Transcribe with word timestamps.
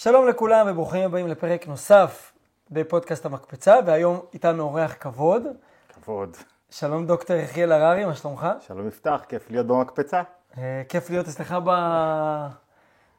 שלום 0.00 0.28
לכולם 0.28 0.66
וברוכים 0.70 1.04
הבאים 1.04 1.28
לפרק 1.28 1.68
נוסף 1.68 2.32
בפודקאסט 2.70 3.26
המקפצה, 3.26 3.76
והיום 3.86 4.20
איתנו 4.34 4.62
אורח 4.62 4.94
כבוד. 5.00 5.42
כבוד. 5.88 6.36
שלום 6.70 7.06
דוקטור 7.06 7.36
יחיאל 7.36 7.72
הררי, 7.72 8.04
מה 8.04 8.14
שלומך? 8.14 8.46
שלום 8.60 8.88
יפתח, 8.88 9.22
כיף 9.28 9.50
להיות 9.50 9.66
במקפצה. 9.66 10.22
אה, 10.58 10.82
כיף 10.88 11.10
להיות 11.10 11.28
אצלך 11.28 11.56
ב... 11.64 11.70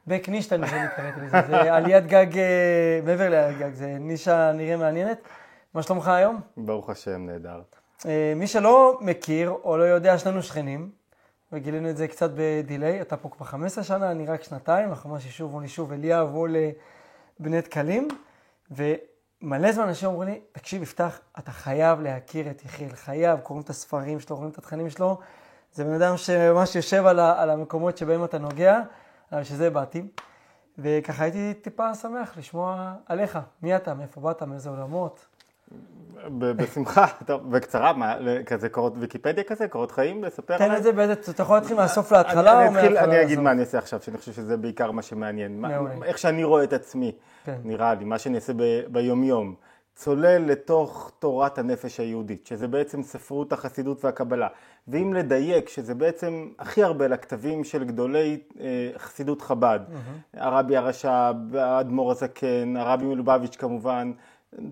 בקנישט, 0.06 0.52
אני 0.52 0.66
חושב 0.66 0.86
קראתי 0.96 1.20
לזה, 1.20 1.36
זה 1.46 1.74
עליית 1.74 2.06
גג, 2.06 2.38
אה, 2.38 3.00
מעבר 3.04 3.30
לעליית 3.30 3.58
גג, 3.58 3.74
זה 3.74 3.96
נישה 4.00 4.52
נראה 4.52 4.76
מעניינת. 4.76 5.18
מה 5.74 5.82
שלומך 5.82 6.08
היום? 6.08 6.40
ברוך 6.56 6.90
השם, 6.90 7.26
נהדר. 7.26 7.60
אה, 8.06 8.32
מי 8.36 8.46
שלא 8.46 8.98
מכיר 9.00 9.50
או 9.50 9.76
לא 9.78 9.84
יודע, 9.84 10.14
יש 10.14 10.26
לנו 10.26 10.42
שכנים, 10.42 10.90
וגילינו 11.52 11.90
את 11.90 11.96
זה 11.96 12.08
קצת 12.08 12.30
בדיליי, 12.34 13.00
אתה 13.00 13.16
פה 13.16 13.28
כבר 13.28 13.46
15 13.46 13.84
שנה, 13.84 14.10
אני 14.10 14.26
רק 14.26 14.42
שנתיים, 14.42 14.88
אנחנו 14.88 15.10
ממש 15.10 15.26
יישוב 15.26 15.52
מול 15.52 15.62
יישוב, 15.62 15.92
אליאב 15.92 16.34
או 16.34 16.46
לבני 16.46 17.60
דקלים, 17.60 18.08
ומלא 18.70 19.72
זמן 19.72 19.84
אנשים 19.84 20.08
אמרו 20.08 20.22
לי, 20.22 20.40
תקשיב, 20.52 20.82
יפתח, 20.82 21.20
אתה 21.38 21.50
חייב 21.50 22.00
להכיר 22.00 22.50
את 22.50 22.64
יחיאל, 22.64 22.92
חייב, 22.94 23.40
קוראים 23.40 23.64
את 23.64 23.70
הספרים 23.70 24.20
שלו, 24.20 24.36
קוראים 24.36 24.52
את 24.52 24.58
התכנים 24.58 24.90
שלו, 24.90 25.18
זה 25.72 25.84
בן 25.84 25.92
אדם 25.92 26.16
שממש 26.16 26.76
יושב 26.76 27.06
על, 27.06 27.18
ה, 27.18 27.42
על 27.42 27.50
המקומות 27.50 27.96
שבהם 27.96 28.24
אתה 28.24 28.38
נוגע, 28.38 28.80
אבל 29.32 29.44
שזה 29.44 29.70
באתי. 29.70 30.02
וככה 30.78 31.22
הייתי 31.22 31.54
טיפה 31.54 31.94
שמח 31.94 32.38
לשמוע 32.38 32.94
עליך, 33.06 33.38
מי 33.62 33.76
אתה, 33.76 33.94
מאיפה 33.94 34.20
באת, 34.20 34.42
מאיזה 34.42 34.70
עולמות. 34.70 35.26
בשמחה, 36.38 37.06
טוב, 37.26 37.50
בקצרה, 37.50 37.92
מה, 37.92 38.16
כזה 38.46 38.68
קורות 38.68 38.92
ויקיפדיה 38.98 39.44
כזה, 39.44 39.68
קורות 39.68 39.90
חיים, 39.90 40.24
לספר 40.24 40.58
תן 40.58 40.64
עליי? 40.64 40.76
את 40.76 40.82
זה 40.82 40.92
באיזה, 40.92 41.12
אתה 41.12 41.42
יכול 41.42 41.56
להתחיל 41.56 41.76
מהסוף 41.76 42.12
להתחלה 42.12 42.66
או 42.66 42.72
מההתחלה 42.72 43.04
אני 43.04 43.22
אגיד? 43.22 43.40
מה 43.40 43.50
אני 43.50 43.60
אעשה 43.60 43.78
עכשיו, 43.78 44.02
שאני 44.02 44.18
חושב 44.18 44.32
שזה 44.32 44.56
בעיקר 44.56 44.90
מה 44.90 45.02
שמעניין. 45.02 45.64
איך 46.04 46.18
שאני 46.18 46.44
רואה 46.44 46.64
את 46.64 46.72
עצמי, 46.72 47.12
כן. 47.44 47.56
נראה 47.64 47.94
לי, 47.94 48.04
מה 48.04 48.18
שאני 48.18 48.36
אעשה 48.36 48.52
ביומיום. 48.88 49.54
צולל 49.94 50.42
לתוך 50.46 51.12
תורת 51.18 51.58
הנפש 51.58 52.00
היהודית, 52.00 52.46
שזה 52.46 52.68
בעצם 52.68 53.02
ספרות 53.02 53.52
החסידות 53.52 54.04
והקבלה. 54.04 54.48
ואם 54.88 55.14
לדייק, 55.14 55.68
שזה 55.68 55.94
בעצם 55.94 56.48
הכי 56.58 56.82
הרבה 56.82 57.08
לכתבים 57.08 57.64
של 57.64 57.84
גדולי 57.84 58.40
אה, 58.60 58.90
חסידות 58.96 59.42
חב"ד, 59.42 59.80
הרבי 60.34 60.76
הרש"ב, 60.76 61.56
האדמו"ר 61.56 62.10
הזקן, 62.10 62.76
הרבי 62.76 63.04
מלובביץ' 63.04 63.56
כמובן, 63.56 64.12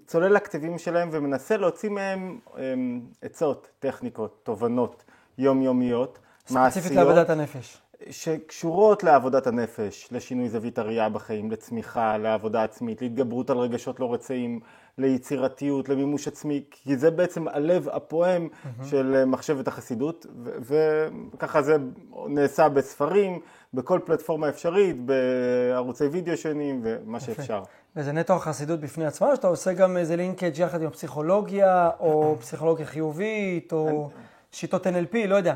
צולל 0.07 0.33
לכתבים 0.33 0.79
שלהם 0.79 1.09
ומנסה 1.13 1.57
להוציא 1.57 1.91
מהם 1.91 2.39
אה, 2.59 2.75
עצות, 3.23 3.69
טכניקות, 3.79 4.41
תובנות 4.43 5.05
יומיומיות, 5.39 6.19
ספציפית 6.47 6.93
לעבודת 6.93 7.31
הנפש. 7.31 7.83
שקשורות 8.11 9.05
לעבודת 9.05 9.47
הנפש, 9.47 10.09
לשינוי 10.13 10.49
זווית 10.49 10.79
הראייה 10.79 11.09
בחיים, 11.09 11.51
לצמיחה, 11.51 12.17
לעבודה 12.17 12.63
עצמית, 12.65 13.03
להתגברות 13.03 13.51
על 13.51 13.59
רגשות 13.59 14.01
לא 14.01 14.15
רצויים, 14.15 14.61
ליצירתיות, 14.99 15.89
למימוש 15.89 16.29
עצמי, 16.29 16.65
כי 16.71 16.97
זה 16.97 17.11
בעצם 17.11 17.49
הלב 17.49 17.89
הפועם 17.89 18.49
של 18.85 19.15
אה, 19.17 19.25
מחשבת 19.25 19.69
החסידות, 19.69 20.27
ו- 20.63 21.09
וככה 21.35 21.63
זה 21.63 21.77
נעשה 22.29 22.69
בספרים, 22.69 23.41
בכל 23.75 24.01
פלטפורמה 24.05 24.49
אפשרית, 24.49 24.97
בערוצי 25.01 26.05
וידאו 26.05 26.37
שונים 26.37 26.81
ומה 26.85 27.21
שאפשר. 27.21 27.63
וזה 27.99 28.13
נטו 28.13 28.35
החסידות 28.35 28.81
בפני 28.81 29.07
עצמה, 29.07 29.31
או 29.31 29.37
שאתה 29.37 29.47
עושה 29.47 29.73
גם 29.73 29.97
איזה 29.97 30.17
לינקג' 30.17 30.59
יחד 30.59 30.83
עם 30.83 30.89
הפסיכולוגיה, 30.89 31.91
או 32.01 32.37
פסיכולוגיה 32.41 32.87
חיובית, 32.87 33.73
או 33.73 34.11
שיטות 34.53 34.87
NLP, 34.87 35.17
לא 35.29 35.35
יודע. 35.35 35.55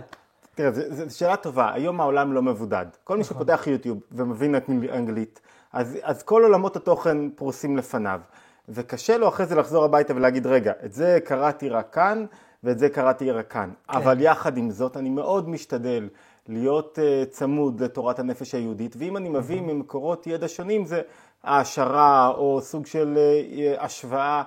תראה, 0.54 0.70
זו 0.72 1.18
שאלה 1.18 1.36
טובה, 1.36 1.72
היום 1.72 2.00
העולם 2.00 2.32
לא 2.32 2.42
מבודד. 2.42 2.86
כל 3.04 3.16
מי 3.16 3.24
שפותח 3.24 3.66
יוטיוב 3.66 4.00
ומבין 4.12 4.56
את 4.56 4.70
אנגלית, 4.92 5.40
אז, 5.72 5.98
אז 6.02 6.22
כל 6.22 6.42
עולמות 6.42 6.76
התוכן 6.76 7.30
פרוסים 7.30 7.76
לפניו. 7.76 8.20
וקשה 8.68 9.16
לו 9.16 9.28
אחרי 9.28 9.46
זה 9.46 9.54
לחזור 9.54 9.84
הביתה 9.84 10.14
ולהגיד, 10.16 10.46
רגע, 10.46 10.72
את 10.84 10.92
זה 10.92 11.18
קראתי 11.24 11.68
רק 11.68 11.94
כאן, 11.94 12.24
ואת 12.64 12.78
זה 12.78 12.88
קראתי 12.88 13.30
רק 13.30 13.50
כאן. 13.50 13.70
כן. 13.88 13.98
אבל 13.98 14.20
יחד 14.20 14.56
עם 14.56 14.70
זאת, 14.70 14.96
אני 14.96 15.10
מאוד 15.10 15.48
משתדל 15.48 16.08
להיות 16.48 16.98
uh, 16.98 17.30
צמוד 17.30 17.82
לתורת 17.82 18.18
הנפש 18.18 18.54
היהודית, 18.54 18.94
ואם 18.98 19.16
אני 19.16 19.28
מביא 19.28 19.60
ממקורות 19.60 20.26
ידע 20.26 20.48
שונים, 20.48 20.86
זה 20.86 21.02
העשרה 21.44 22.28
או 22.28 22.60
סוג 22.60 22.86
של 22.86 23.18
uh, 23.18 23.82
השוואה. 23.82 24.42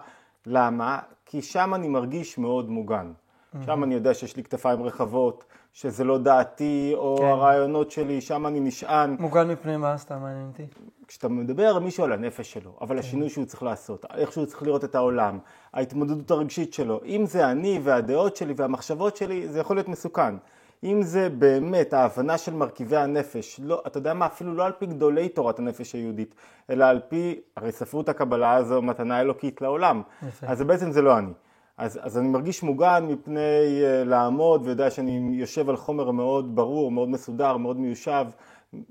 למה? 0.45 0.99
כי 1.25 1.41
שם 1.41 1.73
אני 1.73 1.87
מרגיש 1.87 2.37
מאוד 2.37 2.69
מוגן. 2.69 3.11
שם 3.65 3.83
אני 3.83 3.93
יודע 3.93 4.13
שיש 4.13 4.35
לי 4.35 4.43
כתפיים 4.43 4.83
רחבות, 4.83 5.43
שזה 5.73 6.03
לא 6.03 6.17
דעתי 6.17 6.91
או 6.95 7.15
כן. 7.19 7.25
הרעיונות 7.25 7.91
שלי, 7.91 8.21
שם 8.21 8.47
אני 8.47 8.59
נשען. 8.59 9.15
מוגן 9.19 9.47
מפני 9.47 9.77
מה, 9.77 9.97
סתם 9.97 10.21
מעניין 10.21 10.47
אותי. 10.47 10.63
כשאתה 11.07 11.27
מדבר 11.27 11.67
על 11.67 11.79
מישהו 11.79 12.03
על 12.03 12.13
הנפש 12.13 12.53
שלו, 12.53 12.71
אבל 12.81 12.99
השינוי 12.99 13.29
שהוא 13.29 13.45
צריך 13.45 13.63
לעשות, 13.63 14.05
איך 14.13 14.31
שהוא 14.31 14.45
צריך 14.45 14.63
לראות 14.63 14.83
את 14.83 14.95
העולם, 14.95 15.39
ההתמודדות 15.73 16.31
הרגשית 16.31 16.73
שלו, 16.73 17.01
אם 17.05 17.25
זה 17.25 17.51
אני 17.51 17.79
והדעות 17.83 18.35
שלי 18.35 18.53
והמחשבות 18.57 19.17
שלי, 19.17 19.47
זה 19.47 19.59
יכול 19.59 19.75
להיות 19.75 19.87
מסוכן. 19.87 20.35
אם 20.85 21.01
זה 21.03 21.29
באמת 21.29 21.93
ההבנה 21.93 22.37
של 22.37 22.53
מרכיבי 22.53 22.97
הנפש, 22.97 23.59
לא, 23.63 23.83
אתה 23.87 23.97
יודע 23.97 24.13
מה, 24.13 24.25
אפילו 24.25 24.53
לא 24.53 24.65
על 24.65 24.71
פי 24.71 24.85
גדולי 24.85 25.29
תורת 25.29 25.59
הנפש 25.59 25.93
היהודית, 25.93 26.35
אלא 26.69 26.85
על 26.85 26.99
פי, 27.09 27.39
הרי 27.57 27.71
ספרות 27.71 28.09
הקבלה 28.09 28.53
הזו 28.53 28.81
מתנה 28.81 29.21
אלוקית 29.21 29.61
לעולם. 29.61 30.01
יפה. 30.27 30.47
אז 30.47 30.61
בעצם 30.61 30.91
זה 30.91 31.01
לא 31.01 31.17
אני. 31.17 31.31
אז, 31.77 31.99
אז 32.01 32.17
אני 32.17 32.27
מרגיש 32.27 32.63
מוגן 32.63 33.05
מפני 33.07 33.81
uh, 33.81 34.07
לעמוד 34.07 34.61
ויודע 34.65 34.89
שאני 34.89 35.29
יושב 35.39 35.69
על 35.69 35.77
חומר 35.77 36.11
מאוד 36.11 36.55
ברור, 36.55 36.91
מאוד 36.91 37.09
מסודר, 37.09 37.57
מאוד 37.57 37.79
מיושב, 37.79 38.25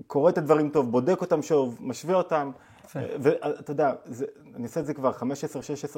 קורא 0.07 0.31
את 0.31 0.39
הדברים 0.39 0.69
טוב, 0.69 0.91
בודק 0.91 1.21
אותם 1.21 1.43
שוב, 1.43 1.79
משווה 1.81 2.15
אותם. 2.15 2.51
יפה. 2.85 2.99
ואתה 3.21 3.71
יודע, 3.71 3.93
זה, 4.05 4.27
אני 4.55 4.63
עושה 4.63 4.81
את 4.81 4.87
זה 4.87 4.95
כבר 4.95 5.13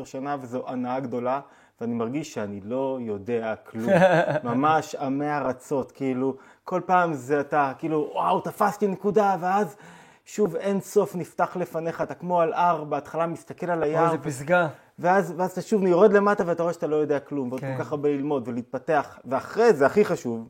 15-16 0.03 0.05
שנה 0.05 0.37
וזו 0.41 0.69
הנאה 0.69 1.01
גדולה, 1.01 1.41
ואני 1.81 1.95
מרגיש 1.95 2.35
שאני 2.35 2.61
לא 2.65 2.99
יודע 3.01 3.55
כלום. 3.57 3.93
ממש 4.45 4.95
עמי 4.95 5.31
ארצות, 5.31 5.93
כאילו, 5.93 6.37
כל 6.65 6.81
פעם 6.87 7.15
זה 7.15 7.41
אתה, 7.41 7.73
כאילו, 7.79 8.11
וואו, 8.15 8.41
תפסתי 8.41 8.87
נקודה, 8.87 9.37
ואז 9.41 9.77
שוב 10.25 10.57
אין 10.57 10.81
סוף 10.81 11.17
נפתח 11.17 11.57
לפניך, 11.57 12.01
אתה 12.01 12.15
כמו 12.15 12.41
על 12.41 12.53
הר, 12.53 12.85
בהתחלה 12.85 13.27
מסתכל 13.27 13.71
על 13.71 13.83
היער. 13.83 14.07
איזה 14.07 14.19
פסגה. 14.19 14.69
ואז, 14.99 15.35
ואז 15.37 15.51
אתה 15.51 15.63
שוב 15.63 15.83
יורד 15.83 16.13
למטה 16.13 16.45
ואתה 16.47 16.63
רואה 16.63 16.73
שאתה 16.73 16.87
לא 16.87 16.97
יודע 16.97 17.21
כלום, 17.21 17.49
ועוד 17.49 17.61
כן. 17.61 17.77
כל 17.77 17.85
כך 17.85 17.93
הרבה 17.93 18.09
ללמוד 18.09 18.49
ולהתפתח, 18.49 19.19
ואחרי 19.25 19.73
זה, 19.73 19.87
הכי 19.87 20.05
חשוב, 20.05 20.49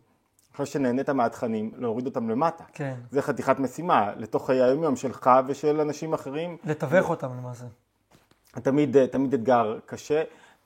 אחרי 0.55 0.67
שנהנית 0.67 1.11
מהתכנים, 1.11 1.71
להוריד 1.77 2.07
אותם 2.07 2.31
למטה. 2.31 2.65
כן. 2.73 2.95
זה 3.11 3.23
חתיכת 3.23 3.59
משימה, 3.59 4.11
לתוך 4.17 4.47
חיי 4.47 4.63
היום-יום 4.63 4.97
שלך 4.97 5.31
ושל 5.47 5.81
אנשים 5.81 6.13
אחרים, 6.13 6.57
לתווך 6.65 7.11
אותם 7.11 7.29
למעשה. 7.39 7.65
תמיד, 8.53 9.07
תמיד 9.07 9.35
אתגר 9.35 9.79
קשה. 9.87 10.23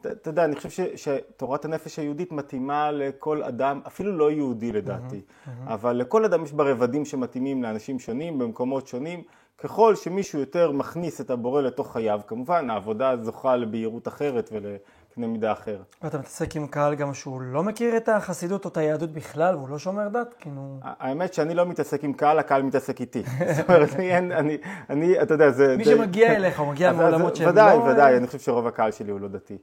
אתה 0.07 0.31
יודע, 0.31 0.45
אני 0.45 0.57
חושב 0.57 0.71
ש, 0.71 0.81
שתורת 0.97 1.65
הנפש 1.65 1.99
היהודית 1.99 2.33
מתאימה 2.33 2.91
לכל 2.91 3.43
אדם, 3.43 3.81
אפילו 3.87 4.19
לא 4.19 4.31
יהודי 4.31 4.73
לדעתי, 4.73 5.21
אבל 5.67 5.97
לכל 5.97 6.25
אדם 6.25 6.45
יש 6.45 6.53
בה 6.53 6.65
רבדים 6.65 7.05
שמתאימים 7.05 7.63
לאנשים 7.63 7.99
שונים, 7.99 8.39
במקומות 8.39 8.87
שונים. 8.87 9.23
ככל 9.59 9.95
שמישהו 9.95 10.41
יותר 10.41 10.73
מכניס 10.73 11.21
את 11.21 11.31
הבורא 11.31 11.63
לתוך 11.63 11.93
חייו, 11.93 12.21
כמובן 12.27 12.71
העבודה 12.71 13.17
זוכה 13.23 13.57
לבהירות 13.57 14.09
אחרת 14.09 14.51
ולקנה 14.53 15.27
מידה 15.27 15.53
אחר. 15.53 15.79
ואתה 16.03 16.19
מתעסק 16.19 16.57
עם 16.57 16.67
קהל 16.67 16.95
גם 16.95 17.15
שהוא 17.15 17.41
לא 17.41 17.63
מכיר 17.63 17.97
את 17.97 18.09
החסידות 18.09 18.65
או 18.65 18.71
את 18.71 18.77
היהדות 18.77 19.11
בכלל, 19.13 19.55
והוא 19.57 19.69
לא 19.69 19.79
שומר 19.79 20.09
דת? 20.09 20.35
כאילו... 20.39 20.79
האמת 20.83 21.35
שאני 21.35 21.55
לא 21.55 21.67
מתעסק 21.67 22.05
עם 22.05 22.13
קהל, 22.13 22.39
הקהל 22.39 22.63
מתעסק 22.63 23.01
איתי. 23.01 23.23
זאת 23.57 23.69
אומרת, 23.69 23.95
אין, 23.95 24.33
אני, 24.33 24.59
אני, 24.91 25.23
אתה 25.23 25.35
יודע, 25.35 25.51
זה... 25.51 25.77
מי 25.77 25.85
שמגיע 25.85 26.37
אליך, 26.37 26.61
הוא 26.61 26.69
מגיע 26.69 26.93
מעולמות 26.93 27.37
שהם 27.37 27.49
ודאי, 27.49 27.79
לא- 27.79 27.83
ודאי, 27.83 28.17
אני 28.17 28.27
חושב 28.27 28.39
שרוב 28.39 28.67
הקהל 28.67 28.91
שלי 28.91 29.11
הוא 29.11 29.21
לא 29.21 29.29
דתי. 29.29 29.59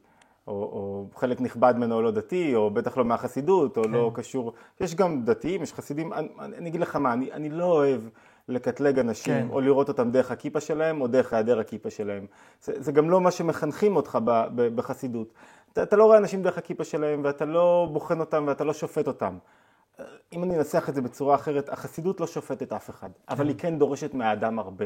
או, 0.47 0.53
או 0.53 1.05
חלק 1.15 1.41
נכבד 1.41 1.73
ממנו 1.77 1.95
הוא 1.95 2.03
לא 2.03 2.11
דתי, 2.11 2.55
או 2.55 2.71
בטח 2.71 2.97
לא 2.97 3.05
מהחסידות, 3.05 3.77
או 3.77 3.83
לא 3.83 4.11
כן. 4.15 4.21
קשור... 4.21 4.53
יש 4.81 4.95
גם 4.95 5.25
דתיים, 5.25 5.63
יש 5.63 5.73
חסידים, 5.73 6.13
אני, 6.13 6.27
אני 6.39 6.69
אגיד 6.69 6.81
לך 6.81 6.95
מה, 6.95 7.13
אני, 7.13 7.31
אני 7.31 7.49
לא 7.49 7.65
אוהב 7.65 8.01
לקטלג 8.47 8.99
אנשים, 8.99 9.33
כן. 9.33 9.47
או 9.51 9.61
לראות 9.61 9.87
אותם 9.87 10.11
דרך 10.11 10.31
הכיפה 10.31 10.59
שלהם, 10.59 11.01
או 11.01 11.07
דרך 11.07 11.33
היעדר 11.33 11.59
הכיפה 11.59 11.89
שלהם. 11.89 12.25
זה, 12.61 12.73
זה 12.77 12.91
גם 12.91 13.09
לא 13.09 13.21
מה 13.21 13.31
שמחנכים 13.31 13.95
אותך 13.95 14.17
ב, 14.23 14.45
ב, 14.55 14.75
בחסידות. 14.75 15.33
אתה, 15.73 15.83
אתה 15.83 15.95
לא 15.95 16.05
רואה 16.05 16.17
אנשים 16.17 16.43
דרך 16.43 16.57
הכיפה 16.57 16.83
שלהם, 16.83 17.21
ואתה 17.23 17.45
לא 17.45 17.89
בוחן 17.91 18.19
אותם, 18.19 18.43
ואתה 18.47 18.63
לא 18.63 18.73
שופט 18.73 19.07
אותם. 19.07 19.37
אם 20.33 20.43
אני 20.43 20.57
אנסח 20.57 20.89
את 20.89 20.95
זה 20.95 21.01
בצורה 21.01 21.35
אחרת, 21.35 21.69
החסידות 21.69 22.19
לא 22.19 22.27
שופטת 22.27 22.73
אף 22.73 22.89
אחד, 22.89 23.09
אבל 23.29 23.47
היא 23.47 23.55
כן 23.57 23.79
דורשת 23.79 24.13
מהאדם 24.13 24.59
הרבה. 24.59 24.85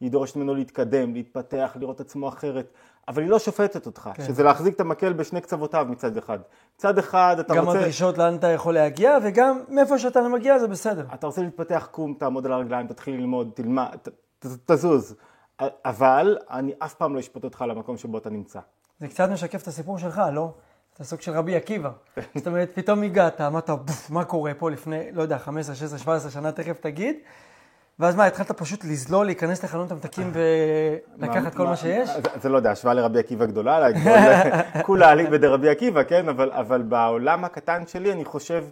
היא 0.00 0.10
דורשת 0.10 0.36
ממנו 0.36 0.54
להתקדם, 0.54 1.14
להתפתח, 1.14 1.76
לראות 1.80 2.00
עצמו 2.00 2.28
אחרת, 2.28 2.72
אבל 3.08 3.22
היא 3.22 3.30
לא 3.30 3.38
שופטת 3.38 3.86
אותך, 3.86 4.10
כן. 4.14 4.24
שזה 4.24 4.42
להחזיק 4.42 4.74
את 4.74 4.80
המקל 4.80 5.12
בשני 5.12 5.40
קצוותיו 5.40 5.86
מצד 5.90 6.16
אחד. 6.16 6.38
מצד 6.76 6.98
אחד 6.98 7.36
אתה 7.40 7.54
גם 7.54 7.66
רוצה... 7.66 7.78
הדרישות 7.78 8.18
לאן 8.18 8.36
אתה 8.36 8.46
יכול 8.46 8.74
להגיע, 8.74 9.18
וגם 9.22 9.60
מאיפה 9.68 9.98
שאתה 9.98 10.28
מגיע 10.28 10.58
זה 10.58 10.68
בסדר. 10.68 11.06
אתה 11.14 11.26
רוצה 11.26 11.42
להתפתח, 11.42 11.88
קום, 11.90 12.14
תעמוד 12.18 12.46
על 12.46 12.52
הרגליים, 12.52 12.86
תתחיל 12.86 13.14
ללמוד, 13.14 13.50
תלמד, 13.54 13.96
ת, 14.02 14.08
ת, 14.38 14.46
תזוז. 14.70 15.14
אבל 15.60 16.38
אני 16.50 16.72
אף 16.78 16.94
פעם 16.94 17.14
לא 17.14 17.20
אשפוט 17.20 17.44
אותך 17.44 17.64
למקום 17.68 17.96
שבו 17.96 18.18
אתה 18.18 18.30
נמצא. 18.30 18.60
זה 19.00 19.08
קצת 19.08 19.28
משקף 19.28 19.62
את 19.62 19.66
הסיפור 19.66 19.98
שלך, 19.98 20.22
לא? 20.32 20.54
אתה 20.94 21.04
סוג 21.04 21.20
של 21.20 21.32
רבי 21.32 21.56
עקיבא. 21.56 21.90
זאת 22.34 22.46
אומרת, 22.46 22.72
פתאום 22.74 23.02
הגעת, 23.02 23.40
אמרת, 23.40 23.70
מה 24.10 24.24
קורה 24.24 24.54
פה 24.54 24.70
לפני, 24.70 25.12
לא 25.12 25.22
יודע, 25.22 25.38
15, 25.38 25.74
16, 25.74 25.98
17 25.98 26.30
שנה, 26.30 26.52
תכף 26.52 26.80
תגיד, 26.80 27.16
ואז 27.98 28.16
מה, 28.16 28.26
התחלת 28.26 28.50
פשוט 28.50 28.84
לזלול, 28.84 29.26
להיכנס 29.26 29.64
לחנות 29.64 29.90
המתקים 29.90 30.32
ולקחת 31.18 31.54
כל 31.54 31.66
מה 31.66 31.76
שיש? 31.76 32.10
זה 32.40 32.48
לא 32.48 32.56
יודע, 32.56 32.70
השוואה 32.70 32.94
לרבי 32.94 33.18
עקיבא 33.18 33.46
גדולה, 33.46 33.86
כולה 34.86 35.12
אליבא 35.12 35.36
דרבי 35.36 35.68
עקיבא, 35.68 36.02
כן? 36.02 36.28
אבל 36.28 36.82
בעולם 36.82 37.44
הקטן 37.44 37.86
שלי 37.86 38.12
אני 38.12 38.24
חושב 38.24 38.64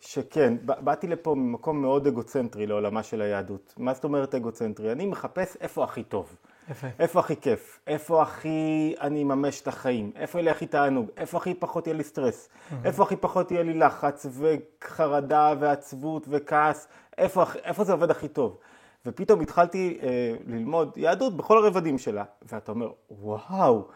שכן, 0.00 0.54
באתי 0.64 1.06
לפה 1.06 1.34
ממקום 1.34 1.82
מאוד 1.82 2.06
אגוצנטרי 2.06 2.66
לעולמה 2.66 3.02
של 3.02 3.22
היהדות. 3.22 3.74
מה 3.78 3.94
זאת 3.94 4.04
אומרת 4.04 4.34
אגוצנטרי? 4.34 4.92
אני 4.92 5.06
מחפש 5.06 5.56
איפה 5.60 5.84
הכי 5.84 6.02
טוב. 6.02 6.36
יפה. 6.70 6.86
איפה 6.98 7.20
הכי 7.20 7.36
כיף, 7.36 7.80
איפה 7.86 8.22
הכי 8.22 8.94
אני 9.00 9.22
אממש 9.22 9.60
את 9.60 9.68
החיים, 9.68 10.10
איפה 10.16 10.38
יהיה 10.38 10.44
לי 10.44 10.50
הכי 10.50 10.66
תענוג, 10.66 11.06
איפה 11.16 11.38
הכי 11.38 11.54
פחות 11.54 11.86
יהיה 11.86 11.96
לי 11.96 12.04
סטרס. 12.04 12.48
איפה 12.84 13.02
הכי 13.02 13.16
פחות 13.16 13.50
יהיה 13.50 13.62
לי 13.62 13.74
לחץ 13.74 14.26
וחרדה 14.30 15.54
ועצבות 15.60 16.26
וכעס, 16.30 16.88
איפה, 17.18 17.44
איפה 17.64 17.84
זה 17.84 17.92
עובד 17.92 18.10
הכי 18.10 18.28
טוב. 18.28 18.58
ופתאום 19.06 19.40
התחלתי 19.40 19.98
אה, 20.02 20.34
ללמוד 20.46 20.92
יהדות 20.96 21.36
בכל 21.36 21.64
הרבדים 21.64 21.98
שלה, 21.98 22.24
ואתה 22.52 22.72
אומר, 22.72 22.90
וואו, 23.10 23.88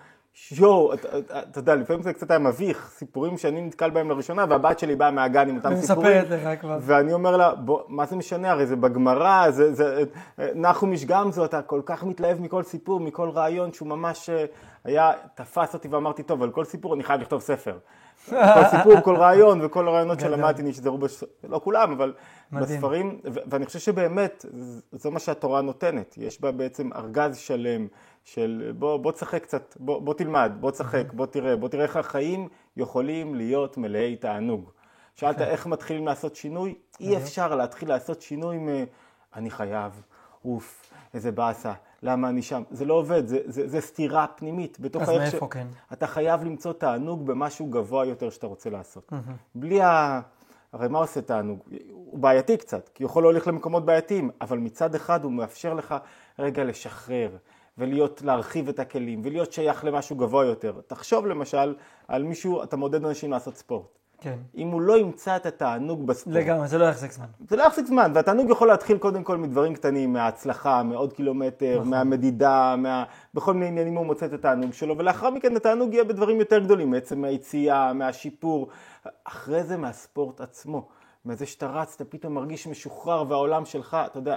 יואו, 0.52 0.94
אתה 0.94 1.58
יודע, 1.58 1.75
לפעמים 1.75 2.02
זה 2.02 2.12
קצת 2.12 2.31
היה 2.31 2.38
מביך, 2.38 2.90
סיפורים 2.94 3.38
שאני 3.38 3.60
נתקל 3.60 3.90
בהם 3.90 4.10
לראשונה, 4.10 4.44
והבת 4.49 4.78
שלי 4.78 4.96
באה 4.96 5.10
מהגן 5.10 5.49
עם 5.49 5.56
אותם 5.56 5.76
סיפורים. 5.76 6.19
ומספרת 6.19 6.40
לך 6.40 6.60
כבר. 6.60 6.78
ואני 6.81 7.12
אומר 7.12 7.37
לה, 7.37 7.54
בוא, 7.54 7.82
מה 7.88 8.06
זה 8.06 8.16
משנה, 8.16 8.50
הרי 8.50 8.66
זה 8.66 8.76
בגמרא, 8.76 9.50
זה, 9.50 9.75
זה, 9.75 10.04
נחומיש 10.54 11.04
גמזו, 11.04 11.44
אתה 11.44 11.62
כל 11.62 11.81
כך 11.87 12.04
מתלהב 12.04 12.40
מכל 12.40 12.62
סיפור, 12.62 13.00
מכל 13.00 13.28
רעיון, 13.28 13.72
שהוא 13.72 13.88
ממש 13.88 14.31
אה, 14.31 14.44
היה, 14.84 15.12
תפס 15.34 15.75
אותי 15.75 15.88
ואמרתי, 15.88 16.22
טוב, 16.22 16.43
על 16.43 16.50
כל 16.50 16.64
סיפור 16.64 16.94
אני 16.94 17.02
חייב 17.02 17.20
לכתוב 17.20 17.40
ספר. 17.40 17.78
כל 18.30 18.64
סיפור, 18.70 19.00
כל 19.04 19.16
רעיון 19.16 19.64
וכל 19.64 19.88
הרעיונות 19.88 20.20
שלמדתי 20.20 20.62
נשזרו, 20.62 20.98
בש... 20.98 21.24
לא 21.44 21.60
כולם, 21.64 21.92
אבל 21.92 22.14
מדהים. 22.52 22.76
בספרים, 22.76 23.20
ו- 23.24 23.40
ואני 23.46 23.66
חושב 23.66 23.78
שבאמת, 23.78 24.46
זה 24.92 25.10
מה 25.10 25.19
שהתורה 25.19 25.60
נותנת, 25.60 26.14
יש 26.19 26.40
בה 26.40 26.52
בעצם 26.52 26.90
ארגז 26.92 27.36
שלם 27.36 27.86
של 28.24 28.72
בוא, 28.78 28.96
בוא 28.96 29.12
תשחק 29.12 29.42
קצת, 29.42 29.76
בוא, 29.80 30.02
בוא 30.02 30.14
תלמד, 30.14 30.52
בוא 30.60 30.70
תשחק, 30.70 31.12
בוא 31.12 31.26
תראה, 31.26 31.56
בוא 31.56 31.69
תראה 31.69 31.82
איך 31.82 31.96
החיים 31.96 32.48
יכולים 32.76 33.34
להיות 33.34 33.76
מלאי 33.76 34.16
תענוג. 34.16 34.70
שאלת 35.14 35.40
איך 35.40 35.66
מתחילים 35.66 36.06
לעשות 36.06 36.36
שינוי? 36.36 36.75
אי 37.00 37.16
אפשר 37.16 37.54
להתחיל 37.54 37.88
לעשות 37.88 38.22
שינוי 38.22 38.58
מ... 38.58 38.68
אני 39.36 39.50
חייב, 39.50 40.02
אוף, 40.44 40.92
איזה 41.14 41.32
באסה, 41.32 41.73
למה 42.03 42.29
אני 42.29 42.43
שם? 42.43 42.62
זה 42.70 42.85
לא 42.85 42.94
עובד, 42.94 43.26
זה, 43.26 43.38
זה, 43.44 43.69
זה 43.69 43.81
סתירה 43.81 44.26
פנימית. 44.26 44.81
בתוך 44.81 45.03
אז 45.03 45.09
מאיפה 45.09 45.47
ש... 45.47 45.53
כן? 45.53 45.67
אתה 45.93 46.06
חייב 46.06 46.44
למצוא 46.44 46.73
תענוג 46.73 47.26
במשהו 47.26 47.67
גבוה 47.67 48.06
יותר 48.06 48.31
שאתה 48.31 48.47
רוצה 48.47 48.70
לעשות. 48.70 49.12
בלי 49.55 49.82
ה... 49.82 50.20
הרי 50.73 50.88
מה 50.88 50.99
עושה 50.99 51.20
תענוג? 51.20 51.59
הוא 51.91 52.19
בעייתי 52.19 52.56
קצת, 52.56 52.88
כי 52.88 53.03
הוא 53.03 53.11
יכול 53.11 53.23
להוליך 53.23 53.49
למקומות 53.49 53.85
בעייתיים, 53.85 54.31
אבל 54.41 54.59
מצד 54.59 54.94
אחד 54.94 55.25
הוא 55.25 55.32
מאפשר 55.32 55.75
לך 55.75 55.94
רגע 56.38 56.64
לשחרר, 56.64 57.37
ולהיות, 57.79 58.23
להרחיב 58.23 58.69
את 58.69 58.79
הכלים, 58.79 59.20
ולהיות 59.25 59.53
שייך 59.53 59.85
למשהו 59.85 60.17
גבוה 60.17 60.44
יותר. 60.44 60.81
תחשוב 60.87 61.26
למשל 61.26 61.75
על 62.09 62.23
מישהו, 62.23 62.62
אתה 62.62 62.76
מודד 62.76 63.05
אנשים 63.05 63.31
לעשות 63.31 63.56
ספורט. 63.56 63.99
כן. 64.22 64.38
אם 64.56 64.69
הוא 64.69 64.80
לא 64.80 64.98
ימצא 64.98 65.36
את 65.36 65.46
התענוג 65.46 66.06
בספורט. 66.06 66.36
לגמרי, 66.36 66.69
זה 66.69 66.78
לא 66.78 66.84
יחזיק 66.84 67.12
זמן. 67.12 67.26
זה 67.48 67.56
לא 67.56 67.62
יחזיק 67.62 67.86
זמן, 67.86 68.12
והתענוג 68.14 68.50
יכול 68.50 68.69
להתחיל 68.69 68.98
קודם 68.98 69.24
כל 69.24 69.36
מדברים 69.36 69.74
קטנים, 69.74 70.12
מההצלחה, 70.12 70.82
מעוד 70.82 71.12
קילומטר, 71.12 71.74
נכון. 71.74 71.90
מהמדידה, 71.90 72.74
מה... 72.78 73.04
בכל 73.34 73.54
מיני 73.54 73.66
עניינים 73.66 73.94
הוא 73.94 74.06
מוצא 74.06 74.26
את 74.26 74.32
התענוג 74.32 74.72
שלו, 74.72 74.98
ולאחר 74.98 75.30
מכן 75.30 75.56
התענוג 75.56 75.94
יהיה 75.94 76.04
בדברים 76.04 76.38
יותר 76.38 76.58
גדולים, 76.58 76.90
מעצם 76.90 77.20
מהיציאה, 77.20 77.92
מהשיפור, 77.92 78.69
אחרי 79.24 79.64
זה 79.64 79.76
מהספורט 79.76 80.40
עצמו. 80.40 80.88
מזה 81.25 81.46
שאתה 81.46 81.66
רץ, 81.66 81.94
אתה 81.94 82.04
פתאום 82.04 82.34
מרגיש 82.34 82.66
משוחרר 82.66 83.25
והעולם 83.28 83.64
שלך, 83.64 83.96
אתה 84.06 84.18
יודע, 84.18 84.36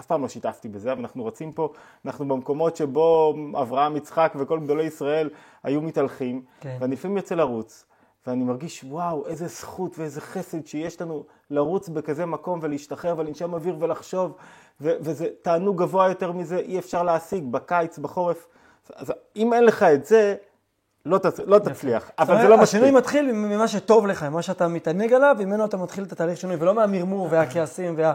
אף 0.00 0.06
פעם 0.06 0.22
לא 0.22 0.28
שיתפתי 0.28 0.68
בזה, 0.68 0.92
אבל 0.92 1.00
אנחנו 1.00 1.26
רצים 1.26 1.52
פה, 1.52 1.72
אנחנו 2.04 2.28
במקומות 2.28 2.76
שבו 2.76 3.34
אברהם, 3.60 3.96
יצחק 3.96 4.32
וכל 4.38 4.60
גדולי 4.60 4.84
ישראל 4.84 5.30
היו 5.62 5.80
מתהלכים, 5.80 6.42
כן. 6.60 6.76
ואני 6.80 6.92
לפעמים 6.92 7.16
יוצא 7.16 7.34
לרוץ, 7.34 7.84
ואני 8.26 8.44
מרגיש, 8.44 8.84
וואו, 8.88 9.26
איזה 9.26 9.46
זכות 9.46 9.98
ואיזה 9.98 10.20
חסד 10.20 10.66
שיש 10.66 11.00
לנו 11.00 11.24
לרוץ 11.50 11.88
בכזה 11.88 12.26
מקום 12.26 12.58
ולהשתחרר 12.62 13.14
ולנשום 13.18 13.54
אוויר 13.54 13.76
ולחשוב, 13.80 14.36
ו- 14.80 14.96
וזה 15.00 15.26
תענוג 15.42 15.82
גבוה 15.82 16.08
יותר 16.08 16.32
מזה, 16.32 16.56
אי 16.56 16.78
אפשר 16.78 17.02
להשיג 17.02 17.44
בקיץ, 17.50 17.98
בחורף. 17.98 18.46
אז 18.96 19.12
אם 19.36 19.52
אין 19.52 19.64
לך 19.64 19.82
את 19.82 20.06
זה, 20.06 20.34
לא, 21.06 21.18
תצ... 21.18 21.40
לא 21.40 21.58
תצליח, 21.58 22.10
אבל 22.18 22.36
זה 22.42 22.48
לא 22.48 22.56
מספיק. 22.56 22.62
השינוי 22.62 22.90
מתחיל 22.90 23.32
ממה 23.32 23.68
שטוב 23.68 24.06
לך, 24.06 24.22
ממה 24.22 24.42
שאתה 24.42 24.68
מתענג 24.68 25.12
עליו, 25.12 25.36
ממנו 25.38 25.64
אתה 25.64 25.76
מתחיל 25.76 26.04
את 26.04 26.12
התהליך 26.12 26.38
שינוי, 26.38 26.56
ולא 26.56 26.74
מהמרמור 26.74 27.28
והכעסים 27.30 27.94
וה... 27.96 28.14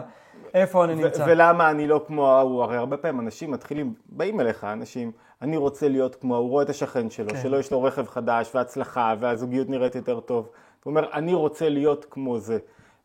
איפה 0.54 0.84
אני 0.84 0.94
נמצא. 0.94 1.24
ולמה 1.28 1.70
אני 1.70 1.86
לא 1.86 2.04
כמו 2.06 2.28
ההוא, 2.28 2.62
הרי 2.62 2.76
הרבה 2.76 2.96
פעמים 2.96 3.20
אנשים 3.20 3.50
מתחילים, 3.50 3.94
באים 4.06 4.40
אליך 4.40 4.64
אנשים, 4.64 5.12
אני 5.42 5.56
רוצה 5.56 5.88
להיות 5.88 6.14
כמו 6.14 6.34
ההוא, 6.34 6.50
רואה 6.50 6.64
את 6.64 6.70
השכן 6.70 7.10
שלו, 7.10 7.30
כן. 7.30 7.42
שלא 7.42 7.56
יש 7.56 7.72
לו 7.72 7.82
רכב 7.82 8.06
חדש 8.06 8.50
והצלחה 8.54 9.14
והזוגיות 9.20 9.68
נראית 9.68 9.94
יותר 9.94 10.20
טוב. 10.20 10.48
הוא 10.84 10.90
אומר, 10.90 11.12
אני 11.12 11.34
רוצה 11.34 11.68
להיות 11.68 12.06
כמו 12.10 12.38
זה. 12.38 12.58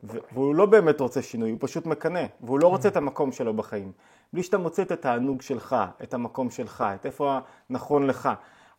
והוא 0.04 0.56
לא 0.56 0.66
באמת 0.66 1.00
רוצה 1.00 1.22
שינוי, 1.22 1.52
הוא 1.52 1.58
פשוט 1.62 1.86
מקנא, 1.86 2.24
והוא 2.42 2.60
לא 2.60 2.68
רוצה 2.68 2.88
את 2.88 2.98
המקום 2.98 3.32
שלו 3.32 3.54
בחיים. 3.54 3.92
בלי 4.34 4.44
שאתה 4.44 4.58
מוצא 4.58 4.82
את 4.82 4.92
התענוג 4.92 5.42
שלך, 5.42 5.76
את 6.04 6.14
המקום 6.14 6.50
שלך, 6.50 6.86
את 6.96 7.06
איפה 7.06 7.40
הנכון 7.70 8.08
לך. 8.08 8.30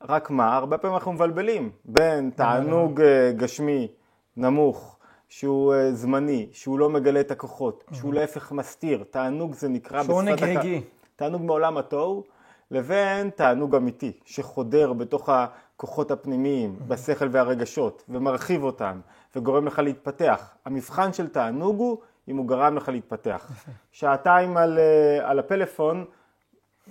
רק 0.08 0.31
מה, 0.31 0.56
הרבה 0.56 0.78
פעמים 0.78 0.94
אנחנו 0.94 1.12
מבלבלים 1.12 1.70
בין 1.84 2.31
תענוג 2.31 3.00
אה, 3.00 3.32
גשמי 3.37 3.88
נמוך 4.37 4.99
שהוא 5.28 5.75
uh, 5.75 5.94
זמני, 5.94 6.49
שהוא 6.52 6.78
לא 6.78 6.90
מגלה 6.90 7.20
את 7.20 7.31
הכוחות. 7.31 7.84
שהוא 7.93 8.14
להפך 8.14 8.52
מסתיר, 8.52 9.05
תענוג 9.10 9.55
זה 9.55 9.69
נקרא 9.69 10.02
שהוא 10.02 10.22
נגרגי. 10.22 10.81
תענוג 11.16 11.43
מעולם 11.43 11.78
התוהו, 11.78 12.25
לבין 12.70 13.31
תענוג 13.31 13.75
אמיתי, 13.75 14.12
שחודר 14.25 14.93
בתוך 14.93 15.29
הכוחות 15.29 16.11
הפנימיים, 16.11 16.76
mm-hmm. 16.79 16.85
בשכל 16.88 17.29
והרגשות, 17.31 18.05
ומרחיב 18.09 18.62
אותם, 18.62 19.00
וגורם 19.37 19.67
לך 19.67 19.79
להתפתח. 19.79 20.50
המבחן 20.65 21.12
של 21.12 21.29
תענוג 21.29 21.79
הוא 21.79 21.99
אם 22.29 22.37
הוא 22.37 22.49
גרם 22.49 22.76
לך 22.76 22.88
להתפתח. 22.88 23.50
שעתיים 23.93 24.56
על, 24.56 24.79
uh, 24.79 25.25
על 25.25 25.38
הפלאפון, 25.38 26.05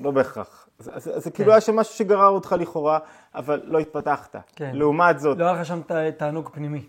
לא 0.02 0.12
בהכרח. 0.12 0.70
זה, 0.80 0.92
זה, 0.96 1.20
זה 1.20 1.32
כן. 1.32 1.36
כאילו 1.36 1.52
היה 1.52 1.62
שם 1.62 1.76
משהו 1.76 1.96
שגרר 1.96 2.30
אותך 2.30 2.56
לכאורה, 2.60 3.00
אבל 3.36 3.62
לא 3.64 3.80
התפתחת. 3.80 4.36
כן. 4.56 4.72
לעומת 4.74 5.20
זאת... 5.20 5.38
לא 5.38 5.46
היה 5.46 5.54
לך 5.54 5.66
שם 5.66 5.82
תענוג 6.18 6.50
פנימי. 6.54 6.88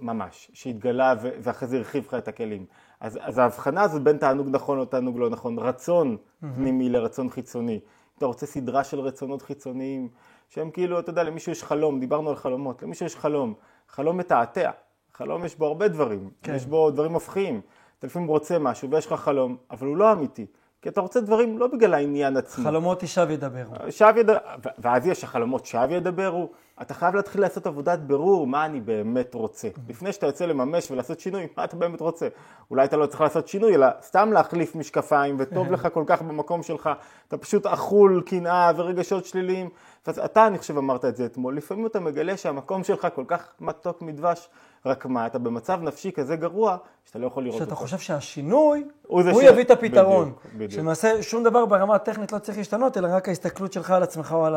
ממש, 0.00 0.50
שהתגלה 0.54 1.14
ואחרי 1.20 1.68
זה 1.68 1.76
הרחיב 1.76 2.06
לך 2.06 2.14
את 2.14 2.28
הכלים. 2.28 2.66
אז, 3.00 3.18
אז 3.22 3.38
ההבחנה 3.38 3.82
הזאת 3.82 4.02
בין 4.02 4.16
תענוג 4.16 4.48
נכון 4.50 4.78
או 4.78 4.84
תענוג 4.84 5.18
לא 5.18 5.30
נכון, 5.30 5.58
רצון 5.58 6.16
mm-hmm. 6.16 6.46
פנימי 6.56 6.88
לרצון 6.88 7.30
חיצוני. 7.30 7.80
אתה 8.20 8.26
רוצה 8.26 8.46
סדרה 8.46 8.84
של 8.84 9.00
רצונות 9.00 9.42
חיצוניים, 9.42 10.08
שהם 10.48 10.70
כאילו, 10.70 10.98
אתה 10.98 11.10
יודע, 11.10 11.22
למישהו 11.22 11.52
יש 11.52 11.62
חלום, 11.62 12.00
דיברנו 12.00 12.30
על 12.30 12.36
חלומות, 12.36 12.82
למישהו 12.82 13.06
יש 13.06 13.16
חלום, 13.16 13.54
חלום 13.88 14.16
מתעתע, 14.16 14.70
חלום 15.14 15.44
יש 15.44 15.56
בו 15.56 15.66
הרבה 15.66 15.88
דברים, 15.88 16.30
כן. 16.42 16.54
יש 16.54 16.66
בו 16.66 16.90
דברים 16.90 17.12
מפחיעים. 17.12 17.60
אתה 17.98 18.06
לפעמים 18.06 18.28
רוצה 18.28 18.58
משהו 18.58 18.90
ויש 18.90 19.06
לך 19.06 19.12
חלום, 19.12 19.56
אבל 19.70 19.86
הוא 19.86 19.96
לא 19.96 20.12
אמיתי. 20.12 20.46
כי 20.82 20.88
אתה 20.88 21.00
רוצה 21.00 21.20
דברים 21.20 21.58
לא 21.58 21.66
בגלל 21.66 21.94
העניין 21.94 22.36
עצמו. 22.36 22.64
חלומות 22.64 23.02
שב 23.06 23.26
ידברו. 23.30 23.74
שב 23.90 24.14
ידברו, 24.16 24.38
ואז 24.78 25.06
יש 25.06 25.24
החלומות 25.24 25.66
שב 25.66 25.88
ידברו. 25.90 26.50
אתה 26.82 26.94
חייב 26.94 27.14
להתחיל 27.14 27.40
לעשות 27.40 27.66
עבודת 27.66 27.98
ברור 27.98 28.46
מה 28.46 28.64
אני 28.64 28.80
באמת 28.80 29.34
רוצה. 29.34 29.68
לפני 29.88 30.12
שאתה 30.12 30.26
יוצא 30.26 30.46
לממש 30.46 30.90
ולעשות 30.90 31.20
שינוי, 31.20 31.46
מה 31.56 31.64
אתה 31.64 31.76
באמת 31.76 32.00
רוצה? 32.00 32.28
אולי 32.70 32.84
אתה 32.84 32.96
לא 32.96 33.06
צריך 33.06 33.20
לעשות 33.20 33.48
שינוי, 33.48 33.74
אלא 33.74 33.86
סתם 34.02 34.32
להחליף 34.32 34.76
משקפיים, 34.76 35.36
וטוב 35.38 35.72
לך 35.72 35.88
כל 35.92 36.04
כך 36.06 36.22
במקום 36.22 36.62
שלך, 36.62 36.90
אתה 37.28 37.38
פשוט 37.38 37.66
אכול 37.66 38.22
קנאה 38.26 38.72
ורגשות 38.76 39.24
שליליים. 39.24 39.68
ואז 40.06 40.18
אתה, 40.18 40.46
אני 40.46 40.58
חושב, 40.58 40.78
אמרת 40.78 41.04
את 41.04 41.16
זה 41.16 41.24
אתמול, 41.24 41.56
לפעמים 41.56 41.86
אתה 41.86 42.00
מגלה 42.00 42.36
שהמקום 42.36 42.84
שלך 42.84 43.08
כל 43.14 43.24
כך 43.26 43.52
מתוק 43.60 44.02
מדבש, 44.02 44.48
רק 44.86 45.06
מה, 45.06 45.26
אתה 45.26 45.38
במצב 45.38 45.82
נפשי 45.82 46.12
כזה 46.12 46.36
גרוע, 46.36 46.76
שאתה 47.04 47.18
לא 47.18 47.26
יכול 47.26 47.42
לראות 47.42 47.60
אותו. 47.60 47.64
שאתה 47.64 47.74
חושב 47.74 47.98
שהשינוי, 47.98 48.84
הוא, 49.06 49.22
הוא 49.22 49.42
ש... 49.42 49.44
יביא 49.44 49.64
את 49.64 49.70
הפתרון. 49.70 50.28
בדיוק, 50.28 50.54
בדיוק. 50.54 50.70
שלמעשה 50.72 51.22
שום 51.22 51.44
דבר 51.44 51.66
ברמה 51.66 51.94
הטכנית 51.94 52.32
לא 52.32 52.38
צריך 52.38 52.58
להשתנות, 52.58 52.96
אלא 52.96 53.08
רק 53.12 53.28
ההסתכלות 53.28 53.72
שלך 53.72 53.90
על 53.90 54.02
עצמך 54.02 54.32
או 54.32 54.46
על 54.46 54.54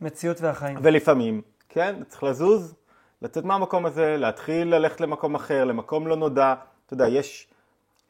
המציאות 0.00 0.40
והחיים. 0.40 0.78
ולפעמים, 0.82 1.42
כן, 1.68 2.02
צריך 2.08 2.22
לזוז, 2.22 2.74
לצאת 3.22 3.44
מהמקום 3.44 3.86
הזה, 3.86 4.16
להתחיל 4.16 4.74
ללכת 4.74 5.00
למקום 5.00 5.34
אחר, 5.34 5.64
למקום 5.64 6.06
לא 6.06 6.16
נודע. 6.16 6.54
אתה 6.86 6.94
יודע, 6.94 7.08
יש 7.08 7.48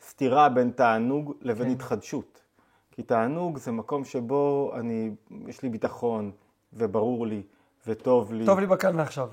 סתירה 0.09 0.49
בין 0.49 0.71
תענוג 0.71 1.35
לבין 1.40 1.66
כן. 1.66 1.73
התחדשות. 1.73 2.42
כי 2.90 3.02
תענוג 3.02 3.59
זה 3.59 3.73
מקום 3.73 4.04
שבו 4.04 4.73
אני, 4.75 5.11
יש 5.47 5.62
לי 5.62 5.68
ביטחון, 5.68 6.30
וברור 6.73 7.26
לי, 7.26 7.42
וטוב 7.87 8.33
לי. 8.33 8.47
טוב 8.47 8.59
לי 8.59 8.66
בכאן 8.66 8.97
ועכשיו. 8.99 9.28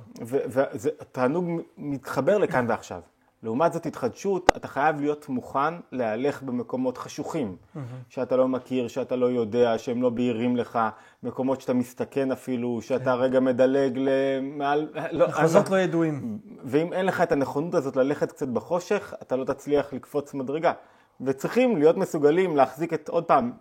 ותענוג 0.82 1.46
מתחבר 1.78 2.38
לכאן 2.38 2.66
ועכשיו. 2.70 3.02
לעומת 3.46 3.74
זאת 3.74 3.86
התחדשות, 3.86 4.52
אתה 4.58 4.68
חייב 4.68 5.02
להיות 5.02 5.30
מוכן 5.30 5.74
להלך 5.92 6.44
במקומות 6.44 6.98
חשוכים, 6.98 7.56
mm-hmm. 7.58 7.80
שאתה 8.10 8.38
לא 8.38 8.48
מכיר, 8.48 8.88
שאתה 8.88 9.16
לא 9.16 9.26
יודע, 9.26 9.78
שהם 9.78 10.02
לא 10.02 10.10
בהירים 10.10 10.56
לך, 10.58 10.80
מקומות 11.24 11.62
שאתה 11.62 11.74
מסתכן 11.74 12.32
אפילו, 12.32 12.82
שאתה 12.82 13.04
כן. 13.04 13.12
רגע 13.12 13.40
מדלג 13.40 13.98
למעל... 13.98 14.90
לא, 15.12 15.28
מחוזות 15.28 15.70
לא 15.70 15.80
ידועים. 15.80 16.40
ואם 16.64 16.94
אין 16.94 17.06
לך 17.06 17.22
את 17.22 17.32
הנכונות 17.32 17.76
הזאת 17.76 17.96
ללכת 17.96 18.32
קצת 18.32 18.48
בחושך, 18.48 19.14
אתה 19.22 19.36
לא 19.36 19.44
תצליח 19.46 19.94
לקפוץ 19.94 20.34
מדרגה. 20.34 20.74
וצריכים 21.22 21.78
להיות 21.78 21.98
מסוגלים 21.98 22.56
להחזיק 22.56 22.94
את, 22.94 23.10
עוד 23.10 23.24
פעם, 23.24 23.52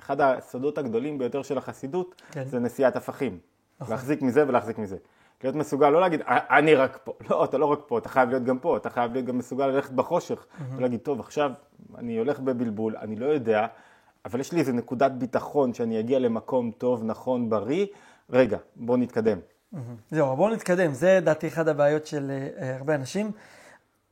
אחד 0.00 0.20
הסודות 0.20 0.78
הגדולים 0.78 1.18
ביותר 1.18 1.42
של 1.42 1.58
החסידות, 1.58 2.22
כן. 2.32 2.44
זה 2.44 2.58
נשיאת 2.58 2.96
הפכים. 2.96 3.38
נכון. 3.80 3.94
להחזיק 3.94 4.22
מזה 4.22 4.48
ולהחזיק 4.48 4.78
מזה. 4.78 4.96
להיות 5.44 5.56
מסוגל 5.56 5.90
לא 5.90 6.00
להגיד, 6.00 6.20
"אה, 6.22 6.58
אני 6.58 6.74
רק 6.74 6.98
פה, 7.04 7.12
לא, 7.30 7.44
אתה 7.44 7.58
לא 7.58 7.66
רק 7.66 7.78
פה, 7.86 7.98
אתה 7.98 8.08
חייב 8.08 8.28
להיות 8.28 8.44
גם 8.44 8.58
פה, 8.58 8.76
אתה 8.76 8.90
חייב 8.90 9.12
להיות 9.12 9.26
גם 9.26 9.38
מסוגל 9.38 9.66
ללכת 9.66 9.90
בחושך, 9.92 10.46
ולהגיד, 10.76 11.00
טוב, 11.00 11.20
עכשיו 11.20 11.50
אני 11.98 12.16
הולך 12.18 12.40
בבלבול, 12.40 12.96
אני 12.96 13.16
לא 13.16 13.26
יודע, 13.26 13.66
אבל 14.24 14.40
יש 14.40 14.52
לי 14.52 14.60
איזה 14.60 14.72
נקודת 14.72 15.12
ביטחון 15.12 15.74
שאני 15.74 16.00
אגיע 16.00 16.18
למקום 16.18 16.70
טוב, 16.78 17.04
נכון, 17.04 17.50
בריא, 17.50 17.86
רגע, 18.30 18.58
בוא 18.76 18.96
נתקדם. 18.96 19.38
זהו, 20.10 20.36
בואו 20.36 20.54
נתקדם. 20.54 20.92
זה 20.92 21.20
דעתי 21.22 21.48
אחת 21.48 21.66
הבעיות 21.66 22.06
של 22.06 22.30
אה, 22.60 22.76
הרבה 22.76 22.94
אנשים. 22.94 23.30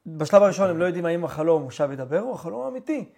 בשלב 0.06 0.42
הראשון 0.42 0.70
הם 0.70 0.78
לא 0.78 0.84
יודעים 0.84 1.06
האם 1.06 1.24
החלום 1.24 1.62
הוא 1.62 1.70
שב 1.70 1.90
ידבר 1.92 2.22
או 2.22 2.34
החלום 2.34 2.60
האמיתי. 2.64 3.08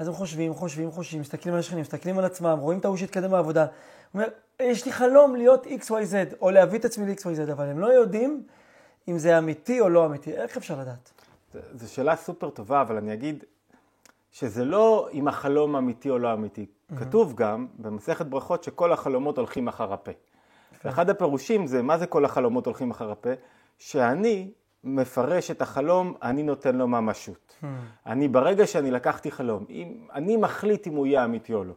אז 0.00 0.08
הם 0.08 0.14
חושבים, 0.14 0.54
חושבים, 0.54 0.90
חושבים, 0.90 1.20
מסתכלים 1.20 1.54
על 1.54 1.60
השכנים, 1.60 1.80
מסתכלים 1.80 2.18
על 2.18 2.24
עצמם, 2.24 2.58
רואים 2.60 2.78
את 2.78 2.84
ההוא 2.84 2.96
שהתקדם 2.96 3.30
בעבודה. 3.30 3.62
הוא 3.62 3.70
אומר, 4.14 4.28
יש 4.60 4.86
לי 4.86 4.92
חלום 4.92 5.36
להיות 5.36 5.66
XYZ, 5.66 6.34
או 6.40 6.50
להביא 6.50 6.78
את 6.78 6.84
עצמי 6.84 7.06
ל-XYZ, 7.06 7.52
אבל 7.52 7.68
הם 7.68 7.78
לא 7.78 7.86
יודעים 7.86 8.42
אם 9.08 9.18
זה 9.18 9.38
אמיתי 9.38 9.80
או 9.80 9.88
לא 9.88 10.06
אמיתי. 10.06 10.32
איך 10.32 10.56
אפשר 10.56 10.80
לדעת? 10.80 11.12
זו 11.74 11.92
שאלה 11.92 12.16
סופר 12.16 12.50
טובה, 12.50 12.80
אבל 12.80 12.96
אני 12.96 13.14
אגיד 13.14 13.44
שזה 14.32 14.64
לא 14.64 15.08
אם 15.12 15.28
החלום 15.28 15.76
אמיתי 15.76 16.10
או 16.10 16.18
לא 16.18 16.32
אמיתי. 16.32 16.66
כתוב 16.98 17.34
גם 17.36 17.66
במסכת 17.78 18.26
ברכות 18.26 18.64
שכל 18.64 18.92
החלומות 18.92 19.38
הולכים 19.38 19.68
אחר 19.68 19.92
הפה. 19.92 20.12
ואחד 20.84 21.10
הפירושים 21.10 21.66
זה, 21.66 21.82
מה 21.82 21.98
זה 21.98 22.06
כל 22.06 22.24
החלומות 22.24 22.66
הולכים 22.66 22.90
אחר 22.90 23.10
הפה? 23.10 23.30
שאני 23.78 24.50
מפרש 24.84 25.50
את 25.50 25.62
החלום, 25.62 26.14
אני 26.22 26.42
נותן 26.42 26.76
לו 26.76 26.88
ממשות. 26.88 27.56
אני 28.06 28.28
ברגע 28.28 28.66
שאני 28.66 28.90
לקחתי 28.90 29.30
חלום, 29.30 29.64
אם, 29.70 30.06
אני 30.14 30.36
מחליט 30.36 30.86
אם 30.86 30.94
הוא 30.94 31.06
יהיה 31.06 31.24
אמיתי 31.24 31.54
או 31.54 31.64
לא. 31.64 31.74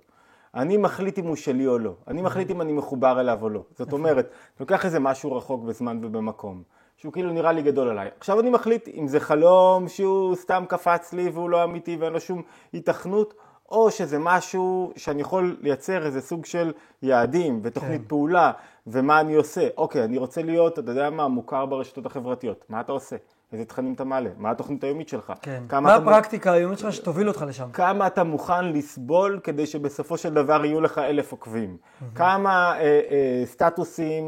אני 0.55 0.77
מחליט 0.77 1.19
אם 1.19 1.27
הוא 1.27 1.35
שלי 1.35 1.67
או 1.67 1.79
לא. 1.79 1.93
אני 2.07 2.21
מחליט 2.21 2.51
אם 2.51 2.61
אני 2.61 2.73
מחובר 2.73 3.19
אליו 3.19 3.39
או 3.41 3.49
לא. 3.49 3.63
זאת 3.77 3.93
אומרת, 3.93 4.25
אני 4.25 4.33
לוקח 4.59 4.85
איזה 4.85 4.99
משהו 4.99 5.35
רחוק 5.35 5.63
בזמן 5.63 5.99
ובמקום, 6.01 6.63
שהוא 6.97 7.13
כאילו 7.13 7.33
נראה 7.33 7.51
לי 7.51 7.61
גדול 7.61 7.89
עליי. 7.89 8.09
עכשיו 8.17 8.39
אני 8.39 8.49
מחליט 8.49 8.87
אם 8.87 9.07
זה 9.07 9.19
חלום 9.19 9.87
שהוא 9.87 10.35
סתם 10.35 10.63
קפץ 10.67 11.13
לי 11.13 11.29
והוא 11.29 11.49
לא 11.49 11.63
אמיתי 11.63 11.95
ואין 11.95 12.13
לו 12.13 12.19
שום 12.19 12.41
היתכנות, 12.73 13.33
או 13.73 13.91
שזה 13.91 14.19
משהו 14.19 14.93
שאני 14.95 15.21
יכול 15.21 15.57
לייצר 15.61 16.05
איזה 16.05 16.21
סוג 16.21 16.45
של 16.45 16.71
יעדים 17.01 17.59
ותוכנית 17.63 18.01
כן. 18.01 18.07
פעולה, 18.07 18.51
ומה 18.87 19.19
אני 19.19 19.35
עושה. 19.35 19.67
אוקיי, 19.77 20.03
אני 20.03 20.17
רוצה 20.17 20.41
להיות, 20.41 20.79
אתה 20.79 20.91
יודע 20.91 21.09
מה, 21.09 21.27
מוכר 21.27 21.65
ברשתות 21.65 22.05
החברתיות. 22.05 22.65
מה 22.69 22.79
אתה 22.79 22.91
עושה? 22.91 23.15
איזה 23.53 23.65
תכנים 23.65 23.93
אתה 23.93 24.03
מעלה? 24.03 24.29
מה 24.37 24.51
התוכנית 24.51 24.83
היומית 24.83 25.09
שלך? 25.09 25.33
כן. 25.41 25.63
כמה 25.69 25.81
מה 25.81 25.95
הפרקטיקה 25.95 26.51
היומית 26.51 26.79
שלך 26.79 26.93
שתוביל 26.93 27.27
אותך 27.27 27.45
לשם? 27.47 27.71
כמה 27.73 28.07
אתה 28.07 28.23
מוכן 28.23 28.65
לסבול 28.65 29.39
כדי 29.43 29.65
שבסופו 29.65 30.17
של 30.17 30.33
דבר 30.33 30.65
יהיו 30.65 30.81
לך 30.81 30.97
אלף 30.97 31.31
עוקבים. 31.31 31.77
כמה 32.15 32.73
אה, 32.79 32.79
אה, 32.81 33.45
סטטוסים, 33.45 34.23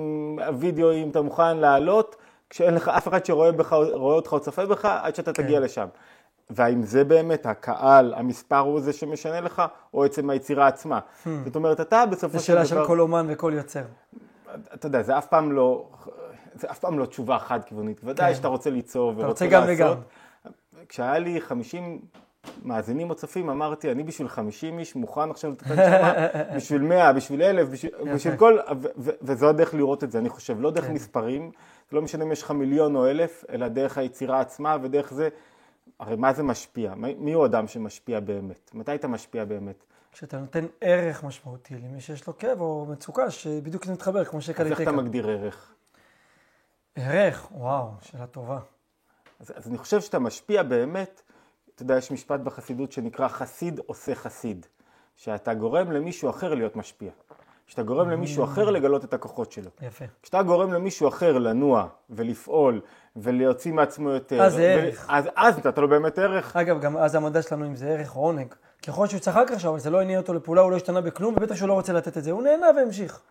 וידאוים 0.60 1.10
אתה 1.10 1.22
מוכן 1.22 1.58
להעלות, 1.58 2.16
כשאין 2.50 2.74
לך 2.74 2.88
אף 2.88 3.08
אחד 3.08 3.26
שרואה 3.26 3.52
בך, 3.52 3.74
אותך 3.94 4.34
או 4.34 4.40
צופה 4.40 4.66
בך, 4.66 4.86
עד 4.86 5.16
שאתה 5.16 5.34
תגיע 5.34 5.60
לשם. 5.60 5.88
והאם 6.50 6.84
זה 6.84 7.04
באמת 7.04 7.46
הקהל, 7.46 8.14
המספר 8.14 8.58
הוא 8.58 8.82
זה 8.82 8.94
שמשנה 8.94 9.42
לך, 9.42 9.62
או 9.94 10.06
עצם 10.06 10.30
היצירה 10.30 10.68
עצמה. 10.68 11.00
זאת 11.46 11.56
אומרת, 11.56 11.82
אתה 11.82 12.06
בסופו 12.06 12.38
זו 12.38 12.46
של 12.46 12.54
דבר... 12.54 12.66
שאלה 12.66 12.82
של 12.82 12.88
כל 12.88 13.00
אומן 13.00 13.26
וכל 13.30 13.54
יוצר. 13.56 13.84
אתה 14.74 14.88
יודע, 14.88 15.02
זה 15.02 15.18
אף 15.18 15.28
פעם 15.28 15.52
לא, 15.52 15.90
זה 16.54 16.72
אף 16.72 16.80
פעם 16.80 17.00
לא 17.00 17.06
תשובה 17.06 17.40
חד 17.40 17.64
כיוונית. 17.64 18.02
ודאי 18.04 18.32
כן. 18.32 18.38
שאתה 18.38 18.48
רוצה 18.48 18.70
ליצור 18.70 19.08
ורוצה 19.08 19.28
רוצה 19.28 19.48
גם 19.48 19.68
לעשות. 19.68 19.98
וגם. 19.98 20.52
כשהיה 20.90 21.20
לי 21.20 21.42
50 21.42 22.02
מאזינים 22.64 23.10
או 23.10 23.16
צופים, 23.16 23.50
אמרתי, 23.50 23.92
אני 23.92 24.04
בשביל 24.04 24.28
50 24.28 24.80
איש 24.80 24.96
מוכן 24.96 25.32
עכשיו 25.32 25.52
לתת 25.52 25.68
נשמה, 25.68 26.14
בשביל 26.56 26.82
100, 26.82 27.14
בשביל 27.14 27.42
1,000, 27.42 27.70
בשביל, 27.72 27.92
בשביל 28.14 28.36
כל, 28.38 28.58
ו- 28.82 28.88
ו- 28.98 29.12
וזו 29.22 29.50
הדרך 29.50 29.74
לראות 29.74 30.04
את 30.04 30.12
זה, 30.12 30.20
אני 30.20 30.30
חושב, 30.30 30.62
לא 30.62 30.72
דרך 30.72 30.86
כן. 30.86 30.94
מספרים, 30.94 31.52
לא 31.92 32.02
משנה 32.02 32.24
אם 32.24 32.32
יש 32.32 32.42
לך 32.42 32.52
מיליון 32.52 32.96
או 32.96 33.08
אלף, 33.08 33.44
אלא 33.50 33.68
דרך 33.68 33.98
היצירה 33.98 34.40
עצמה 34.40 34.78
ודרך 34.82 35.14
זה, 35.14 35.30
הרי 36.00 36.16
מה 36.16 36.34
זה 36.34 36.44
משפיע? 36.44 36.96
מי 36.96 37.34
הוא 37.34 37.46
אדם 37.46 37.68
שמשפיע 37.68 38.20
באמת? 38.20 38.72
מתי 38.74 38.96
אתה 38.96 39.08
משפיע 39.08 39.46
באמת? 39.46 39.84
כשאתה 40.12 40.40
נותן 40.40 40.66
ערך 40.82 41.24
משמעותי 41.24 41.76
למי 41.76 42.02
שיש 42.02 42.28
לו 42.28 42.38
כאב 42.38 42.62
או 42.62 42.86
מצוקה, 42.90 43.32
שבדיוק 43.32 43.86
זה 43.86 43.94
מתחבר, 43.94 44.26
כמו 44.26 44.40
אז 44.40 44.50
איך. 44.50 44.82
אתה 44.82 44.92
מגדיר 44.92 45.30
ערך? 45.30 45.74
ערך, 46.96 47.48
וואו, 47.52 47.90
שאלה 48.02 48.28
טובה. 48.28 48.60
אז, 49.40 49.54
אז 49.56 49.68
אני 49.68 49.78
חושב 49.78 50.02
שאתה 50.02 50.20
משפיע 50.20 50.64
באמת, 50.64 51.22
אתה 51.76 51.84
יודע, 51.84 51.98
יש 51.98 52.12
משפט 52.12 52.40
בחסידות 52.40 52.92
שנקרא 52.92 53.28
חסיד 53.28 53.80
עושה 53.86 54.16
חסיד, 54.16 54.66
שאתה 55.16 55.54
גורם 55.54 55.92
למישהו 55.92 56.30
אחר 56.30 56.54
להיות 56.54 56.76
משפיע, 56.76 57.12
שאתה 57.68 57.84
גורם 57.84 58.10
למישהו 58.10 58.44
אחר 58.44 58.70
לגלות 58.70 59.04
את 59.04 59.14
הכוחות 59.14 59.52
שלו. 59.52 59.70
יפה. 59.82 60.06
כשאתה 60.22 60.44
גורם 60.44 60.74
למישהו 60.74 61.08
אחר 61.08 61.38
לנוע 61.38 61.88
ולפעול 62.10 62.82
ולהוציא 63.16 63.74
מעצמו 63.74 64.10
יותר, 64.10 64.42
אז 64.42 64.54
זה 64.54 64.64
ערך. 64.64 65.06
אז, 65.10 65.26
אז 65.36 65.58
נתת 65.58 65.78
לו 65.78 65.88
באמת 65.88 66.20
ערך. 66.20 66.56
אגב, 66.56 66.82
גם 66.82 66.98
אז 66.98 67.16
המדע 67.16 67.42
שלנו 67.42 67.66
אם 67.66 67.76
זה 67.76 67.90
ערך 67.90 68.16
או 68.16 68.22
עונג. 68.22 68.54
ככל 68.88 69.08
שהוא 69.08 69.20
צחק 69.20 69.52
עכשיו, 69.54 69.72
אבל 69.72 69.80
זה 69.80 69.90
לא 69.90 70.02
הניע 70.02 70.18
אותו 70.18 70.34
לפעולה, 70.34 70.62
הוא 70.62 70.72
לא 70.72 70.76
השתנה 70.76 71.02
בכלום, 71.02 71.34
ובטח 71.38 71.56
שהוא 71.56 71.68
לא 71.70 71.74
רוצה 71.74 71.94
לתת 71.94 72.18
את 72.18 72.24
זה, 72.24 72.32
הוא 72.32 72.44
נהנה 72.44 72.68
והמשיך. 72.78 73.22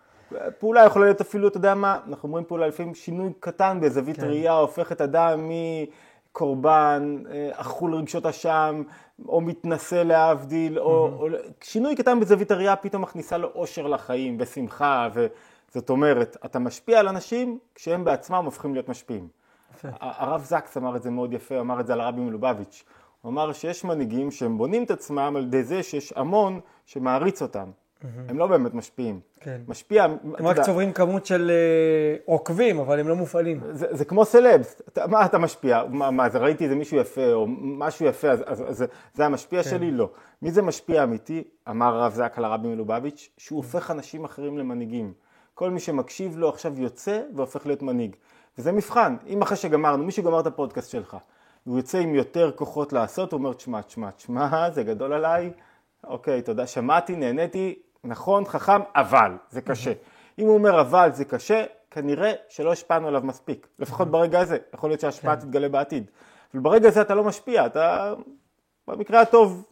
פעולה 0.58 0.84
יכולה 0.84 1.04
להיות 1.04 1.20
אפילו, 1.20 1.48
אתה 1.48 1.56
יודע 1.56 1.74
מה, 1.74 1.98
אנחנו 2.08 2.26
אומרים 2.28 2.44
פעולה 2.44 2.66
לפעמים 2.66 2.94
שינוי 2.94 3.32
קטן 3.40 3.78
בזווית 3.82 4.16
כן. 4.16 4.26
ראייה, 4.26 4.52
הופך 4.52 4.92
את 4.92 5.00
אדם 5.00 5.50
מקורבן, 6.30 7.16
אה, 7.30 7.50
אכול 7.52 7.94
רגשות 7.94 8.26
אשם, 8.26 8.82
או 9.28 9.40
מתנשא 9.40 9.94
להבדיל, 9.94 10.78
או, 10.78 11.08
או 11.18 11.28
שינוי 11.62 11.96
קטן 11.96 12.20
בזווית 12.20 12.50
הראייה 12.50 12.76
פתאום 12.76 13.02
מכניסה 13.02 13.38
לו 13.38 13.48
אושר 13.54 13.86
לחיים 13.86 14.36
ושמחה, 14.40 15.08
וזאת 15.14 15.90
אומרת, 15.90 16.36
אתה 16.44 16.58
משפיע 16.58 17.00
על 17.00 17.08
אנשים 17.08 17.58
כשהם 17.74 18.04
בעצמם 18.04 18.44
הופכים 18.44 18.74
להיות 18.74 18.88
משפיעים. 18.88 19.28
יפה. 19.74 19.88
הרב 20.00 20.42
זקס 20.44 20.76
אמר 20.76 20.96
את 20.96 21.02
זה 21.02 21.10
מאוד 21.10 21.32
יפה, 21.32 21.60
אמר 21.60 21.80
את 21.80 21.86
זה 21.86 21.92
על 21.92 22.00
הרבי 22.00 22.20
מלובביץ'. 22.20 22.84
הוא 23.20 23.30
אמר 23.30 23.52
שיש 23.52 23.84
מנהיגים 23.84 24.30
שהם 24.30 24.58
בונים 24.58 24.84
את 24.84 24.90
עצמם 24.90 25.34
על 25.36 25.42
ידי 25.42 25.62
זה 25.62 25.82
שיש 25.82 26.12
המון 26.16 26.60
שמעריץ 26.86 27.42
אותם. 27.42 27.70
הם 28.28 28.38
לא 28.38 28.46
באמת 28.46 28.74
משפיעים. 28.74 29.20
כן. 29.40 29.60
משפיע, 29.68 30.04
הם 30.04 30.46
רק 30.46 30.60
צוברים 30.60 30.92
כמות 30.92 31.26
של 31.26 31.50
אה, 31.50 32.16
עוקבים, 32.24 32.78
אבל 32.78 33.00
הם 33.00 33.08
לא 33.08 33.16
מופעלים. 33.16 33.60
זה, 33.70 33.86
זה 33.90 34.04
כמו 34.04 34.24
סלבס, 34.24 34.82
אתה, 34.88 35.06
מה 35.06 35.26
אתה 35.26 35.38
משפיע? 35.38 35.82
מה, 35.90 36.10
מה 36.10 36.28
זה 36.28 36.38
ראיתי 36.38 36.64
איזה 36.64 36.74
מישהו 36.76 36.96
יפה 36.96 37.32
או 37.32 37.46
משהו 37.60 38.06
יפה, 38.06 38.30
אז, 38.30 38.42
אז, 38.46 38.64
אז 38.68 38.76
זה- 38.76 38.86
זה 39.14 39.26
המשפיע 39.26 39.62
כן. 39.62 39.70
שלי? 39.70 39.90
לא. 39.90 40.10
מי 40.42 40.50
זה 40.50 40.62
משפיע 40.62 41.02
אמיתי? 41.02 41.44
אמר 41.70 41.94
הרב 41.94 42.12
זק 42.14 42.32
על 42.36 42.44
הרבי 42.44 42.68
מלובביץ', 42.68 43.28
שהוא 43.38 43.56
הופך 43.56 43.90
אנשים 43.90 44.24
אחרים 44.24 44.58
למנהיגים. 44.58 45.12
כל 45.54 45.70
מי 45.70 45.80
שמקשיב 45.80 46.36
לו 46.38 46.48
עכשיו 46.48 46.80
יוצא 46.80 47.20
והופך 47.34 47.66
להיות 47.66 47.82
מנהיג. 47.82 48.16
וזה 48.58 48.72
מבחן, 48.72 49.16
אם 49.26 49.42
אחרי 49.42 49.56
שגמרנו, 49.56 50.04
מישהו 50.04 50.22
גמר 50.22 50.40
את 50.40 50.46
הפודקאסט 50.46 50.90
שלך, 50.90 51.16
והוא 51.66 51.78
יוצא 51.78 51.98
עם 51.98 52.14
יותר 52.14 52.50
כוחות 52.54 52.92
לעשות, 52.92 53.32
הוא 53.32 53.38
אומר, 53.38 53.52
תשמע, 53.52 53.80
תשמע, 53.80 54.10
תשמע, 54.10 54.70
זה 54.70 54.82
גדול 54.82 55.12
עליי, 55.12 55.50
אוקיי, 56.06 56.42
תודה, 56.42 56.66
שמעתי, 56.66 57.16
נהניתי, 57.16 57.74
נכון, 58.04 58.44
חכם, 58.44 58.80
אבל, 58.96 59.32
זה 59.50 59.60
קשה. 59.60 59.92
אם 60.38 60.46
הוא 60.46 60.54
אומר 60.54 60.80
אבל 60.80 61.12
זה 61.12 61.24
קשה, 61.24 61.64
כנראה 61.90 62.32
שלא 62.48 62.72
השפענו 62.72 63.08
עליו 63.08 63.20
מספיק, 63.24 63.66
לפחות 63.78 64.10
ברגע 64.10 64.40
הזה, 64.40 64.58
יכול 64.74 64.90
להיות 64.90 65.00
שההשפעה 65.00 65.36
תתגלה 65.36 65.68
בעתיד. 65.68 66.10
אבל 66.54 66.62
ברגע 66.62 66.88
הזה 66.88 67.00
אתה 67.00 67.14
לא 67.14 67.24
משפיע, 67.24 67.66
אתה 67.66 68.14
במקרה 68.88 69.20
הטוב, 69.20 69.64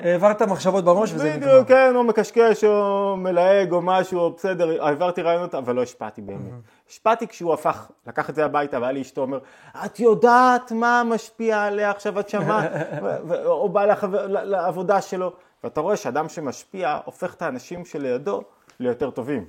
העברת 0.00 0.42
מחשבות 0.42 0.84
בראש 0.84 1.12
וזה 1.14 1.34
נגמר. 1.36 1.46
בדיוק, 1.46 1.68
כן, 1.68 1.92
או 1.96 2.04
מקשקש, 2.04 2.64
או 2.64 3.16
מלהג, 3.16 3.72
או 3.72 3.82
משהו, 3.82 4.20
או 4.20 4.30
בסדר, 4.30 4.84
העברתי 4.84 5.22
רעיונות, 5.22 5.54
אבל 5.54 5.74
לא 5.74 5.82
השפעתי 5.82 6.22
באמת. 6.22 6.52
השפעתי 6.88 7.28
כשהוא 7.28 7.54
הפך, 7.54 7.90
לקח 8.06 8.30
את 8.30 8.34
זה 8.34 8.44
הביתה, 8.44 8.80
והיה 8.80 8.92
לי 8.92 9.02
אשתו 9.02 9.20
אומר, 9.20 9.38
את 9.84 10.00
יודעת 10.00 10.72
מה 10.72 11.02
משפיע 11.06 11.64
עליה 11.64 11.90
עכשיו, 11.90 12.20
את 12.20 12.28
שמעת, 12.28 12.72
או 13.46 13.68
בא 13.68 13.94
לעבודה 14.28 15.00
שלו, 15.00 15.32
ואתה 15.64 15.80
רואה 15.80 15.96
שאדם 15.96 16.28
שמשפיע, 16.28 16.98
הופך 17.04 17.34
את 17.34 17.42
האנשים 17.42 17.84
שלידו 17.84 18.42
ליותר 18.80 19.10
טובים, 19.10 19.46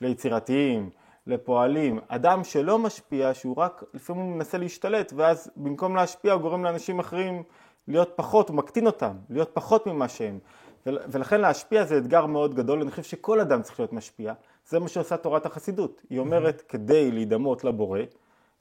ליצירתיים, 0.00 0.90
לפועלים. 1.26 1.98
אדם 2.08 2.44
שלא 2.44 2.78
משפיע, 2.78 3.34
שהוא 3.34 3.56
רק 3.56 3.84
לפעמים 3.94 4.34
מנסה 4.34 4.58
להשתלט, 4.58 5.12
ואז 5.16 5.50
במקום 5.56 5.96
להשפיע 5.96 6.32
הוא 6.32 6.42
גורם 6.42 6.64
לאנשים 6.64 6.98
אחרים 6.98 7.42
להיות 7.88 8.12
פחות, 8.16 8.48
הוא 8.48 8.56
מקטין 8.56 8.86
אותם, 8.86 9.12
להיות 9.30 9.50
פחות 9.52 9.86
ממה 9.86 10.08
שהם. 10.08 10.38
ול- 10.86 10.98
ולכן 11.08 11.40
להשפיע 11.40 11.84
זה 11.84 11.98
אתגר 11.98 12.26
מאוד 12.26 12.54
גדול, 12.54 12.80
אני 12.82 12.90
חושב 12.90 13.02
שכל 13.02 13.40
אדם 13.40 13.62
צריך 13.62 13.80
להיות 13.80 13.92
משפיע. 13.92 14.32
זה 14.68 14.78
מה 14.78 14.88
שעושה 14.88 15.16
תורת 15.16 15.46
החסידות. 15.46 16.02
היא 16.10 16.18
אומרת, 16.18 16.62
כדי 16.68 17.10
להידמות 17.10 17.64
לבורא, 17.64 18.00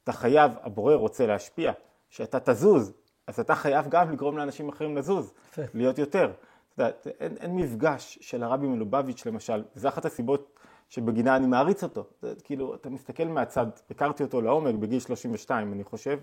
אתה 0.04 0.12
חייב, 0.12 0.52
הבורא 0.62 0.96
רוצה 0.96 1.28
להשפיע, 1.28 1.72
שאתה 2.10 2.40
תזוז, 2.40 2.94
אז 3.28 3.40
אתה 3.40 3.56
חייב 3.56 3.86
גם 3.90 4.12
לגרום 4.12 4.38
לאנשים 4.38 4.70
אחרים 4.70 4.98
לזוז. 4.98 5.34
להיות 5.74 5.98
יותר. 5.98 6.32
אתה 6.76 6.84
יודע, 6.84 6.96
אין, 7.20 7.36
אין 7.40 7.56
מפגש 7.56 8.20
של 8.22 8.44
הרבי 8.44 8.68
מלובביץ' 8.68 9.26
למשל, 9.26 9.64
זו 9.76 9.88
אחת 9.88 10.06
הסיבות 10.06 10.60
שבגינה 10.90 11.36
אני 11.36 11.48
מעריץ 11.48 11.84
אותו. 11.84 12.04
זה, 12.22 12.34
כאילו, 12.44 12.76
אתה 12.76 12.90
מסתכל 12.90 13.24
מהצד, 13.24 13.66
הכרתי 13.92 14.24
אותו 14.24 14.42
לעומק 14.42 14.76
בגיל 14.76 15.00
32, 15.00 15.74
אני 15.74 15.84
חושב. 15.84 16.20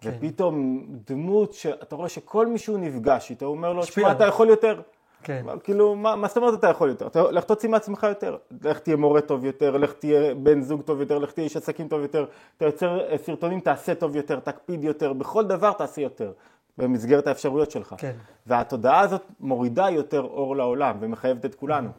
כן. 0.00 0.10
ופתאום 0.18 0.86
דמות 1.06 1.52
שאתה 1.52 1.96
רואה 1.96 2.08
שכל 2.08 2.46
מי 2.46 2.58
שהוא 2.58 2.78
נפגש 2.78 3.30
איתו, 3.30 3.46
הוא 3.46 3.54
אומר 3.54 3.72
לו, 3.72 3.82
תשמע, 3.82 4.12
אתה 4.12 4.16
עליו." 4.16 4.28
יכול 4.28 4.48
יותר. 4.48 4.80
כן. 5.22 5.46
כאילו, 5.62 5.94
מה, 5.96 6.16
מה 6.16 6.28
זאת 6.28 6.36
אומרת 6.36 6.58
אתה 6.58 6.66
יכול 6.66 6.88
יותר? 6.88 7.06
אתה, 7.06 7.30
לך 7.30 7.44
תוציא 7.44 7.68
מעצמך 7.68 8.06
יותר. 8.08 8.36
לך 8.62 8.78
תהיה 8.78 8.96
מורה 8.96 9.20
טוב 9.20 9.44
יותר, 9.44 9.76
לך 9.76 9.92
תהיה 9.92 10.34
בן 10.34 10.62
זוג 10.62 10.82
טוב 10.82 11.00
יותר, 11.00 11.18
לך 11.18 11.32
תהיה 11.32 11.44
איש 11.44 11.56
עסקים 11.56 11.88
טוב 11.88 12.02
יותר, 12.02 12.26
אתה 12.56 12.64
יוצר 12.64 13.10
אה, 13.10 13.18
סרטונים, 13.18 13.60
תעשה 13.60 13.94
טוב 13.94 14.16
יותר, 14.16 14.40
תקפיד 14.40 14.84
יותר, 14.84 15.12
בכל 15.12 15.44
דבר 15.44 15.72
תעשה 15.72 16.00
יותר, 16.00 16.32
במסגרת 16.78 17.26
האפשרויות 17.26 17.70
שלך. 17.70 17.94
כן. 17.98 18.12
והתודעה 18.46 19.00
הזאת 19.00 19.22
מורידה 19.40 19.90
יותר 19.90 20.20
אור 20.20 20.56
לעולם 20.56 20.96
ומחייבת 21.00 21.44
את 21.44 21.54
כולנו. 21.54 21.90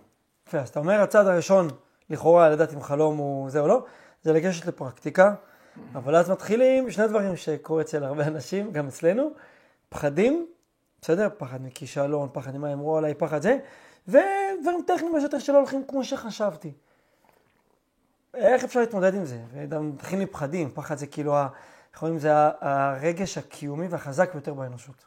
יפה, 0.47 0.57
אז 0.59 0.69
אתה 0.69 0.79
אומר, 0.79 1.01
הצעד 1.01 1.27
הראשון, 1.27 1.67
לכאורה, 2.09 2.49
לדעת 2.49 2.73
אם 2.73 2.81
חלום 2.81 3.17
הוא 3.17 3.49
זה 3.49 3.59
או 3.59 3.67
לא, 3.67 3.83
זה 4.23 4.33
לגשת 4.33 4.65
לפרקטיקה, 4.65 5.33
אבל 5.95 6.15
אז 6.15 6.31
מתחילים 6.31 6.91
שני 6.91 7.07
דברים 7.07 7.35
שקורה 7.35 7.81
אצל 7.81 8.03
הרבה 8.03 8.27
אנשים, 8.27 8.71
גם 8.71 8.87
אצלנו, 8.87 9.29
פחדים, 9.89 10.47
בסדר? 11.01 11.29
פחד 11.37 11.61
מכישלון, 11.61 12.29
פחד 12.33 12.57
ממה 12.57 12.69
יאמרו 12.69 12.97
עליי, 12.97 13.13
פחד 13.13 13.41
זה, 13.41 13.57
ודברים 14.07 14.81
טכניים 14.87 15.13
בשטח 15.17 15.39
שלא 15.39 15.57
הולכים 15.57 15.83
כמו 15.87 16.03
שחשבתי. 16.03 16.71
איך 18.33 18.63
אפשר 18.63 18.79
להתמודד 18.79 19.15
עם 19.15 19.25
זה? 19.25 19.39
וגם 19.53 19.89
מתחילים 19.89 20.19
לי 20.19 20.25
פחדים, 20.25 20.69
פחד 20.73 20.97
זה 20.97 21.07
כאילו, 21.07 21.35
איך 21.95 22.03
אומרים, 22.03 22.19
זה 22.19 22.29
הרגש 22.61 23.37
הקיומי 23.37 23.87
והחזק 23.87 24.33
ביותר 24.33 24.53
באנושות. 24.53 25.05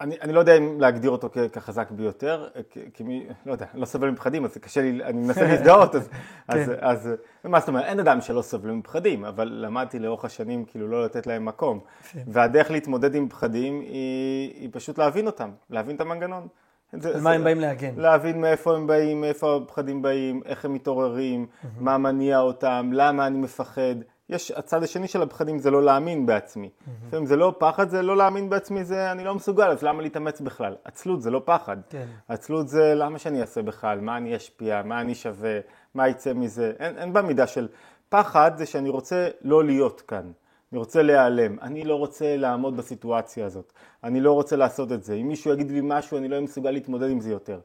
אני, 0.00 0.16
אני 0.20 0.32
לא 0.32 0.40
יודע 0.40 0.56
אם 0.56 0.80
להגדיר 0.80 1.10
אותו 1.10 1.28
כ- 1.32 1.52
כחזק 1.52 1.90
ביותר, 1.90 2.48
כ- 2.70 2.78
כמי, 2.94 3.26
לא 3.46 3.52
יודע, 3.52 3.66
לא 3.74 3.84
סובל 3.86 4.10
מפחדים, 4.10 4.44
אז 4.44 4.56
קשה 4.56 4.80
לי, 4.80 5.04
אני 5.04 5.20
מנסה 5.20 5.42
להזדהות, 5.48 5.94
אז, 5.94 6.08
אז, 6.48 6.66
כן. 6.66 6.74
אז, 6.80 7.10
מה 7.44 7.60
זאת 7.60 7.68
אומרת, 7.68 7.84
אין 7.84 8.00
אדם 8.00 8.20
שלא 8.20 8.42
סובל 8.42 8.70
מפחדים, 8.70 9.24
אבל 9.24 9.48
למדתי 9.48 9.98
לאורך 9.98 10.24
השנים 10.24 10.64
כאילו 10.64 10.88
לא 10.88 11.04
לתת 11.04 11.26
להם 11.26 11.44
מקום. 11.44 11.80
יפה. 12.04 12.18
והדרך 12.26 12.70
להתמודד 12.70 13.14
עם 13.14 13.28
פחדים 13.28 13.80
היא, 13.80 14.54
היא 14.54 14.68
פשוט 14.72 14.98
להבין 14.98 15.26
אותם, 15.26 15.50
להבין 15.70 15.96
את 15.96 16.00
המנגנון. 16.00 16.48
זה- 16.92 17.08
על 17.08 17.14
זה- 17.14 17.20
מה 17.20 17.30
הם 17.30 17.44
באים 17.44 17.60
להגן. 17.60 17.94
להבין 17.96 18.40
מאיפה 18.40 18.76
הם 18.76 18.86
באים, 18.86 19.20
מאיפה 19.20 19.56
הפחדים 19.56 20.02
באים, 20.02 20.40
איך 20.44 20.64
הם 20.64 20.74
מתעוררים, 20.74 21.46
מה 21.78 21.98
מניע 21.98 22.38
אותם, 22.40 22.90
למה 22.92 23.26
אני 23.26 23.38
מפחד. 23.38 23.94
יש, 24.30 24.50
הצד 24.50 24.82
השני 24.82 25.08
של 25.08 25.22
הפחדים 25.22 25.58
זה 25.58 25.70
לא 25.70 25.82
להאמין 25.82 26.26
בעצמי. 26.26 26.70
לפעמים 27.06 27.26
זה 27.26 27.36
לא 27.36 27.54
פחד, 27.58 27.88
זה 27.88 28.02
לא 28.02 28.16
להאמין 28.16 28.50
בעצמי, 28.50 28.84
זה 28.84 29.12
אני 29.12 29.24
לא 29.24 29.34
מסוגל, 29.34 29.66
אז 29.66 29.82
למה 29.82 30.02
להתאמץ 30.02 30.40
בכלל? 30.40 30.74
עצלות 30.84 31.22
זה 31.22 31.30
לא 31.30 31.42
פחד. 31.44 31.76
כן. 31.90 32.06
עצלות 32.28 32.68
זה 32.68 32.94
למה 32.94 33.18
שאני 33.18 33.40
אעשה 33.40 33.62
בכלל, 33.62 34.00
מה 34.00 34.16
אני 34.16 34.36
אשפיע, 34.36 34.82
מה 34.84 35.00
אני 35.00 35.14
שווה, 35.14 35.58
מה 35.94 36.08
יצא 36.08 36.32
מזה. 36.32 36.72
אין, 36.78 36.98
אין 36.98 37.12
בה 37.12 37.22
מידה 37.22 37.46
של 37.46 37.68
פחד, 38.08 38.50
זה 38.56 38.66
שאני 38.66 38.88
רוצה 38.88 39.28
לא 39.42 39.64
להיות 39.64 40.00
כאן. 40.00 40.30
אני 40.72 40.78
רוצה 40.78 41.02
להיעלם, 41.02 41.56
אני 41.62 41.84
לא 41.84 41.94
רוצה 41.94 42.36
לעמוד 42.36 42.76
בסיטואציה 42.76 43.46
הזאת, 43.46 43.72
אני 44.04 44.20
לא 44.20 44.32
רוצה 44.32 44.56
לעשות 44.56 44.92
את 44.92 45.04
זה. 45.04 45.14
אם 45.14 45.28
מישהו 45.28 45.52
יגיד 45.52 45.70
לי 45.70 45.80
משהו, 45.82 46.18
אני 46.18 46.28
לא 46.28 46.34
אהיה 46.34 46.44
מסוגל 46.44 46.70
להתמודד 46.70 47.10
עם 47.10 47.20
זה 47.20 47.30
יותר. 47.30 47.60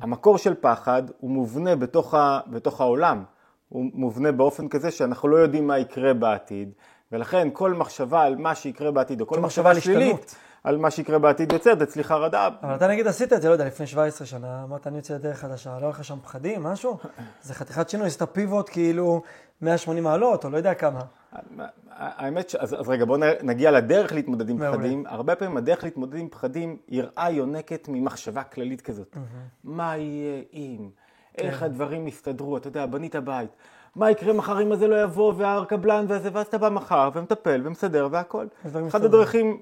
המקור 0.00 0.38
של 0.38 0.54
פחד 0.54 1.02
הוא 1.20 1.30
מובנה 1.30 1.76
בתוך, 1.76 2.14
ה, 2.14 2.40
בתוך 2.46 2.80
העולם. 2.80 3.24
הוא 3.68 3.90
מובנה 3.94 4.32
באופן 4.32 4.68
כזה 4.68 4.90
שאנחנו 4.90 5.28
לא 5.28 5.36
יודעים 5.36 5.66
מה 5.66 5.78
יקרה 5.78 6.14
בעתיד, 6.14 6.72
ולכן 7.12 7.48
כל 7.52 7.74
מחשבה 7.74 8.22
על 8.22 8.36
מה 8.36 8.54
שיקרה 8.54 8.90
בעתיד, 8.90 9.20
או 9.20 9.26
כל 9.26 9.34
כל 9.34 9.40
מחשבה 9.40 9.80
שלילית. 9.80 10.36
על 10.64 10.76
מה 10.76 10.90
שיקרה 10.90 11.18
בעתיד 11.18 11.52
יוצרת 11.52 11.82
אצלי 11.82 12.04
חרדה. 12.04 12.48
אבל 12.62 12.74
אתה 12.74 12.88
נגיד 12.88 13.06
עשית 13.06 13.32
את 13.32 13.42
זה, 13.42 13.48
לא 13.48 13.52
יודע, 13.52 13.64
לפני 13.66 13.86
17 13.86 14.26
שנה, 14.26 14.62
אמרת 14.64 14.86
אני 14.86 14.96
יוצא 14.96 15.14
לדרך 15.14 15.38
חדשה, 15.38 15.70
לא 15.70 15.80
היה 15.80 15.88
לך 15.88 16.04
שם 16.04 16.18
פחדים, 16.22 16.62
משהו? 16.62 16.96
זה 17.42 17.54
חתיכת 17.54 17.88
שינוי, 17.88 18.06
עשית 18.06 18.22
פיבוט 18.22 18.68
כאילו 18.68 19.22
180 19.62 20.04
מעלות, 20.04 20.44
או 20.44 20.50
לא 20.50 20.56
יודע 20.56 20.74
כמה. 20.74 21.00
האמת, 21.90 22.50
ש... 22.50 22.54
אז, 22.54 22.74
אז 22.80 22.88
רגע, 22.88 23.04
בואו 23.04 23.20
נגיע 23.42 23.70
לדרך 23.70 24.12
להתמודד 24.12 24.48
עם. 24.48 24.58
פחדים. 24.58 25.04
הרבה 25.06 25.36
פעמים 25.36 25.56
הדרך 25.56 25.84
להתמודד 25.84 26.18
עם 26.18 26.28
פחדים, 26.28 26.76
יראה 26.88 27.30
יונקת 27.30 27.88
ממחשבה 27.88 28.42
כללית 28.42 28.80
כזאת. 28.80 29.16
מה 29.64 29.96
יהיה 29.96 30.42
אם? 30.52 30.88
איך 31.38 31.62
הדברים 31.62 32.08
יסתדרו? 32.08 32.56
אתה 32.56 32.68
יודע, 32.68 32.86
בנית 32.86 33.16
בית. 33.16 33.50
מה 33.96 34.10
יקרה 34.10 34.32
מחר 34.32 34.62
אם 34.62 34.72
הזה 34.72 34.86
לא 34.86 35.02
יבוא, 35.02 35.32
והקבלן 35.36 36.04
והזה, 36.08 36.28
ואז 36.32 36.46
אתה 36.46 36.58
בא 36.58 36.68
מחר 36.68 37.10
ומטפל 37.14 37.60
ומסדר 37.64 38.08
והכל. 38.10 38.46
מסתדרים. 38.64 39.04
הדרכים 39.04 39.60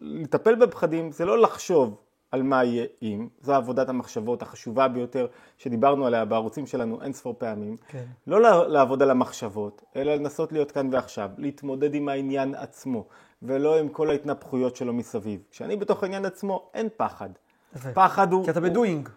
לטפל 0.00 0.54
בפחדים 0.54 1.12
זה 1.12 1.24
לא 1.24 1.38
לחשוב 1.38 1.96
על 2.30 2.42
מה 2.42 2.64
יהיה 2.64 2.86
אם, 3.02 3.28
זו 3.40 3.54
עבודת 3.54 3.88
המחשבות 3.88 4.42
החשובה 4.42 4.88
ביותר 4.88 5.26
שדיברנו 5.58 6.06
עליה 6.06 6.24
בערוצים 6.24 6.66
שלנו 6.66 7.02
אין 7.02 7.12
ספור 7.12 7.34
פעמים. 7.38 7.76
כן. 7.88 8.04
לא 8.26 8.68
לעבוד 8.68 9.02
על 9.02 9.10
המחשבות, 9.10 9.82
אלא 9.96 10.14
לנסות 10.14 10.52
להיות 10.52 10.70
כאן 10.70 10.88
ועכשיו, 10.92 11.30
להתמודד 11.38 11.94
עם 11.94 12.08
העניין 12.08 12.54
עצמו, 12.54 13.04
ולא 13.42 13.78
עם 13.78 13.88
כל 13.88 14.10
ההתנפחויות 14.10 14.76
שלו 14.76 14.92
מסביב. 14.92 15.40
כשאני 15.50 15.76
בתוך 15.76 16.02
העניין 16.02 16.24
עצמו, 16.24 16.70
אין 16.74 16.88
פחד. 16.96 17.28
יפה. 17.76 17.92
פחד 17.92 18.32
הוא... 18.32 18.44
כי 18.44 18.50
אתה 18.50 18.60
בדואינג. 18.60 19.08